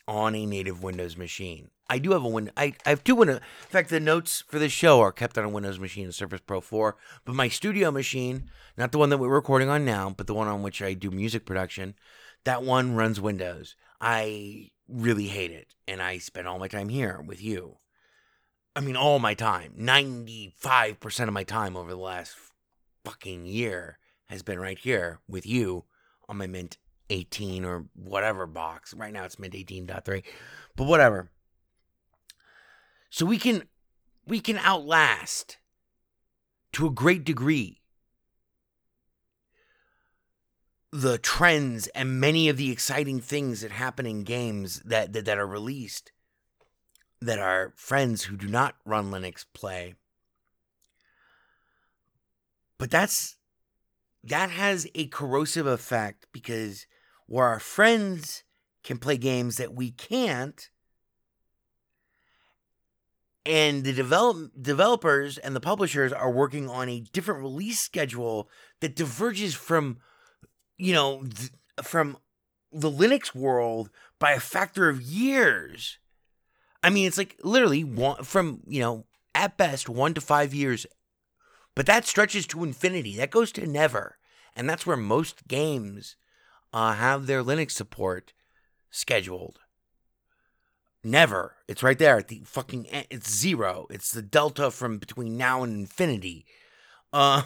on 0.08 0.36
a 0.36 0.46
native 0.46 0.84
Windows 0.84 1.18
machine. 1.18 1.70
I 1.88 2.00
do 2.00 2.12
have 2.12 2.24
a 2.24 2.28
Win. 2.28 2.52
I, 2.58 2.74
I 2.86 2.90
have 2.90 3.04
two 3.04 3.16
Windows. 3.16 3.38
In 3.38 3.70
fact, 3.70 3.90
the 3.90 4.00
notes 4.00 4.44
for 4.48 4.58
this 4.60 4.72
show 4.72 5.02
are 5.02 5.12
kept 5.12 5.38
on 5.38 5.46
a 5.46 5.50
Windows 5.50 5.80
machine, 5.80 6.08
a 6.08 6.12
Surface 6.12 6.42
Pro 6.42 6.62
4. 6.62 6.96
But 7.26 7.36
my 7.36 7.48
studio 7.48 7.92
machine, 7.92 8.50
not 8.78 8.92
the 8.92 8.98
one 8.98 9.10
that 9.10 9.18
we're 9.18 9.30
recording 9.30 9.70
on 9.70 9.86
now, 9.86 10.14
but 10.16 10.28
the 10.28 10.34
one 10.34 10.48
on 10.48 10.64
which 10.64 10.82
I 10.82 10.94
do 10.94 11.12
music 11.12 11.46
production, 11.46 11.96
That 12.44 12.64
one 12.64 12.96
runs 12.96 13.22
Windows. 13.22 13.76
I 14.02 14.72
really 14.88 15.28
hate 15.28 15.52
it, 15.52 15.74
and 15.88 16.02
I 16.02 16.18
spend 16.18 16.48
all 16.48 16.60
my 16.60 16.68
time 16.68 16.90
here 16.90 17.24
with 17.26 17.42
you. 17.42 17.78
I 18.76 18.82
mean, 18.82 18.96
all 18.96 19.20
my 19.20 19.34
time. 19.34 19.74
95% 19.80 21.28
of 21.28 21.34
my 21.34 21.44
time 21.44 21.78
over 21.78 21.92
the 21.92 21.98
last 21.98 22.36
fucking 23.04 23.46
year 23.46 24.00
has 24.26 24.44
been 24.44 24.60
right 24.60 24.78
here 24.78 25.20
with 25.28 25.46
you 25.46 25.86
on 26.28 26.38
my 26.38 26.48
Mint 26.48 26.78
18 27.10 27.66
or 27.66 27.86
whatever 27.94 28.46
box. 28.46 28.94
Right 28.94 29.14
now 29.14 29.26
it's 29.26 29.40
Mint 29.40 29.54
18.3, 29.54 30.24
but 30.76 30.86
whatever. 30.86 31.30
So 33.10 33.26
we 33.26 33.38
can 33.38 33.64
we 34.26 34.40
can 34.40 34.58
outlast 34.58 35.58
to 36.74 36.88
a 36.88 36.92
great 36.92 37.24
degree 37.24 37.82
the 40.92 41.18
trends 41.18 41.88
and 41.88 42.22
many 42.22 42.48
of 42.48 42.56
the 42.56 42.72
exciting 42.72 43.20
things 43.20 43.60
that 43.60 43.72
happen 43.72 44.06
in 44.06 44.24
games 44.24 44.80
that, 44.86 45.12
that, 45.12 45.26
that 45.26 45.38
are 45.38 45.46
released 45.46 46.14
that 47.22 47.38
our 47.38 47.74
friends 47.76 48.24
who 48.24 48.38
do 48.38 48.48
not 48.48 48.76
run 48.86 49.12
Linux 49.12 49.46
play. 49.54 49.96
But 52.78 52.92
that's 52.92 53.36
that 54.24 54.50
has 54.52 54.88
a 54.96 55.08
corrosive 55.08 55.68
effect 55.68 56.28
because 56.32 56.88
where 57.28 57.46
our 57.46 57.60
friends 57.60 58.44
can 58.84 58.98
play 58.98 59.18
games 59.18 59.58
that 59.58 59.74
we 59.74 59.92
can't. 59.92 60.70
And 63.46 63.84
the 63.84 63.94
develop, 63.94 64.52
developers 64.60 65.38
and 65.38 65.56
the 65.56 65.60
publishers 65.60 66.12
are 66.12 66.32
working 66.32 66.70
on 66.70 66.90
a 66.90 67.02
different 67.02 67.42
release 67.42 67.80
schedule 67.80 68.50
that 68.82 68.96
diverges 68.96 69.54
from 69.54 69.98
you 70.78 70.94
know 70.94 71.24
th- 71.24 71.52
from 71.84 72.18
the 72.72 72.92
linux 72.92 73.36
world 73.36 73.90
by 74.20 74.32
a 74.32 74.40
factor 74.40 74.90
of 74.90 75.02
years. 75.02 76.00
I 76.82 76.90
mean 76.90 77.08
it's 77.08 77.18
like 77.18 77.38
literally 77.44 77.84
one 77.84 78.24
from 78.24 78.62
you 78.68 78.82
know 78.82 79.06
at 79.36 79.58
best 79.58 79.90
1 79.90 80.14
to 80.16 80.22
5 80.22 80.54
years. 80.54 80.88
But 81.76 81.86
that 81.88 82.06
stretches 82.06 82.48
to 82.48 82.64
infinity. 82.64 83.18
That 83.18 83.32
goes 83.32 83.52
to 83.54 83.68
never. 83.68 84.18
And 84.56 84.70
that's 84.70 84.86
where 84.86 84.98
most 84.98 85.48
games 85.48 86.16
uh, 86.76 86.94
have 86.94 87.26
their 87.26 87.44
linux 87.44 87.72
support 87.72 88.34
scheduled 88.92 89.60
Never. 91.04 91.58
It's 91.68 91.84
right 91.84 92.00
there 92.00 92.18
at 92.18 92.30
the 92.30 92.42
fucking. 92.46 92.88
e- 92.88 93.06
It's 93.12 93.32
zero. 93.32 93.86
It's 93.92 94.12
the 94.12 94.24
delta 94.24 94.72
from 94.72 94.98
between 94.98 95.38
now 95.38 95.62
and 95.62 95.82
infinity. 95.82 96.48
Uh, 97.14 97.44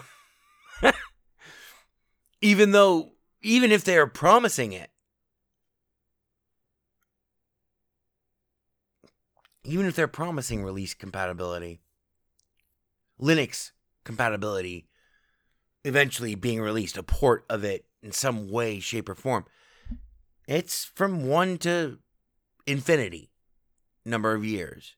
even 2.41 2.71
though, 2.71 3.11
even 3.41 3.73
if 3.73 3.83
they 3.83 3.97
are 3.97 4.07
promising 4.07 4.71
it, 4.71 4.91
even 9.65 9.85
if 9.85 9.93
they're 9.93 10.07
promising 10.07 10.63
release 10.63 10.93
compatibility, 10.93 11.81
Linux 13.21 13.71
compatibility, 14.05 14.87
eventually 15.83 16.33
being 16.35 16.61
released, 16.61 16.95
a 16.97 17.03
port 17.03 17.43
of 17.49 17.65
it 17.65 17.83
in 18.01 18.11
some 18.11 18.49
way, 18.49 18.79
shape, 18.79 19.09
or 19.09 19.15
form, 19.15 19.45
it's 20.47 20.85
from 20.85 21.27
one 21.27 21.57
to 21.59 21.99
infinity 22.65 23.29
number 24.05 24.33
of 24.33 24.45
years. 24.45 24.95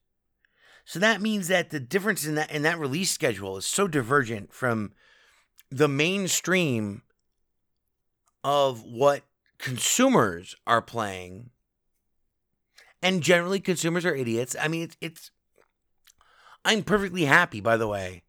So 0.86 1.00
that 1.00 1.22
means 1.22 1.48
that 1.48 1.70
the 1.70 1.80
difference 1.80 2.26
in 2.26 2.36
that 2.36 2.52
in 2.52 2.64
that 2.64 2.80
release 2.80 3.12
schedule 3.12 3.58
is 3.58 3.66
so 3.66 3.88
divergent 3.88 4.54
from 4.54 4.92
the 5.70 5.88
mainstream 5.88 7.04
of 8.44 8.84
what 8.84 9.24
consumers 9.58 10.56
are 10.66 10.82
playing. 10.82 11.52
And 13.02 13.24
generally 13.24 13.60
consumers 13.60 14.06
are 14.06 14.16
idiots. 14.16 14.56
I 14.60 14.68
mean 14.68 14.84
it's 14.84 14.98
it's 15.02 15.32
I'm 16.66 16.84
perfectly 16.84 17.26
happy 17.26 17.62
by 17.62 17.78
the 17.78 17.88
way 17.88 18.24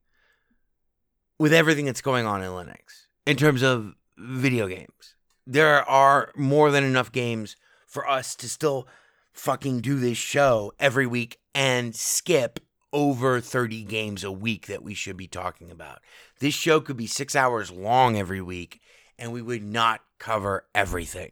with 1.38 1.52
everything 1.52 1.86
that's 1.86 2.00
going 2.00 2.26
on 2.26 2.42
in 2.42 2.50
Linux 2.50 3.06
in 3.26 3.36
terms 3.36 3.62
of 3.62 3.94
video 4.22 4.68
games. 4.68 5.14
There 5.46 5.88
are 5.88 6.30
more 6.36 6.70
than 6.70 6.84
enough 6.84 7.10
games 7.12 7.56
for 7.86 8.08
us 8.08 8.34
to 8.36 8.48
still 8.48 8.86
fucking 9.32 9.80
do 9.80 9.98
this 9.98 10.18
show 10.18 10.72
every 10.78 11.06
week 11.06 11.38
and 11.54 11.94
skip 11.94 12.60
over 12.92 13.40
30 13.40 13.82
games 13.84 14.22
a 14.22 14.30
week 14.32 14.66
that 14.66 14.82
we 14.82 14.94
should 14.94 15.16
be 15.16 15.26
talking 15.26 15.70
about. 15.70 16.00
This 16.40 16.54
show 16.54 16.80
could 16.80 16.96
be 16.96 17.06
six 17.06 17.34
hours 17.34 17.70
long 17.70 18.16
every 18.16 18.42
week, 18.42 18.80
and 19.18 19.32
we 19.32 19.42
would 19.42 19.62
not 19.62 20.02
cover 20.18 20.66
everything 20.74 21.30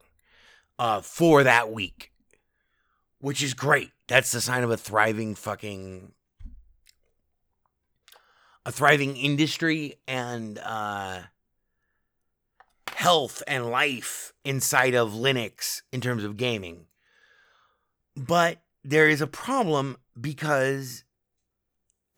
uh, 0.78 1.01
for 1.03 1.45
that 1.45 1.70
week, 1.70 2.12
which 3.20 3.43
is 3.43 3.55
great. 3.55 3.91
That's 4.09 4.32
the 4.32 4.41
sign 4.41 4.64
of 4.64 4.70
a 4.70 4.76
thriving 4.76 5.34
fucking 5.34 6.12
a 8.66 8.72
thriving 8.72 9.16
industry 9.16 9.97
and 10.07 10.59
uh, 10.59 11.20
health 12.95 13.43
and 13.47 13.70
life 13.70 14.32
inside 14.45 14.95
of 14.95 15.12
Linux 15.12 15.82
in 15.93 16.01
terms 16.01 16.24
of 16.24 16.36
gaming. 16.36 16.86
But 18.16 18.62
there 18.84 19.09
is 19.09 19.20
a 19.20 19.26
problem 19.26 19.97
because 20.18 21.05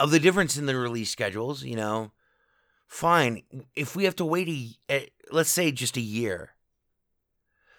of 0.00 0.10
the 0.10 0.20
difference 0.20 0.56
in 0.56 0.66
the 0.66 0.76
release 0.76 1.10
schedules, 1.10 1.62
you 1.62 1.76
know. 1.76 2.12
Fine, 2.86 3.42
if 3.74 3.96
we 3.96 4.04
have 4.04 4.16
to 4.16 4.24
wait 4.24 4.76
a 4.90 5.08
let's 5.30 5.50
say 5.50 5.72
just 5.72 5.96
a 5.96 6.00
year 6.00 6.50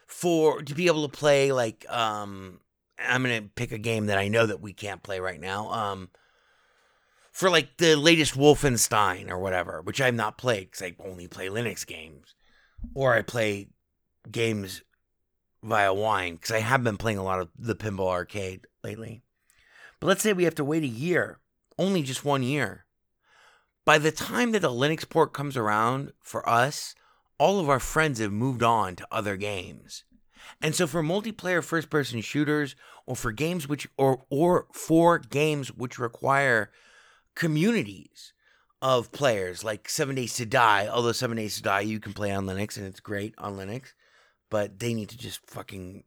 for 0.07 0.63
to 0.63 0.73
be 0.73 0.87
able 0.87 1.07
to 1.07 1.17
play 1.17 1.51
like 1.51 1.85
um 1.89 2.59
I'm 2.97 3.23
going 3.23 3.43
to 3.43 3.49
pick 3.49 3.71
a 3.71 3.77
game 3.77 4.05
that 4.05 4.17
I 4.17 4.27
know 4.27 4.45
that 4.45 4.61
we 4.61 4.73
can't 4.73 5.03
play 5.03 5.19
right 5.19 5.39
now. 5.39 5.69
Um 5.71 6.09
for 7.31 7.49
like 7.49 7.77
the 7.77 7.95
latest 7.95 8.35
Wolfenstein 8.35 9.29
or 9.29 9.37
whatever, 9.37 9.81
which 9.81 10.01
I've 10.01 10.15
not 10.15 10.37
played 10.37 10.71
cuz 10.71 10.81
I 10.81 10.95
only 10.99 11.27
play 11.27 11.47
Linux 11.47 11.85
games 11.85 12.33
or 12.93 13.13
I 13.13 13.21
play 13.21 13.67
games 14.31 14.81
via 15.63 15.93
wine 15.93 16.35
because 16.35 16.51
I 16.51 16.59
have 16.59 16.83
been 16.83 16.97
playing 16.97 17.17
a 17.17 17.23
lot 17.23 17.39
of 17.39 17.49
the 17.57 17.75
pinball 17.75 18.09
arcade 18.09 18.67
lately. 18.83 19.23
But 19.99 20.07
let's 20.07 20.21
say 20.21 20.33
we 20.33 20.43
have 20.43 20.55
to 20.55 20.65
wait 20.65 20.83
a 20.83 20.87
year, 20.87 21.39
only 21.77 22.03
just 22.03 22.25
one 22.25 22.43
year. 22.43 22.85
By 23.85 23.97
the 23.97 24.11
time 24.11 24.51
that 24.51 24.61
the 24.61 24.69
Linux 24.69 25.07
port 25.07 25.33
comes 25.33 25.57
around 25.57 26.13
for 26.21 26.47
us, 26.47 26.95
all 27.37 27.59
of 27.59 27.69
our 27.69 27.79
friends 27.79 28.19
have 28.19 28.31
moved 28.31 28.63
on 28.63 28.95
to 28.95 29.07
other 29.11 29.35
games. 29.35 30.03
And 30.61 30.75
so 30.75 30.87
for 30.87 31.01
multiplayer 31.01 31.63
first 31.63 31.89
person 31.89 32.21
shooters 32.21 32.75
or 33.05 33.15
for 33.15 33.31
games 33.31 33.67
which 33.67 33.87
or 33.97 34.23
or 34.29 34.67
for 34.71 35.19
games 35.19 35.69
which 35.69 35.99
require 35.99 36.71
communities 37.35 38.33
of 38.83 39.11
players 39.11 39.63
like 39.63 39.89
7 39.89 40.13
Days 40.13 40.35
to 40.35 40.45
Die, 40.45 40.87
although 40.87 41.11
7 41.11 41.35
Days 41.35 41.55
to 41.55 41.63
Die 41.63 41.79
you 41.79 41.99
can 41.99 42.13
play 42.13 42.31
on 42.31 42.45
Linux 42.45 42.77
and 42.77 42.85
it's 42.85 42.99
great 42.99 43.33
on 43.39 43.57
Linux 43.57 43.93
but 44.53 44.77
they 44.77 44.93
need 44.93 45.09
to 45.09 45.17
just 45.17 45.39
fucking 45.47 46.03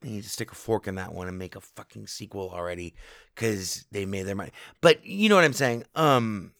they 0.00 0.08
need 0.10 0.24
to 0.24 0.28
stick 0.28 0.50
a 0.50 0.54
fork 0.56 0.88
in 0.88 0.96
that 0.96 1.14
one 1.14 1.28
and 1.28 1.38
make 1.38 1.54
a 1.54 1.60
fucking 1.60 2.08
sequel 2.08 2.50
already 2.52 2.92
because 3.36 3.84
they 3.92 4.04
made 4.04 4.24
their 4.24 4.34
money. 4.34 4.50
But 4.80 5.06
you 5.06 5.28
know 5.28 5.36
what 5.36 5.44
I'm 5.44 5.52
saying? 5.52 5.84
Um, 5.94 6.54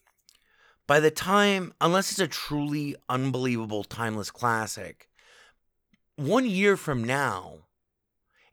by 0.87 1.01
the 1.01 1.11
time, 1.11 1.73
unless 1.81 2.09
it's 2.09 2.21
a 2.21 2.27
truly 2.29 2.95
unbelievable 3.09 3.83
timeless 3.83 4.31
classic, 4.31 5.09
one 6.15 6.45
year 6.45 6.77
from 6.77 7.03
now, 7.03 7.65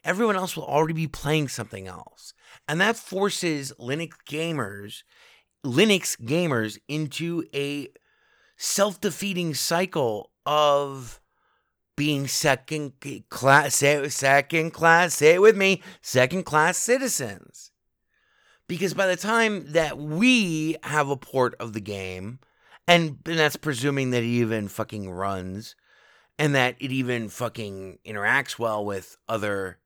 everyone 0.02 0.34
else 0.34 0.56
will 0.56 0.66
already 0.66 0.94
be 0.94 1.06
playing 1.06 1.46
something 1.46 1.86
else, 1.86 2.34
and 2.66 2.80
that 2.80 2.96
forces 2.96 3.72
Linux 3.78 4.14
gamers, 4.28 5.04
Linux 5.64 6.18
gamers, 6.20 6.78
into 6.88 7.44
a 7.54 7.88
self-defeating 8.56 9.54
cycle 9.54 10.30
of 10.46 11.20
being 11.96 12.26
second 12.26 12.92
class 13.28 13.76
say, 13.76 14.08
second 14.08 14.70
class 14.70 15.14
say 15.14 15.34
it 15.34 15.42
with 15.42 15.56
me 15.56 15.82
second 16.00 16.44
class 16.44 16.78
citizens. 16.78 17.72
Because 18.66 18.94
by 18.94 19.06
the 19.06 19.16
time 19.16 19.72
that 19.72 19.98
we 19.98 20.76
have 20.84 21.10
a 21.10 21.16
port 21.16 21.54
of 21.60 21.72
the 21.72 21.80
game 21.80 22.38
and, 22.86 23.18
and 23.26 23.38
that's 23.38 23.56
presuming 23.56 24.10
that 24.10 24.22
it 24.22 24.26
even 24.26 24.68
fucking 24.68 25.10
runs 25.10 25.76
and 26.38 26.54
that 26.54 26.76
it 26.80 26.90
even 26.90 27.28
fucking 27.28 27.98
interacts 28.06 28.58
well 28.58 28.82
with 28.82 29.18
other 29.28 29.78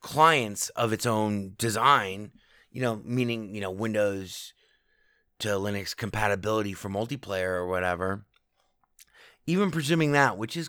clients 0.00 0.70
of 0.70 0.92
its 0.92 1.06
own 1.06 1.54
design 1.56 2.32
you 2.70 2.80
know 2.80 3.00
meaning 3.04 3.54
you 3.54 3.60
know 3.60 3.70
windows 3.70 4.54
to 5.38 5.48
linux 5.48 5.96
compatibility 5.96 6.72
for 6.72 6.88
multiplayer 6.88 7.50
or 7.50 7.66
whatever 7.66 8.24
even 9.46 9.70
presuming 9.70 10.12
that 10.12 10.36
which 10.36 10.56
is 10.56 10.68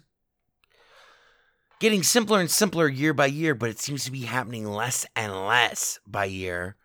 getting 1.80 2.04
simpler 2.04 2.40
and 2.40 2.52
simpler 2.52 2.88
year 2.88 3.14
by 3.14 3.26
year, 3.26 3.56
but 3.56 3.70
it 3.70 3.80
seems 3.80 4.04
to 4.06 4.12
be 4.12 4.22
happening 4.22 4.66
less 4.66 5.06
and 5.16 5.46
less 5.48 6.00
by 6.06 6.26
year. 6.26 6.76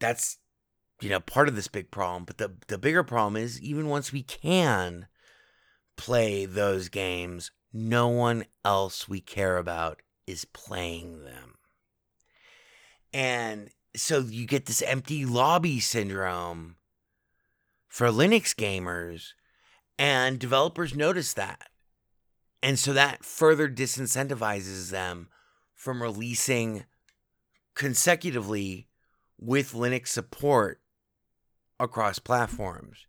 That's 0.00 0.38
you 1.00 1.08
know 1.08 1.20
part 1.20 1.48
of 1.48 1.56
this 1.56 1.68
big 1.68 1.90
problem. 1.90 2.24
But 2.24 2.38
the 2.38 2.54
the 2.68 2.78
bigger 2.78 3.02
problem 3.02 3.36
is 3.36 3.60
even 3.60 3.88
once 3.88 4.12
we 4.12 4.22
can 4.22 5.06
play 5.96 6.44
those 6.44 6.88
games, 6.88 7.50
no 7.72 8.08
one 8.08 8.44
else 8.64 9.08
we 9.08 9.20
care 9.20 9.56
about 9.56 10.02
is 10.26 10.44
playing 10.44 11.24
them. 11.24 11.54
And 13.12 13.70
so 13.94 14.18
you 14.20 14.46
get 14.46 14.66
this 14.66 14.82
empty 14.82 15.24
lobby 15.24 15.78
syndrome 15.78 16.76
for 17.94 18.08
Linux 18.08 18.56
gamers, 18.56 19.34
and 20.00 20.40
developers 20.40 20.96
notice 20.96 21.32
that. 21.34 21.68
And 22.60 22.76
so 22.76 22.92
that 22.92 23.24
further 23.24 23.68
disincentivizes 23.68 24.90
them 24.90 25.28
from 25.76 26.02
releasing 26.02 26.86
consecutively 27.76 28.88
with 29.38 29.74
Linux 29.74 30.08
support 30.08 30.80
across 31.78 32.18
platforms. 32.18 33.06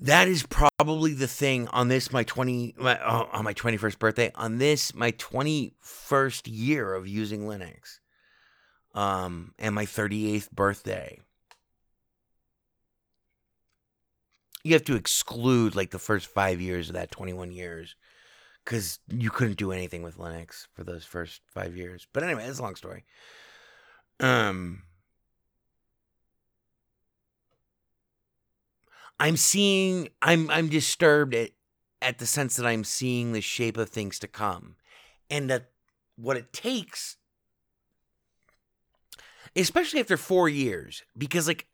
That 0.00 0.26
is 0.26 0.44
probably 0.44 1.14
the 1.14 1.28
thing 1.28 1.68
on 1.68 1.86
this 1.86 2.10
my 2.10 2.24
20 2.24 2.74
my, 2.76 2.98
oh, 3.04 3.28
on 3.30 3.44
my 3.44 3.54
21st 3.54 4.00
birthday 4.00 4.32
on 4.34 4.58
this 4.58 4.96
my 4.96 5.12
21st 5.12 6.42
year 6.46 6.92
of 6.92 7.06
using 7.06 7.42
Linux 7.42 8.00
um 8.96 9.54
and 9.60 9.76
my 9.76 9.86
38th 9.86 10.50
birthday. 10.50 11.20
You 14.64 14.74
have 14.74 14.84
to 14.84 14.96
exclude 14.96 15.74
like 15.74 15.90
the 15.90 15.98
first 15.98 16.26
5 16.26 16.60
years 16.60 16.88
of 16.88 16.94
that 16.94 17.10
21 17.10 17.50
years 17.50 17.96
cuz 18.64 19.00
you 19.08 19.30
couldn't 19.30 19.58
do 19.58 19.72
anything 19.72 20.02
with 20.02 20.18
Linux 20.18 20.68
for 20.72 20.84
those 20.84 21.04
first 21.04 21.42
5 21.48 21.76
years. 21.76 22.06
But 22.12 22.22
anyway, 22.22 22.46
it's 22.46 22.60
a 22.60 22.62
long 22.62 22.76
story. 22.76 23.04
Um 24.20 24.84
I'm 29.18 29.36
seeing 29.36 30.08
I'm 30.20 30.50
I'm 30.50 30.68
disturbed 30.68 31.34
at 31.34 31.50
at 32.00 32.18
the 32.18 32.26
sense 32.26 32.56
that 32.56 32.66
I'm 32.66 32.84
seeing 32.84 33.32
the 33.32 33.40
shape 33.40 33.76
of 33.76 33.88
things 33.88 34.18
to 34.20 34.28
come 34.28 34.76
and 35.30 35.48
that 35.48 35.70
what 36.16 36.36
it 36.36 36.52
takes 36.52 37.16
especially 39.54 40.00
after 40.00 40.16
4 40.16 40.48
years 40.48 41.02
because 41.16 41.46
like 41.46 41.66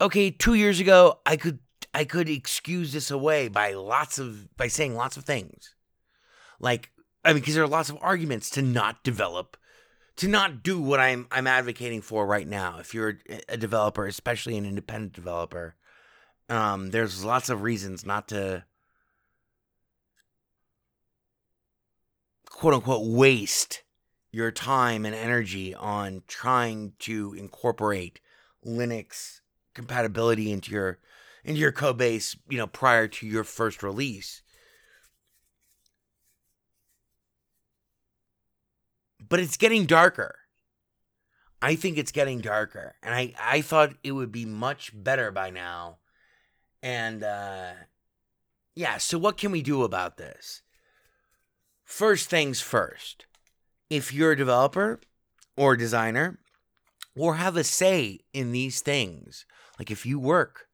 okay, 0.00 0.30
2 0.30 0.54
years 0.54 0.80
ago 0.80 1.18
I 1.26 1.36
could 1.36 1.58
I 1.92 2.04
could 2.04 2.28
excuse 2.28 2.92
this 2.92 3.10
away 3.10 3.48
by 3.48 3.72
lots 3.72 4.18
of 4.18 4.56
by 4.56 4.68
saying 4.68 4.94
lots 4.94 5.16
of 5.16 5.24
things. 5.24 5.74
Like 6.58 6.90
I 7.24 7.32
mean 7.32 7.40
because 7.40 7.54
there 7.54 7.64
are 7.64 7.68
lots 7.68 7.90
of 7.90 7.98
arguments 8.00 8.50
to 8.50 8.62
not 8.62 9.02
develop 9.02 9.56
to 10.16 10.28
not 10.28 10.62
do 10.62 10.80
what 10.80 11.00
I'm 11.00 11.26
I'm 11.30 11.46
advocating 11.46 12.02
for 12.02 12.26
right 12.26 12.46
now 12.46 12.78
if 12.78 12.94
you're 12.94 13.18
a 13.48 13.56
developer, 13.56 14.06
especially 14.06 14.56
an 14.56 14.66
independent 14.66 15.12
developer 15.12 15.76
um, 16.50 16.90
there's 16.90 17.24
lots 17.24 17.48
of 17.48 17.62
reasons 17.62 18.04
not 18.04 18.28
to 18.28 18.64
quote 22.50 22.74
unquote 22.74 23.06
waste 23.06 23.84
your 24.32 24.50
time 24.50 25.06
and 25.06 25.14
energy 25.14 25.74
on 25.74 26.22
trying 26.26 26.92
to 26.98 27.34
incorporate 27.34 28.20
Linux 28.66 29.40
compatibility 29.74 30.50
into 30.50 30.72
your 30.72 30.98
into 31.44 31.60
your 31.60 31.72
code 31.72 31.98
base, 31.98 32.36
you 32.48 32.58
know, 32.58 32.66
prior 32.66 33.08
to 33.08 33.26
your 33.26 33.44
first 33.44 33.82
release. 33.82 34.42
But 39.26 39.40
it's 39.40 39.56
getting 39.56 39.86
darker. 39.86 40.36
I 41.62 41.74
think 41.74 41.98
it's 41.98 42.12
getting 42.12 42.40
darker. 42.40 42.94
And 43.02 43.14
I, 43.14 43.34
I 43.38 43.60
thought 43.60 43.94
it 44.02 44.12
would 44.12 44.32
be 44.32 44.44
much 44.44 44.92
better 44.94 45.30
by 45.30 45.50
now 45.50 45.98
and 46.82 47.22
uh, 47.22 47.72
yeah, 48.74 48.98
so 48.98 49.18
what 49.18 49.36
can 49.36 49.52
we 49.52 49.62
do 49.62 49.82
about 49.82 50.16
this? 50.16 50.62
First 51.84 52.30
things 52.30 52.60
first. 52.60 53.26
If 53.88 54.12
you're 54.12 54.32
a 54.32 54.36
developer 54.36 55.00
or 55.56 55.76
designer 55.76 56.38
or 57.16 57.34
have 57.34 57.56
a 57.56 57.64
say 57.64 58.20
in 58.32 58.52
these 58.52 58.80
things, 58.80 59.44
like 59.78 59.90
if 59.90 60.06
you 60.06 60.18
work 60.18 60.68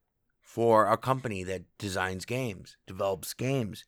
for 0.57 0.87
a 0.91 0.97
company 0.97 1.43
that 1.43 1.65
designs 1.77 2.25
games, 2.25 2.79
develops 2.87 3.35
games, 3.35 3.85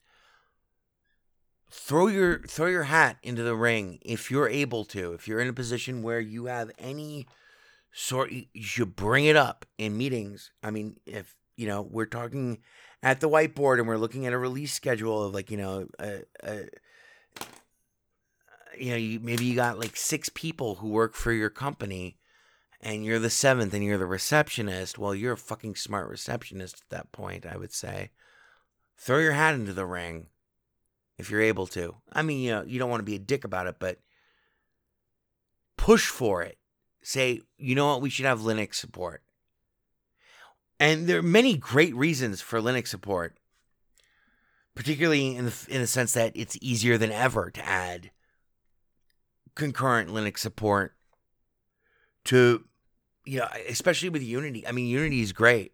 throw 1.67 2.05
your 2.05 2.43
throw 2.43 2.67
your 2.67 2.83
hat 2.83 3.17
into 3.23 3.41
the 3.41 3.55
ring 3.55 3.97
if 4.03 4.29
you're 4.29 4.47
able 4.47 4.85
to. 4.85 5.13
If 5.13 5.27
you're 5.27 5.39
in 5.39 5.47
a 5.47 5.53
position 5.53 6.03
where 6.03 6.19
you 6.19 6.45
have 6.45 6.69
any 6.77 7.25
sort 7.91 8.31
you 8.31 8.45
should 8.61 8.95
bring 8.95 9.25
it 9.25 9.35
up 9.35 9.65
in 9.79 9.97
meetings. 9.97 10.51
I 10.61 10.69
mean, 10.69 10.97
if 11.07 11.35
you 11.57 11.65
know, 11.65 11.81
we're 11.81 12.05
talking 12.05 12.59
at 13.01 13.19
the 13.19 13.27
whiteboard 13.27 13.79
and 13.79 13.87
we're 13.87 13.97
looking 13.97 14.27
at 14.27 14.33
a 14.33 14.37
release 14.37 14.71
schedule 14.71 15.23
of 15.23 15.33
like, 15.33 15.49
you 15.49 15.57
know, 15.57 15.87
a, 15.97 16.19
a 16.43 16.65
you 18.77 18.91
know, 18.91 18.95
you, 18.95 19.19
maybe 19.19 19.43
you 19.43 19.55
got 19.55 19.79
like 19.79 19.97
six 19.97 20.29
people 20.29 20.75
who 20.75 20.89
work 20.89 21.15
for 21.15 21.31
your 21.31 21.49
company 21.49 22.18
and 22.81 23.03
you're 23.03 23.19
the 23.19 23.29
seventh 23.29 23.73
and 23.73 23.83
you're 23.83 23.97
the 23.97 24.05
receptionist. 24.05 24.97
Well, 24.97 25.13
you're 25.13 25.33
a 25.33 25.37
fucking 25.37 25.75
smart 25.75 26.09
receptionist 26.09 26.75
at 26.75 26.89
that 26.89 27.11
point, 27.11 27.45
I 27.45 27.57
would 27.57 27.73
say. 27.73 28.11
Throw 28.97 29.19
your 29.19 29.33
hat 29.33 29.55
into 29.55 29.73
the 29.73 29.85
ring 29.85 30.27
if 31.17 31.29
you're 31.29 31.41
able 31.41 31.67
to. 31.67 31.95
I 32.11 32.21
mean, 32.21 32.39
you 32.39 32.51
know, 32.51 32.63
you 32.63 32.79
don't 32.79 32.89
want 32.89 33.01
to 33.01 33.05
be 33.05 33.15
a 33.15 33.19
dick 33.19 33.43
about 33.43 33.67
it, 33.67 33.75
but 33.79 33.99
push 35.77 36.07
for 36.07 36.41
it. 36.41 36.57
Say, 37.01 37.41
you 37.57 37.75
know 37.75 37.87
what, 37.87 38.01
we 38.01 38.09
should 38.09 38.25
have 38.25 38.39
Linux 38.39 38.75
support. 38.75 39.23
And 40.79 41.07
there 41.07 41.19
are 41.19 41.23
many 41.23 41.57
great 41.57 41.95
reasons 41.95 42.41
for 42.41 42.61
Linux 42.61 42.87
support, 42.87 43.37
particularly 44.75 45.35
in 45.35 45.45
the, 45.45 45.65
in 45.69 45.81
the 45.81 45.87
sense 45.87 46.13
that 46.13 46.31
it's 46.35 46.57
easier 46.61 46.97
than 46.97 47.11
ever 47.11 47.51
to 47.51 47.65
add 47.67 48.11
concurrent 49.55 50.09
Linux 50.09 50.39
support 50.39 50.93
to, 52.25 52.63
you 53.25 53.39
know, 53.39 53.47
especially 53.67 54.09
with 54.09 54.23
Unity. 54.23 54.65
I 54.67 54.71
mean, 54.71 54.87
Unity 54.87 55.21
is 55.21 55.31
great. 55.33 55.73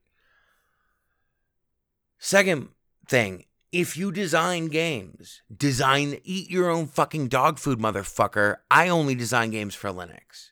Second 2.18 2.70
thing, 3.08 3.46
if 3.72 3.98
you 3.98 4.12
design 4.12 4.68
games, 4.68 5.42
design, 5.56 6.20
eat 6.24 6.50
your 6.50 6.70
own 6.70 6.88
fucking 6.88 7.28
dog 7.28 7.60
food, 7.60 7.80
motherfucker. 7.80 8.58
I 8.72 8.88
only 8.90 9.16
design 9.16 9.52
games 9.52 9.76
for 9.76 9.90
Linux. 9.90 10.52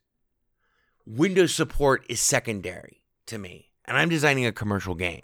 Windows 1.06 1.53
support 1.53 2.06
is 2.10 2.22
secondary 2.22 3.03
to 3.26 3.38
me 3.38 3.74
and 3.86 3.98
I'm 3.98 4.10
designing 4.10 4.45
a 4.45 4.52
commercial 4.52 4.95
game. 4.95 5.24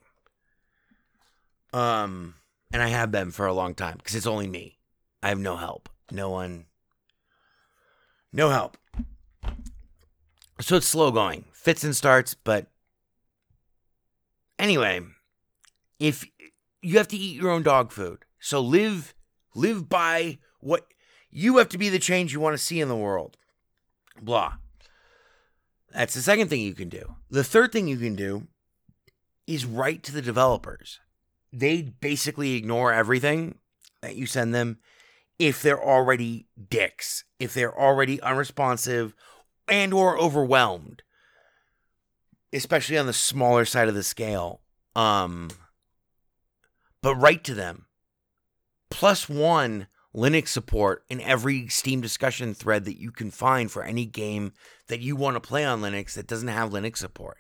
Um, 1.72 2.36
and 2.74 2.82
I 2.82 2.88
have 2.88 3.12
been 3.12 3.32
for 3.32 3.46
a 3.46 3.54
long 3.54 3.76
time 3.76 3.98
because 3.98 4.16
it's 4.16 4.28
only 4.28 4.48
me. 4.48 4.80
I 5.22 5.30
have 5.30 5.40
no 5.40 5.58
help. 5.58 5.90
No 6.12 6.30
one. 6.30 6.66
No 8.34 8.50
help. 8.50 8.78
So 10.62 10.76
it's 10.76 10.88
slow 10.88 11.12
going, 11.12 11.46
fits 11.60 11.84
and 11.84 11.96
starts, 11.96 12.34
but 12.36 12.68
anyway, 14.58 15.02
if 16.00 16.26
you 16.82 16.98
have 16.98 17.10
to 17.10 17.18
eat 17.18 17.40
your 17.40 17.52
own 17.52 17.64
dog 17.64 17.92
food, 17.92 18.24
so 18.40 18.62
live 18.62 19.14
live 19.54 19.90
by 19.90 20.40
what 20.62 20.86
you 21.30 21.58
have 21.58 21.68
to 21.70 21.78
be 21.78 21.90
the 21.90 22.00
change 22.00 22.32
you 22.32 22.40
want 22.40 22.54
to 22.54 22.64
see 22.64 22.80
in 22.80 22.88
the 22.88 22.96
world. 22.96 23.36
Blah. 24.22 24.54
That's 25.92 26.14
the 26.14 26.22
second 26.22 26.48
thing 26.48 26.62
you 26.62 26.74
can 26.74 26.88
do. 26.88 27.16
The 27.30 27.44
third 27.44 27.74
thing 27.74 27.88
you 27.88 27.98
can 27.98 28.16
do 28.16 28.48
is 29.46 29.66
write 29.66 30.04
to 30.04 30.14
the 30.14 30.22
developers. 30.22 31.00
They 31.52 31.82
basically 31.82 32.56
ignore 32.56 32.94
everything 32.94 33.58
that 34.02 34.16
you 34.16 34.28
send 34.28 34.56
them 34.56 34.78
if 35.40 35.62
they're 35.62 35.84
already 35.84 36.48
dicks, 36.70 37.26
if 37.40 37.54
they're 37.54 37.78
already 37.78 38.22
unresponsive 38.22 39.14
and 39.68 39.94
or 39.94 40.18
overwhelmed, 40.18 41.02
especially 42.54 42.98
on 42.98 43.06
the 43.06 43.14
smaller 43.14 43.66
side 43.66 43.88
of 43.88 43.96
the 43.96 44.04
scale. 44.04 44.62
Um 44.96 45.50
but 47.02 47.16
write 47.16 47.44
to 47.46 47.54
them. 47.54 47.86
Plus 48.90 49.30
1 49.30 49.88
Linux 50.16 50.48
support 50.48 51.06
in 51.10 51.22
every 51.22 51.68
Steam 51.68 52.02
discussion 52.02 52.54
thread 52.54 52.86
that 52.86 53.00
you 53.00 53.12
can 53.12 53.30
find 53.30 53.72
for 53.72 53.84
any 53.84 54.06
game 54.06 54.54
that 54.88 55.02
you 55.02 55.16
want 55.16 55.36
to 55.36 55.40
play 55.40 55.64
on 55.64 55.82
Linux 55.82 56.14
that 56.14 56.28
doesn't 56.28 56.48
have 56.48 56.72
Linux 56.72 56.98
support. 56.98 57.38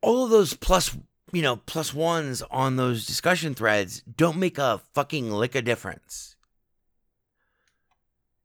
All 0.00 0.24
of 0.24 0.30
those 0.30 0.54
plus, 0.54 0.96
you 1.32 1.42
know, 1.42 1.56
plus 1.56 1.92
ones 1.92 2.42
on 2.50 2.76
those 2.76 3.06
discussion 3.06 3.54
threads 3.54 4.02
don't 4.02 4.38
make 4.38 4.58
a 4.58 4.80
fucking 4.94 5.30
lick 5.30 5.54
of 5.54 5.64
difference. 5.64 6.34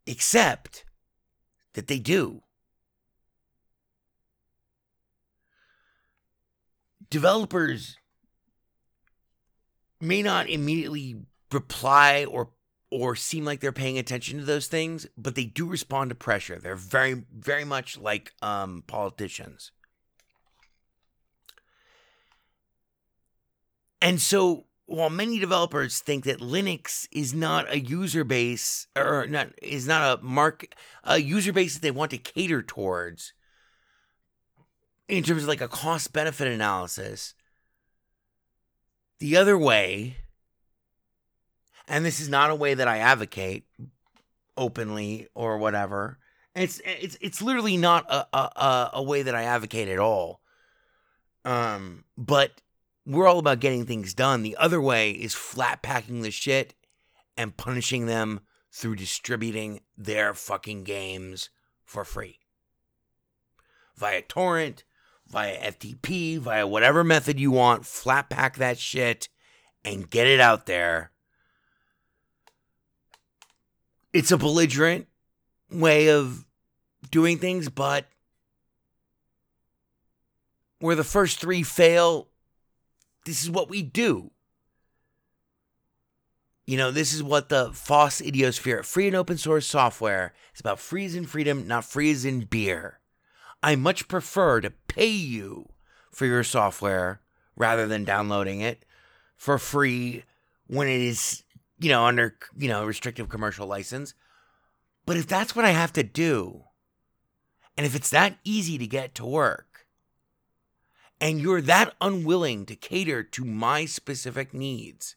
Except 0.05 0.85
that 1.73 1.87
they 1.87 1.99
do. 1.99 2.43
Developers 7.09 7.97
may 9.99 10.21
not 10.21 10.49
immediately 10.49 11.15
reply 11.51 12.25
or 12.25 12.51
or 12.89 13.17
seem 13.17 13.43
like 13.43 13.59
they're 13.59 13.73
paying 13.73 13.97
attention 13.97 14.39
to 14.39 14.45
those 14.45 14.67
things, 14.67 15.05
but 15.17 15.35
they 15.35 15.43
do 15.43 15.65
respond 15.65 16.09
to 16.09 16.15
pressure. 16.15 16.57
They're 16.57 16.75
very 16.75 17.25
very 17.33 17.65
much 17.65 17.97
like 17.97 18.33
um, 18.41 18.83
politicians. 18.87 19.71
And 24.01 24.21
so 24.21 24.67
while 24.85 25.09
many 25.09 25.37
developers 25.37 25.99
think 25.99 26.23
that 26.23 26.39
Linux 26.39 27.07
is 27.11 27.33
not 27.33 27.69
a 27.69 27.79
user 27.79 28.23
base 28.23 28.87
or 28.95 29.27
not 29.27 29.49
is 29.61 29.85
not 29.85 30.19
a 30.19 30.23
mark 30.23 30.65
a 31.03 31.17
user 31.17 31.51
base 31.51 31.75
that 31.75 31.81
they 31.81 31.91
want 31.91 32.11
to 32.11 32.17
cater 32.17 32.61
towards 32.61 33.33
in 35.07 35.23
terms 35.23 35.43
of 35.43 35.47
like 35.47 35.61
a 35.61 35.67
cost 35.67 36.13
benefit 36.13 36.47
analysis, 36.47 37.33
the 39.19 39.37
other 39.37 39.57
way, 39.57 40.17
and 41.87 42.05
this 42.05 42.19
is 42.19 42.29
not 42.29 42.49
a 42.51 42.55
way 42.55 42.73
that 42.73 42.87
I 42.87 42.97
advocate 42.97 43.65
openly 44.55 45.27
or 45.33 45.57
whatever. 45.57 46.19
It's 46.55 46.81
it's 46.83 47.17
it's 47.21 47.41
literally 47.41 47.77
not 47.77 48.05
a 48.11 48.27
a, 48.33 48.89
a- 48.93 49.03
way 49.03 49.21
that 49.23 49.35
I 49.35 49.43
advocate 49.43 49.87
at 49.87 49.99
all. 49.99 50.41
Um, 51.45 52.03
but 52.17 52.61
we're 53.05 53.27
all 53.27 53.39
about 53.39 53.59
getting 53.61 53.85
things 53.85 54.13
done. 54.13 54.43
The 54.43 54.57
other 54.57 54.81
way 54.81 55.11
is 55.11 55.33
flat 55.33 55.81
packing 55.81 56.23
the 56.23 56.31
shit 56.31 56.73
and 57.37 57.55
punishing 57.55 58.05
them 58.05 58.41
through 58.71 58.95
distributing 58.95 59.81
their 59.97 60.33
fucking 60.33 60.83
games 60.83 61.49
for 61.85 62.03
free. 62.03 62.39
Via 63.95 64.21
torrent, 64.23 64.83
via 65.29 65.71
FTP, 65.71 66.39
via 66.39 66.67
whatever 66.67 67.03
method 67.03 67.39
you 67.39 67.51
want, 67.51 67.85
flat 67.85 68.29
pack 68.29 68.57
that 68.57 68.77
shit 68.77 69.29
and 69.83 70.09
get 70.09 70.27
it 70.27 70.39
out 70.39 70.65
there. 70.65 71.11
It's 74.13 74.31
a 74.31 74.37
belligerent 74.37 75.07
way 75.71 76.09
of 76.09 76.45
doing 77.11 77.37
things, 77.37 77.69
but 77.69 78.05
where 80.79 80.95
the 80.95 81.03
first 81.03 81.39
three 81.39 81.63
fail, 81.63 82.27
this 83.25 83.43
is 83.43 83.49
what 83.49 83.69
we 83.69 83.81
do. 83.81 84.31
You 86.65 86.77
know, 86.77 86.91
this 86.91 87.13
is 87.13 87.23
what 87.23 87.47
the 87.47 87.71
FOSS 87.73 88.21
idiosphere, 88.21 88.83
free 88.83 89.07
and 89.07 89.15
open 89.15 89.37
source 89.37 89.65
software, 89.65 90.33
is 90.53 90.59
about 90.59 90.79
free 90.79 91.05
as 91.05 91.15
in 91.15 91.25
freedom, 91.25 91.65
not 91.65 91.85
free 91.85 92.11
as 92.11 92.25
in 92.25 92.41
beer. 92.41 92.99
I 93.61 93.75
much 93.75 94.07
prefer 94.07 94.61
to 94.61 94.71
pay 94.87 95.07
you 95.07 95.69
for 96.11 96.25
your 96.25 96.43
software 96.43 97.21
rather 97.55 97.87
than 97.87 98.03
downloading 98.03 98.61
it 98.61 98.85
for 99.35 99.57
free 99.57 100.23
when 100.67 100.87
it 100.87 101.01
is, 101.01 101.43
you 101.79 101.89
know, 101.89 102.05
under, 102.05 102.35
you 102.57 102.67
know, 102.67 102.85
restrictive 102.85 103.29
commercial 103.29 103.67
license. 103.67 104.13
But 105.05 105.17
if 105.17 105.27
that's 105.27 105.55
what 105.55 105.65
I 105.65 105.71
have 105.71 105.93
to 105.93 106.03
do, 106.03 106.63
and 107.77 107.85
if 107.85 107.95
it's 107.95 108.09
that 108.09 108.37
easy 108.43 108.77
to 108.77 108.87
get 108.87 109.15
to 109.15 109.25
work, 109.25 109.87
and 111.19 111.39
you're 111.39 111.61
that 111.61 111.95
unwilling 111.99 112.65
to 112.67 112.75
cater 112.75 113.23
to 113.23 113.45
my 113.45 113.85
specific 113.85 114.53
needs, 114.53 115.15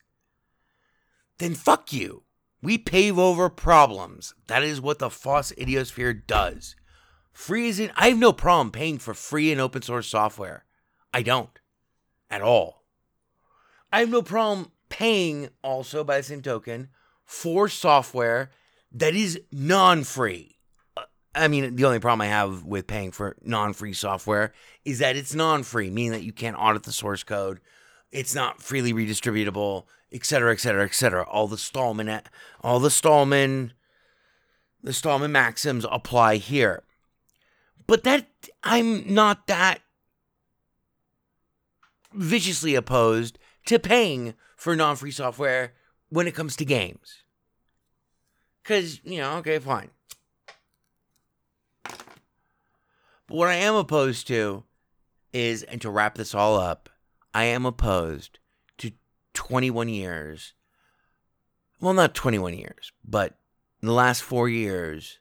then 1.38 1.54
fuck 1.54 1.92
you. 1.92 2.22
We 2.62 2.78
pave 2.78 3.18
over 3.18 3.48
problems. 3.48 4.34
That 4.46 4.62
is 4.62 4.80
what 4.80 4.98
the 4.98 5.10
FOSS 5.10 5.52
idiosphere 5.58 6.26
does. 6.26 6.76
Free 7.32 7.68
is 7.68 7.78
in. 7.78 7.90
I 7.96 8.08
have 8.08 8.18
no 8.18 8.32
problem 8.32 8.70
paying 8.70 8.98
for 8.98 9.14
free 9.14 9.52
and 9.52 9.60
open 9.60 9.82
source 9.82 10.08
software. 10.08 10.64
I 11.12 11.22
don't. 11.22 11.58
At 12.30 12.42
all. 12.42 12.84
I 13.92 14.00
have 14.00 14.10
no 14.10 14.22
problem 14.22 14.70
paying 14.88 15.48
also, 15.62 16.04
by 16.04 16.18
the 16.18 16.22
same 16.22 16.42
token, 16.42 16.88
for 17.24 17.68
software 17.68 18.50
that 18.92 19.14
is 19.14 19.40
non 19.50 20.04
free. 20.04 20.58
Uh, 20.96 21.04
I 21.34 21.48
mean, 21.48 21.76
the 21.76 21.84
only 21.84 21.98
problem 21.98 22.20
I 22.20 22.26
have 22.26 22.64
with 22.64 22.86
paying 22.86 23.10
for 23.12 23.36
non 23.42 23.72
free 23.72 23.92
software 23.92 24.52
is 24.84 24.98
that 24.98 25.16
it's 25.16 25.34
non 25.34 25.62
free, 25.62 25.90
meaning 25.90 26.12
that 26.12 26.24
you 26.24 26.32
can't 26.32 26.56
audit 26.58 26.82
the 26.82 26.92
source 26.92 27.22
code. 27.22 27.60
It's 28.12 28.34
not 28.34 28.60
freely 28.60 28.92
redistributable, 28.92 29.84
et 30.12 30.24
cetera, 30.24 30.52
et 30.52 30.60
cetera, 30.60 30.84
et 30.84 30.94
cetera. 30.94 31.22
All 31.28 31.46
the 31.46 31.58
Stallman, 31.58 32.22
all 32.60 32.80
the 32.80 32.90
Stallman, 32.90 33.72
the 34.82 34.92
Stallman 34.92 35.32
maxims 35.32 35.86
apply 35.90 36.36
here. 36.36 36.82
But 37.90 38.04
that, 38.04 38.28
I'm 38.62 39.12
not 39.12 39.48
that 39.48 39.80
viciously 42.14 42.76
opposed 42.76 43.36
to 43.66 43.80
paying 43.80 44.34
for 44.56 44.76
non 44.76 44.94
free 44.94 45.10
software 45.10 45.72
when 46.08 46.28
it 46.28 46.34
comes 46.36 46.54
to 46.54 46.64
games. 46.64 47.24
Because, 48.62 49.00
you 49.02 49.18
know, 49.18 49.38
okay, 49.38 49.58
fine. 49.58 49.90
But 51.82 51.96
what 53.26 53.48
I 53.48 53.54
am 53.54 53.74
opposed 53.74 54.28
to 54.28 54.62
is, 55.32 55.64
and 55.64 55.80
to 55.80 55.90
wrap 55.90 56.14
this 56.14 56.32
all 56.32 56.60
up, 56.60 56.90
I 57.34 57.42
am 57.46 57.66
opposed 57.66 58.38
to 58.78 58.92
21 59.34 59.88
years. 59.88 60.52
Well, 61.80 61.94
not 61.94 62.14
21 62.14 62.54
years, 62.54 62.92
but 63.04 63.36
in 63.82 63.88
the 63.88 63.94
last 63.94 64.22
four 64.22 64.48
years 64.48 65.18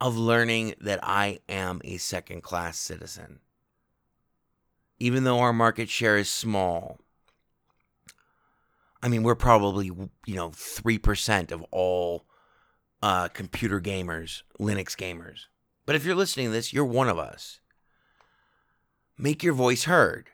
of 0.00 0.16
learning 0.16 0.74
that 0.80 1.00
I 1.02 1.40
am 1.48 1.80
a 1.84 1.96
second 1.96 2.42
class 2.42 2.78
citizen. 2.78 3.40
Even 4.98 5.24
though 5.24 5.40
our 5.40 5.52
market 5.52 5.88
share 5.88 6.16
is 6.16 6.28
small, 6.28 6.98
I 9.02 9.08
mean, 9.08 9.22
we're 9.22 9.34
probably, 9.34 9.86
you 9.86 10.34
know, 10.34 10.50
3% 10.50 11.52
of 11.52 11.64
all 11.70 12.24
uh, 13.02 13.28
computer 13.28 13.80
gamers, 13.80 14.42
Linux 14.58 14.96
gamers. 14.96 15.46
But 15.86 15.94
if 15.94 16.04
you're 16.04 16.16
listening 16.16 16.46
to 16.46 16.52
this, 16.52 16.72
you're 16.72 16.84
one 16.84 17.08
of 17.08 17.18
us. 17.18 17.60
Make 19.16 19.42
your 19.42 19.54
voice 19.54 19.84
heard. 19.84 20.30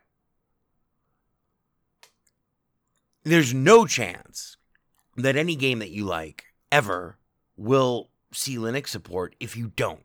There's 3.23 3.55
no 3.55 3.87
chance 3.87 4.57
that 5.17 5.37
any 5.37 5.57
game 5.57 5.79
that 5.79 5.91
you 5.91 6.05
like 6.05 6.45
ever 6.71 7.19
will 7.57 8.11
see 8.35 8.57
Linux 8.57 8.89
support 8.89 9.35
if 9.41 9.57
you 9.57 9.73
don't. 9.77 10.05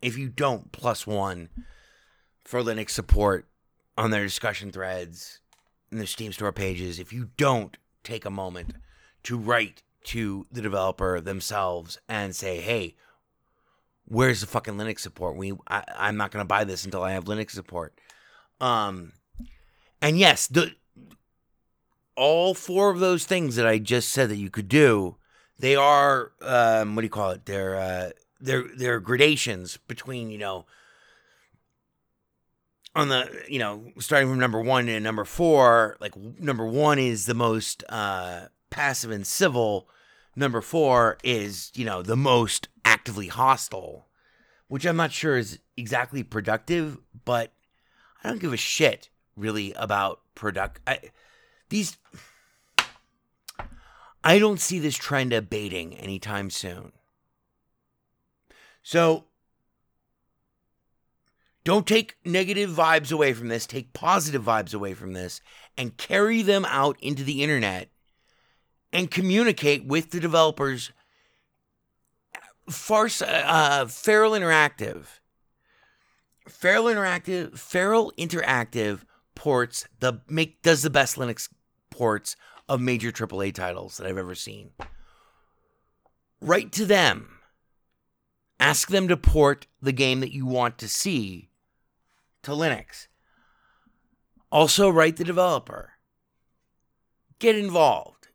If 0.00 0.18
you 0.18 0.28
don't 0.28 0.72
plus 0.72 1.06
one 1.06 1.48
for 2.44 2.62
Linux 2.62 2.90
support 2.90 3.48
on 3.96 4.10
their 4.10 4.24
discussion 4.24 4.70
threads 4.70 5.40
in 5.90 5.98
their 5.98 6.06
Steam 6.06 6.32
store 6.32 6.52
pages, 6.52 6.98
if 6.98 7.12
you 7.12 7.30
don't 7.36 7.76
take 8.02 8.24
a 8.24 8.30
moment 8.30 8.74
to 9.24 9.38
write 9.38 9.82
to 10.04 10.46
the 10.52 10.60
developer 10.60 11.20
themselves 11.20 11.98
and 12.08 12.36
say, 12.36 12.60
hey, 12.60 12.94
where's 14.06 14.40
the 14.40 14.46
fucking 14.46 14.74
Linux 14.74 15.00
support? 15.00 15.36
We 15.36 15.52
I, 15.66 15.84
I'm 15.96 16.16
not 16.16 16.30
gonna 16.30 16.44
buy 16.44 16.64
this 16.64 16.84
until 16.84 17.02
I 17.02 17.12
have 17.12 17.24
Linux 17.24 17.50
support. 17.50 17.98
Um 18.60 19.12
and 20.02 20.18
yes, 20.18 20.46
the 20.46 20.74
all 22.16 22.54
four 22.54 22.90
of 22.90 23.00
those 23.00 23.24
things 23.24 23.56
that 23.56 23.66
I 23.66 23.78
just 23.78 24.10
said 24.10 24.28
that 24.28 24.36
you 24.36 24.50
could 24.50 24.68
do, 24.68 25.16
they 25.58 25.76
are 25.76 26.32
um 26.42 26.94
what 26.94 27.02
do 27.02 27.06
you 27.06 27.10
call 27.10 27.30
it? 27.30 27.46
They're 27.46 27.76
uh 27.76 28.10
they're 28.40 28.64
they're 28.76 29.00
gradations 29.00 29.78
between, 29.88 30.30
you 30.30 30.38
know, 30.38 30.66
on 32.94 33.08
the 33.08 33.28
you 33.48 33.58
know 33.58 33.84
starting 33.98 34.28
from 34.28 34.38
number 34.38 34.60
one 34.60 34.86
to 34.86 35.00
number 35.00 35.24
four 35.24 35.96
like 36.00 36.16
number 36.16 36.64
one 36.64 36.98
is 36.98 37.26
the 37.26 37.34
most 37.34 37.82
uh 37.88 38.46
passive 38.70 39.10
and 39.10 39.26
civil 39.26 39.88
number 40.36 40.60
four 40.60 41.18
is 41.24 41.72
you 41.74 41.84
know 41.84 42.02
the 42.02 42.16
most 42.16 42.68
actively 42.84 43.28
hostile 43.28 44.06
which 44.68 44.84
i'm 44.84 44.96
not 44.96 45.12
sure 45.12 45.36
is 45.36 45.58
exactly 45.76 46.22
productive 46.22 46.98
but 47.24 47.52
i 48.22 48.28
don't 48.28 48.40
give 48.40 48.52
a 48.52 48.56
shit 48.56 49.08
really 49.36 49.72
about 49.74 50.20
product 50.34 50.80
I, 50.86 51.00
these 51.68 51.96
i 54.24 54.38
don't 54.38 54.60
see 54.60 54.80
this 54.80 54.96
trend 54.96 55.32
abating 55.32 55.94
anytime 55.94 56.50
soon 56.50 56.90
so 58.82 59.26
don't 61.64 61.86
take 61.86 62.16
negative 62.26 62.70
vibes 62.70 63.10
away 63.10 63.32
from 63.32 63.48
this, 63.48 63.66
take 63.66 63.94
positive 63.94 64.44
vibes 64.44 64.74
away 64.74 64.92
from 64.92 65.14
this, 65.14 65.40
and 65.78 65.96
carry 65.96 66.42
them 66.42 66.66
out 66.66 66.98
into 67.00 67.24
the 67.24 67.42
internet 67.42 67.88
and 68.92 69.10
communicate 69.10 69.86
with 69.86 70.10
the 70.10 70.20
developers. 70.20 70.92
Farce, 72.68 73.22
uh, 73.22 73.86
Feral 73.88 74.32
Interactive. 74.32 75.06
Feral 76.46 76.84
Interactive, 76.84 77.58
Feral 77.58 78.12
Interactive 78.18 79.00
ports 79.34 79.88
the 79.98 80.20
make 80.28 80.62
does 80.62 80.82
the 80.82 80.90
best 80.90 81.16
Linux 81.16 81.48
ports 81.90 82.36
of 82.68 82.80
major 82.80 83.12
AAA 83.12 83.54
titles 83.54 83.96
that 83.96 84.06
I've 84.06 84.18
ever 84.18 84.34
seen. 84.34 84.70
Write 86.40 86.72
to 86.72 86.86
them. 86.86 87.38
Ask 88.60 88.88
them 88.88 89.08
to 89.08 89.16
port 89.16 89.66
the 89.82 89.92
game 89.92 90.20
that 90.20 90.32
you 90.32 90.46
want 90.46 90.78
to 90.78 90.88
see 90.88 91.50
to 92.42 92.52
Linux. 92.52 93.08
Also, 94.50 94.88
write 94.88 95.16
the 95.16 95.24
developer. 95.24 95.92
Get 97.38 97.56
involved. 97.56 98.28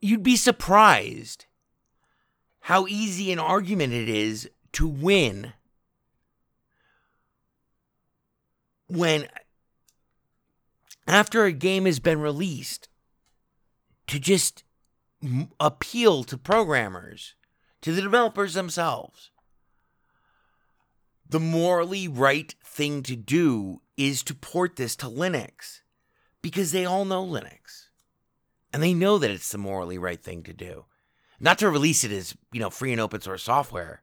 You'd 0.00 0.22
be 0.22 0.36
surprised 0.36 1.46
how 2.60 2.86
easy 2.86 3.32
an 3.32 3.38
argument 3.38 3.92
it 3.92 4.08
is 4.08 4.50
to 4.72 4.86
win 4.86 5.52
when, 8.88 9.28
after 11.06 11.44
a 11.44 11.52
game 11.52 11.86
has 11.86 12.00
been 12.00 12.20
released, 12.20 12.88
to 14.08 14.18
just 14.18 14.64
appeal 15.60 16.24
to 16.24 16.36
programmers, 16.36 17.34
to 17.82 17.92
the 17.92 18.02
developers 18.02 18.54
themselves. 18.54 19.30
The 21.28 21.40
morally 21.40 22.08
right 22.08 22.54
thing 22.64 23.02
to 23.04 23.14
do 23.14 23.82
is 23.96 24.22
to 24.24 24.34
port 24.34 24.76
this 24.76 24.96
to 24.96 25.06
Linux 25.06 25.80
because 26.42 26.72
they 26.72 26.84
all 26.84 27.04
know 27.04 27.24
Linux. 27.24 27.88
And 28.72 28.82
they 28.82 28.94
know 28.94 29.18
that 29.18 29.30
it's 29.30 29.50
the 29.50 29.58
morally 29.58 29.98
right 29.98 30.22
thing 30.22 30.42
to 30.44 30.52
do. 30.52 30.84
Not 31.40 31.58
to 31.58 31.70
release 31.70 32.04
it 32.04 32.12
as, 32.12 32.36
you 32.52 32.60
know, 32.60 32.70
free 32.70 32.92
and 32.92 33.00
open 33.00 33.20
source 33.20 33.42
software. 33.42 34.02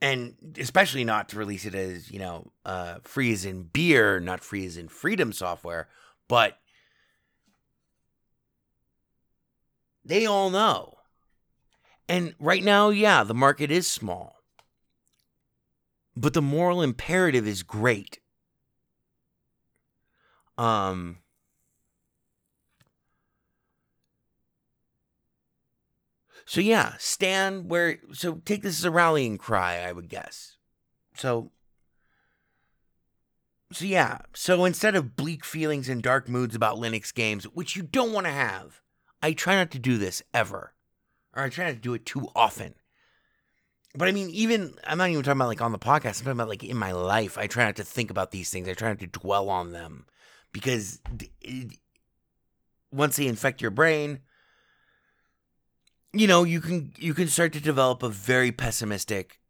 And 0.00 0.34
especially 0.58 1.04
not 1.04 1.30
to 1.30 1.38
release 1.38 1.64
it 1.64 1.74
as, 1.74 2.10
you 2.10 2.18
know, 2.18 2.52
uh, 2.64 2.98
free 3.02 3.32
as 3.32 3.44
in 3.44 3.64
beer, 3.64 4.20
not 4.20 4.44
free 4.44 4.66
as 4.66 4.76
in 4.76 4.88
freedom 4.88 5.32
software, 5.32 5.88
but 6.28 6.58
they 10.06 10.26
all 10.26 10.50
know. 10.50 10.94
And 12.08 12.34
right 12.38 12.62
now, 12.62 12.90
yeah, 12.90 13.24
the 13.24 13.34
market 13.34 13.70
is 13.70 13.86
small. 13.86 14.36
But 16.16 16.32
the 16.32 16.42
moral 16.42 16.80
imperative 16.82 17.46
is 17.46 17.62
great. 17.62 18.20
Um 20.56 21.18
So 26.48 26.60
yeah, 26.60 26.94
stand 26.98 27.68
where 27.68 27.98
so 28.12 28.36
take 28.44 28.62
this 28.62 28.78
as 28.78 28.84
a 28.84 28.90
rallying 28.90 29.36
cry, 29.36 29.80
I 29.80 29.90
would 29.90 30.08
guess. 30.08 30.56
So 31.16 31.50
so 33.72 33.84
yeah, 33.84 34.18
so 34.32 34.64
instead 34.64 34.94
of 34.94 35.16
bleak 35.16 35.44
feelings 35.44 35.88
and 35.88 36.00
dark 36.00 36.28
moods 36.28 36.54
about 36.54 36.78
Linux 36.78 37.12
games, 37.12 37.44
which 37.44 37.74
you 37.74 37.82
don't 37.82 38.12
want 38.12 38.26
to 38.26 38.32
have, 38.32 38.80
I 39.26 39.32
try 39.32 39.56
not 39.56 39.72
to 39.72 39.80
do 39.80 39.98
this 39.98 40.22
ever. 40.32 40.72
Or 41.34 41.42
I 41.42 41.48
try 41.48 41.64
not 41.64 41.72
to 41.72 41.80
do 41.80 41.94
it 41.94 42.06
too 42.06 42.28
often. 42.36 42.74
But 43.92 44.06
I 44.06 44.12
mean, 44.12 44.30
even 44.30 44.76
I'm 44.86 44.98
not 44.98 45.10
even 45.10 45.24
talking 45.24 45.40
about 45.40 45.48
like 45.48 45.60
on 45.60 45.72
the 45.72 45.80
podcast. 45.80 46.20
I'm 46.20 46.26
talking 46.26 46.30
about 46.32 46.48
like 46.48 46.62
in 46.62 46.76
my 46.76 46.92
life. 46.92 47.36
I 47.36 47.48
try 47.48 47.64
not 47.64 47.74
to 47.76 47.84
think 47.84 48.12
about 48.12 48.30
these 48.30 48.50
things. 48.50 48.68
I 48.68 48.74
try 48.74 48.90
not 48.90 49.00
to 49.00 49.08
dwell 49.08 49.50
on 49.50 49.72
them 49.72 50.06
because 50.52 51.00
it, 51.40 51.76
once 52.92 53.16
they 53.16 53.26
infect 53.26 53.60
your 53.60 53.72
brain, 53.72 54.20
you 56.12 56.28
know 56.28 56.44
you 56.44 56.60
can 56.60 56.92
you 56.96 57.12
can 57.12 57.26
start 57.26 57.52
to 57.54 57.60
develop 57.60 58.04
a 58.04 58.08
very 58.08 58.52
pessimistic 58.52 59.40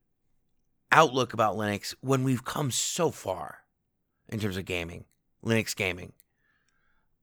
outlook 0.91 1.35
about 1.35 1.57
Linux 1.57 1.95
when 2.01 2.25
we've 2.25 2.47
come 2.47 2.71
so 2.71 3.11
far 3.11 3.59
in 4.31 4.41
terms 4.41 4.57
of 4.57 4.65
gaming, 4.65 5.05
Linux 5.45 5.77
gaming. 5.77 6.15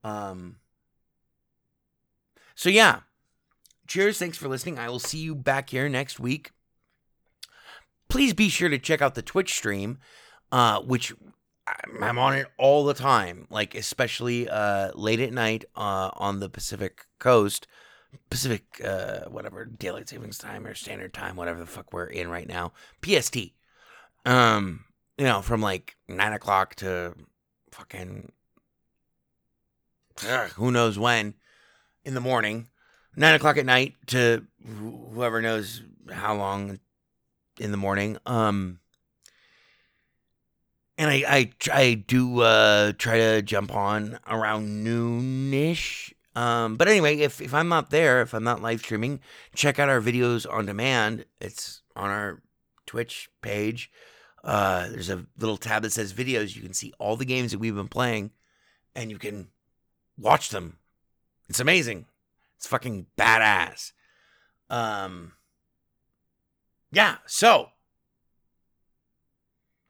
Um. 0.04 0.58
So 2.54 2.70
yeah, 2.70 3.00
cheers. 3.86 4.18
Thanks 4.18 4.38
for 4.38 4.48
listening. 4.48 4.78
I 4.78 4.88
will 4.88 4.98
see 4.98 5.18
you 5.18 5.34
back 5.34 5.70
here 5.70 5.88
next 5.88 6.20
week 6.20 6.50
please 8.14 8.32
be 8.32 8.48
sure 8.48 8.68
to 8.68 8.78
check 8.78 9.02
out 9.02 9.16
the 9.16 9.22
Twitch 9.22 9.52
stream, 9.52 9.98
uh, 10.52 10.80
which 10.80 11.12
I'm 12.00 12.16
on 12.16 12.34
it 12.34 12.46
all 12.58 12.84
the 12.84 12.94
time, 12.94 13.48
like 13.50 13.74
especially 13.74 14.48
uh, 14.48 14.92
late 14.94 15.18
at 15.18 15.32
night 15.32 15.64
uh, 15.74 16.10
on 16.14 16.38
the 16.38 16.48
Pacific 16.48 17.06
Coast, 17.18 17.66
Pacific 18.30 18.80
uh, 18.84 19.22
whatever 19.22 19.64
daylight 19.64 20.08
savings 20.08 20.38
time 20.38 20.64
or 20.64 20.74
standard 20.74 21.12
time, 21.12 21.34
whatever 21.34 21.58
the 21.58 21.66
fuck 21.66 21.92
we're 21.92 22.06
in 22.06 22.28
right 22.28 22.46
now, 22.46 22.72
PST. 23.04 23.36
Um, 24.24 24.84
you 25.18 25.24
know, 25.24 25.42
from 25.42 25.60
like 25.60 25.96
nine 26.08 26.32
o'clock 26.32 26.76
to 26.76 27.14
fucking 27.72 28.30
ugh, 30.28 30.50
who 30.50 30.70
knows 30.70 31.00
when 31.00 31.34
in 32.04 32.14
the 32.14 32.20
morning, 32.20 32.68
nine 33.16 33.34
o'clock 33.34 33.56
at 33.56 33.66
night 33.66 33.94
to 34.08 34.46
whoever 34.64 35.40
knows 35.40 35.82
how 36.10 36.34
long 36.34 36.78
in 37.58 37.70
the 37.70 37.76
morning. 37.76 38.18
Um, 38.26 38.80
and 40.98 41.10
I 41.10 41.24
I 41.26 41.50
I 41.72 41.94
do 41.94 42.40
uh 42.40 42.92
try 42.98 43.18
to 43.18 43.42
jump 43.42 43.74
on 43.74 44.18
around 44.28 44.84
noonish. 44.86 46.12
Um, 46.36 46.76
but 46.76 46.88
anyway, 46.88 47.18
if 47.18 47.40
if 47.40 47.54
I'm 47.54 47.68
not 47.68 47.90
there, 47.90 48.22
if 48.22 48.34
I'm 48.34 48.44
not 48.44 48.62
live 48.62 48.80
streaming, 48.80 49.20
check 49.54 49.78
out 49.78 49.88
our 49.88 50.00
videos 50.00 50.46
on 50.50 50.66
demand. 50.66 51.26
It's 51.40 51.82
on 51.96 52.10
our 52.10 52.42
Twitch 52.86 53.28
page. 53.40 53.90
Uh, 54.42 54.88
there's 54.88 55.08
a 55.08 55.24
little 55.38 55.56
tab 55.56 55.82
that 55.82 55.92
says 55.92 56.12
videos. 56.12 56.54
You 56.54 56.62
can 56.62 56.74
see 56.74 56.92
all 56.98 57.16
the 57.16 57.24
games 57.24 57.52
that 57.52 57.58
we've 57.58 57.74
been 57.74 57.88
playing, 57.88 58.32
and 58.94 59.10
you 59.10 59.18
can 59.18 59.48
watch 60.18 60.50
them. 60.50 60.78
It's 61.48 61.60
amazing. 61.60 62.06
It's 62.56 62.66
fucking 62.66 63.06
badass. 63.18 63.92
Um, 64.70 65.32
yeah. 66.90 67.16
So, 67.26 67.68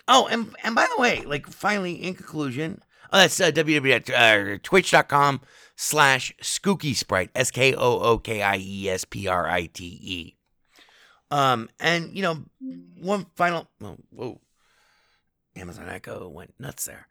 oh, 0.08 0.26
and 0.26 0.54
and 0.62 0.74
by 0.74 0.86
the 0.94 1.00
way, 1.00 1.22
like 1.24 1.46
finally, 1.46 1.94
in 1.94 2.14
conclusion, 2.14 2.82
oh, 3.12 3.18
that's 3.18 3.40
uh, 3.40 3.50
www.twitch.com 3.50 5.40
slash 5.76 6.34
skookie 6.42 6.96
sprite 6.96 7.30
s 7.34 7.50
k 7.50 7.74
o 7.74 7.98
o 8.00 8.18
k 8.18 8.42
i 8.42 8.56
e 8.56 8.88
s 8.88 9.04
p 9.04 9.28
r 9.28 9.48
i 9.48 9.66
t 9.66 9.84
e. 10.02 10.36
Um, 11.30 11.68
and 11.80 12.14
you 12.16 12.22
know, 12.22 12.44
one 13.00 13.26
final. 13.34 13.68
Oh, 13.82 13.98
whoa, 14.10 14.40
Amazon 15.56 15.88
Echo 15.88 16.28
went 16.28 16.54
nuts 16.58 16.86
there. 16.86 17.08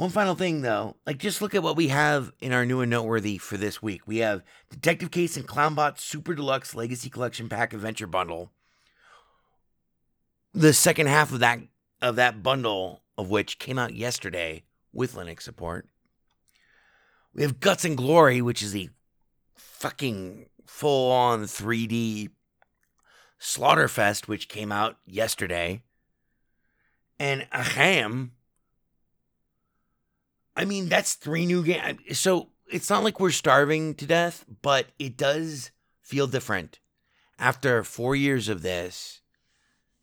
One 0.00 0.08
final 0.08 0.34
thing, 0.34 0.62
though, 0.62 0.96
like 1.06 1.18
just 1.18 1.42
look 1.42 1.54
at 1.54 1.62
what 1.62 1.76
we 1.76 1.88
have 1.88 2.32
in 2.40 2.54
our 2.54 2.64
new 2.64 2.80
and 2.80 2.90
noteworthy 2.90 3.36
for 3.36 3.58
this 3.58 3.82
week. 3.82 4.00
We 4.06 4.16
have 4.20 4.42
Detective 4.70 5.10
Case 5.10 5.36
and 5.36 5.46
Clownbot 5.46 5.98
Super 5.98 6.34
Deluxe 6.34 6.74
Legacy 6.74 7.10
Collection 7.10 7.50
Pack 7.50 7.74
Adventure 7.74 8.06
Bundle. 8.06 8.50
The 10.54 10.72
second 10.72 11.08
half 11.08 11.34
of 11.34 11.40
that 11.40 11.58
of 12.00 12.16
that 12.16 12.42
bundle, 12.42 13.02
of 13.18 13.28
which 13.28 13.58
came 13.58 13.78
out 13.78 13.92
yesterday 13.92 14.62
with 14.90 15.16
Linux 15.16 15.42
support. 15.42 15.86
We 17.34 17.42
have 17.42 17.60
Guts 17.60 17.84
and 17.84 17.94
Glory, 17.94 18.40
which 18.40 18.62
is 18.62 18.72
the 18.72 18.88
fucking 19.54 20.46
full 20.64 21.12
on 21.12 21.42
3D 21.42 22.30
Slaughterfest, 23.38 24.28
which 24.28 24.48
came 24.48 24.72
out 24.72 24.96
yesterday. 25.04 25.82
And 27.18 27.46
Ahem. 27.52 28.30
I 30.56 30.64
mean, 30.64 30.88
that's 30.88 31.14
three 31.14 31.46
new 31.46 31.64
games. 31.64 32.18
So 32.18 32.48
it's 32.70 32.90
not 32.90 33.04
like 33.04 33.20
we're 33.20 33.30
starving 33.30 33.94
to 33.96 34.06
death, 34.06 34.44
but 34.62 34.86
it 34.98 35.16
does 35.16 35.70
feel 36.02 36.26
different 36.26 36.80
after 37.38 37.82
four 37.84 38.14
years 38.14 38.48
of 38.48 38.62
this 38.62 39.20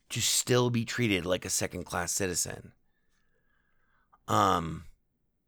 to 0.09 0.21
still 0.21 0.69
be 0.69 0.85
treated 0.85 1.25
like 1.25 1.45
a 1.45 1.49
second 1.49 1.83
class 1.83 2.11
citizen. 2.11 2.71
Um, 4.27 4.85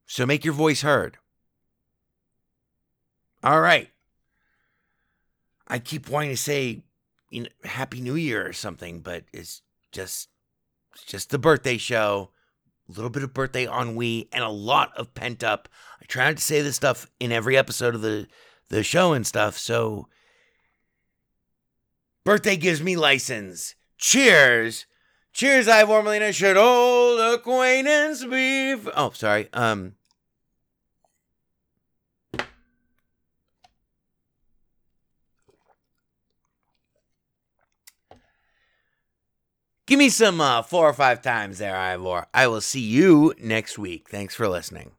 so 0.06 0.26
make 0.26 0.44
your 0.44 0.54
voice 0.54 0.82
heard. 0.82 1.18
All 3.44 3.62
right. 3.62 3.90
I 5.68 5.80
keep 5.80 6.10
wanting 6.10 6.32
to 6.32 6.38
say 6.38 6.84
you 7.30 7.44
know, 7.44 7.50
Happy 7.64 8.02
New 8.02 8.16
Year 8.16 8.46
or 8.46 8.54
something, 8.54 9.00
but 9.00 9.24
it's 9.32 9.62
just 9.92 10.30
it's 10.94 11.04
just 11.04 11.30
the 11.30 11.40
birthday 11.40 11.78
show. 11.78 12.32
A 12.90 12.92
little 12.94 13.12
bit 13.12 13.24
of 13.24 13.34
birthday 13.34 13.68
ennui 13.68 14.28
and 14.34 14.44
a 14.44 14.50
lot 14.50 14.92
of 14.98 15.14
pent 15.14 15.44
up. 15.44 15.70
I 16.02 16.06
try 16.06 16.26
not 16.26 16.38
to 16.38 16.44
say 16.44 16.62
this 16.62 16.76
stuff 16.76 17.08
in 17.20 17.32
every 17.32 17.56
episode 17.56 17.94
of 17.96 18.02
the 18.02 18.28
the 18.70 18.84
show 18.84 19.14
and 19.14 19.26
stuff. 19.26 19.58
So 19.58 20.08
birthday 22.24 22.58
gives 22.58 22.82
me 22.82 22.96
license. 22.96 23.76
Cheers. 23.98 24.86
Cheers, 25.34 25.68
I 25.68 25.84
warmly 25.84 26.32
should 26.34 26.58
old 26.58 27.20
acquaintance 27.20 28.26
be. 28.26 28.76
Oh, 28.96 29.12
sorry. 29.14 29.50
Um. 29.54 29.94
Give 39.90 39.98
me 39.98 40.10
some 40.10 40.40
uh, 40.40 40.62
four 40.62 40.88
or 40.88 40.94
five 40.94 41.20
times 41.24 41.58
there, 41.58 41.76
Ivor. 41.76 42.28
I 42.32 42.46
will 42.46 42.62
see 42.62 42.80
you 42.80 43.34
next 43.42 43.80
week. 43.80 44.08
Thanks 44.08 44.36
for 44.36 44.48
listening. 44.48 44.92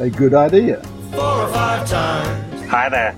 A 0.00 0.10
good 0.10 0.34
idea. 0.34 0.82
Four 1.12 1.22
or 1.22 1.52
five 1.52 1.88
times. 1.88 2.68
Hi 2.70 2.88
there. 2.88 3.14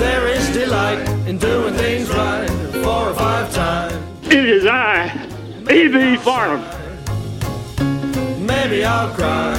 There 0.00 0.26
is 0.26 0.52
delight 0.52 1.08
in 1.28 1.38
doing 1.38 1.74
things 1.74 2.08
right. 2.10 2.50
Four 2.82 3.10
or 3.10 3.14
five 3.14 3.54
times. 3.54 3.94
It 4.26 4.44
is 4.48 4.66
I, 4.66 5.06
E.B. 5.70 6.16
Farnum. 6.16 6.60
Maybe 8.44 8.84
I'll 8.84 9.14
cry. 9.14 9.54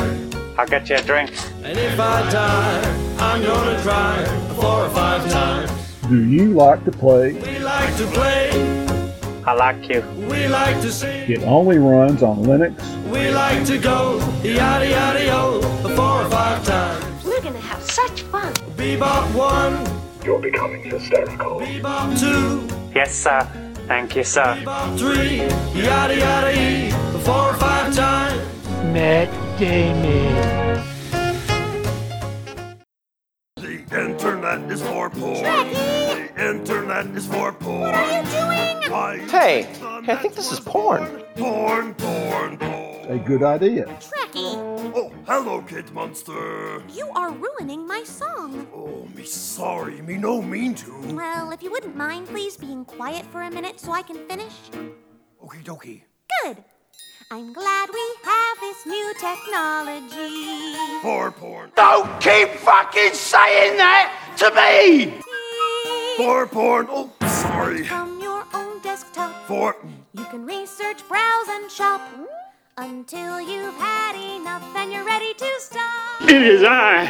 I'll 0.58 0.68
get 0.68 0.90
you 0.90 0.98
a 0.98 1.02
drink. 1.02 1.32
And 1.64 1.80
if 1.80 1.98
I 1.98 2.30
die, 2.30 3.13
I'm 3.26 3.42
gonna 3.42 3.82
try 3.82 4.26
four 4.60 4.86
or 4.86 4.90
five 4.90 5.22
times. 5.32 5.72
Do 6.10 6.24
you 6.26 6.54
like 6.54 6.84
to 6.86 6.92
play? 6.92 7.34
We 7.34 7.60
like 7.60 7.96
to 7.98 8.06
play 8.08 8.50
I 9.46 9.54
like 9.54 9.90
you. 9.90 10.02
We 10.30 10.48
like 10.48 10.80
to 10.82 10.92
sing. 10.92 11.30
It 11.30 11.44
only 11.44 11.78
runs 11.78 12.24
on 12.24 12.38
Linux. 12.44 12.76
We 13.12 13.30
like 13.32 13.66
to 13.66 13.78
go 13.78 14.20
yada 14.44 14.88
yada 14.90 15.24
yo 15.26 15.62
four 15.98 16.14
or 16.24 16.30
five 16.30 16.64
times. 16.66 17.26
We're 17.26 17.42
gonna 17.42 17.60
have 17.60 17.82
such 17.82 18.22
fun. 18.24 18.54
Bebop 18.78 19.26
one, 19.36 19.76
You're 20.26 20.40
becoming 20.40 20.84
hysterical. 20.84 21.60
bebop 21.60 22.08
two, 22.20 22.68
Yes, 22.96 23.14
sir. 23.14 23.42
Thank 23.88 24.16
you, 24.16 24.24
sir. 24.24 24.56
bebop 24.60 24.98
three, 24.98 25.38
yada 25.82 26.16
yada 26.16 26.52
e 26.66 26.92
four 27.26 27.50
or 27.52 27.56
five 27.56 27.94
times. 27.96 28.40
The 28.94 29.28
internet 33.94 34.72
is 34.72 34.82
for 34.82 35.10
poor. 35.10 35.36
The 35.36 36.30
internet 36.50 37.06
is 37.16 37.28
for 37.28 37.52
poor. 37.54 37.80
What 37.82 37.96
are 37.96 38.22
you 38.22 38.24
doing? 38.32 38.92
Why 38.92 39.18
Hey, 39.30 39.68
I 40.08 40.16
think 40.16 40.36
this 40.36 40.52
is 40.52 40.60
porn. 40.60 41.06
Porn, 41.36 41.94
porn, 41.96 42.58
porn. 42.58 43.06
A 43.10 43.18
good 43.18 43.44
idea. 43.44 43.86
Trekkie, 44.00 44.56
Oh, 44.96 45.12
hello, 45.28 45.62
Kate 45.62 45.92
Monster. 45.94 46.82
you 46.90 47.10
are 47.16 47.32
ruining 47.32 47.86
my 47.88 48.04
song. 48.04 48.68
Oh, 48.74 49.08
me 49.16 49.24
sorry, 49.26 50.02
me 50.02 50.18
no 50.18 50.42
mean 50.42 50.74
to. 50.76 50.92
Well, 51.14 51.52
if 51.52 51.62
you 51.62 51.70
wouldn't 51.72 51.96
mind, 51.96 52.28
please 52.28 52.58
being 52.58 52.86
quiet 52.86 53.26
for 53.26 53.42
a 53.42 53.52
minute 53.52 53.80
so 53.80 53.92
I 53.92 54.02
can 54.04 54.18
finish. 54.28 54.54
Okie 55.44 55.64
dokie. 55.64 56.02
Good. 56.44 56.64
I'm 57.32 57.54
glad 57.54 57.90
we 57.94 58.16
have 58.24 58.60
this 58.60 58.86
new 58.86 59.14
technology. 59.20 60.76
For 61.02 61.32
porn. 61.32 61.72
Don't 61.76 62.20
keep 62.22 62.50
fucking 62.50 63.14
saying 63.14 63.78
that 63.78 64.12
to 64.38 64.52
me! 64.52 65.20
For 66.18 66.48
porn. 66.48 66.88
Oh, 66.90 67.12
sorry. 67.28 67.86
From 67.86 68.20
your 68.22 68.46
own 68.54 68.80
desktop, 68.82 69.48
For. 69.48 69.76
you 70.14 70.26
can 70.26 70.46
research, 70.46 71.08
browse, 71.08 71.48
and 71.50 71.72
shop 71.72 72.02
until 72.78 73.40
you've 73.42 73.76
had 73.76 74.16
enough 74.16 74.64
and 74.76 74.92
you're 74.92 75.06
ready 75.06 75.34
to 75.34 75.50
stop. 75.60 76.22
It 76.22 76.42
is 76.42 76.64
I, 76.64 77.06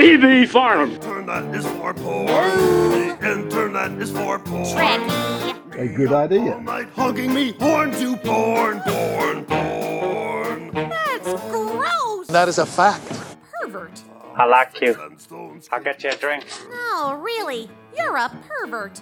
E.B. 0.00 0.46
Farnum. 0.46 0.92
Internet 0.92 1.54
is 1.54 1.66
for 1.66 1.94
poor. 1.94 2.26
The 2.26 3.18
internet 3.22 3.92
is 4.00 4.10
for 4.10 4.38
poor. 4.38 4.64
Trekkie. 4.66 5.63
A 5.76 5.88
good 5.88 6.12
idea. 6.12 6.54
All 6.54 6.60
night 6.60 6.88
hugging 6.94 7.34
me. 7.34 7.52
Porn 7.52 7.90
to 7.92 8.16
porn, 8.18 8.80
porn, 8.80 9.44
porn. 9.44 10.70
That's 10.72 11.32
gross. 11.50 12.28
That 12.28 12.48
is 12.48 12.58
a 12.58 12.66
fact. 12.66 13.02
Pervert. 13.60 14.00
I 14.36 14.44
like 14.46 14.80
you. 14.80 14.96
I'll 15.72 15.82
get 15.82 16.04
you 16.04 16.10
a 16.10 16.14
drink. 16.14 16.44
Oh, 16.70 17.20
really, 17.20 17.68
you're 17.96 18.16
a 18.16 18.30
pervert. 18.48 19.00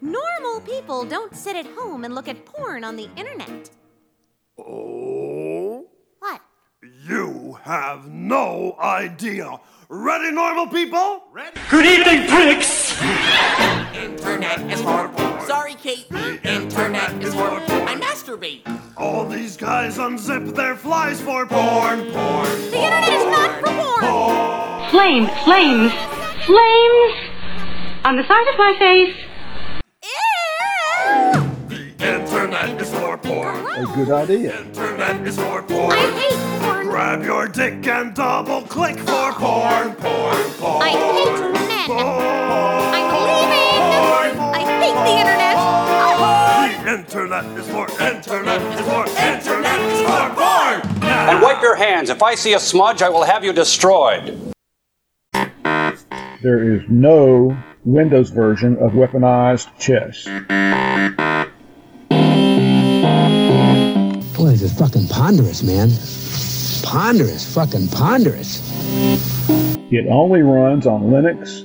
Normal 0.00 0.60
people 0.60 1.04
don't 1.04 1.34
sit 1.34 1.56
at 1.56 1.66
home 1.66 2.04
and 2.04 2.14
look 2.14 2.28
at 2.28 2.44
porn 2.44 2.84
on 2.84 2.94
the 2.96 3.08
internet. 3.16 3.70
Oh. 4.58 5.86
What? 6.20 6.40
You 7.04 7.58
have 7.62 8.08
no 8.08 8.76
idea. 8.80 9.58
Ready, 9.88 10.30
normal 10.30 10.68
people? 10.68 11.24
Ready. 11.32 11.60
Good 11.68 11.86
evening, 11.86 12.28
pricks! 12.28 12.81
Internet 13.02 14.72
is 14.72 14.80
for 14.82 15.08
porn. 15.08 15.40
Sorry, 15.46 15.74
Kate. 15.74 16.06
Internet 16.44 17.22
is 17.22 17.34
for 17.34 17.60
porn. 17.60 17.88
I 17.88 17.96
masturbate. 17.96 18.62
All 18.96 19.26
these 19.26 19.56
guys 19.56 19.98
unzip 19.98 20.54
their 20.54 20.76
flies 20.76 21.20
for 21.20 21.46
porn, 21.46 22.10
porn. 22.12 22.48
The 22.70 22.78
internet 22.78 23.08
is 23.08 23.24
not 23.24 23.60
for 23.60 23.72
porn. 23.72 24.00
porn. 24.00 24.90
Flames, 24.90 25.30
flames, 25.44 25.92
flames 26.46 27.14
on 28.04 28.16
the 28.16 28.24
side 28.26 28.46
of 28.52 28.56
my 28.58 28.74
face. 28.78 29.16
Ew! 30.04 31.40
The 31.68 31.82
internet 32.18 32.80
is 32.80 32.90
for 32.94 33.18
porn. 33.18 33.66
A 33.66 33.86
good 33.94 34.10
idea. 34.10 34.60
Internet 34.60 35.26
is 35.26 35.36
for 35.36 35.62
porn. 35.62 35.92
I 35.92 36.10
hate 36.20 36.62
porn. 36.62 36.86
Grab 36.86 37.24
your 37.24 37.48
dick 37.48 37.86
and 37.86 38.14
double 38.14 38.62
click 38.62 38.98
for 38.98 39.32
porn, 39.32 39.94
porn, 39.94 40.50
porn. 40.60 40.82
I 40.82 40.90
hate 40.90 41.61
men. 41.88 42.04
Porn. 42.04 42.92
I'm 42.94 43.18
leaving. 43.26 44.38
I 44.54 44.60
hate 44.82 44.98
the 45.02 45.16
internet. 45.20 45.56
The 46.82 46.90
internet 46.98 47.46
is 47.58 47.66
for 47.68 47.86
internet 48.02 48.60
is 48.72 48.80
for 48.86 49.04
internet 49.20 49.80
is 49.80 50.00
for 50.00 50.28
porn. 50.34 50.78
And 51.04 51.42
wipe 51.42 51.62
your 51.62 51.76
hands. 51.76 52.10
If 52.10 52.22
I 52.22 52.34
see 52.34 52.54
a 52.54 52.60
smudge, 52.60 53.02
I 53.02 53.08
will 53.08 53.24
have 53.24 53.44
you 53.44 53.52
destroyed. 53.52 54.52
There 56.42 56.74
is 56.74 56.82
no 56.88 57.56
Windows 57.84 58.30
version 58.30 58.76
of 58.78 58.92
weaponized 58.92 59.68
chess. 59.78 60.24
Boy, 64.36 64.50
this 64.50 64.62
is 64.62 64.72
fucking 64.78 65.06
ponderous, 65.08 65.62
man. 65.62 65.90
Ponderous, 66.84 67.54
fucking 67.54 67.88
ponderous. 67.88 68.60
It 69.92 70.06
only 70.10 70.42
runs 70.42 70.86
on 70.86 71.02
Linux. 71.10 71.64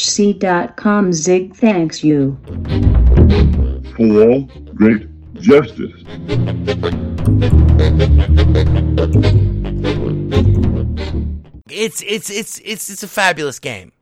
Zig 1.13 1.57
thanks 1.57 2.05
you. 2.05 2.39
For 3.97 4.47
great 4.75 5.07
justice. 5.35 6.05
It's 11.71 12.03
it's 12.03 12.31
it's 12.31 12.59
it's 12.65 12.91
it's 12.91 13.03
a 13.03 13.09
fabulous 13.09 13.59
game. 13.59 13.93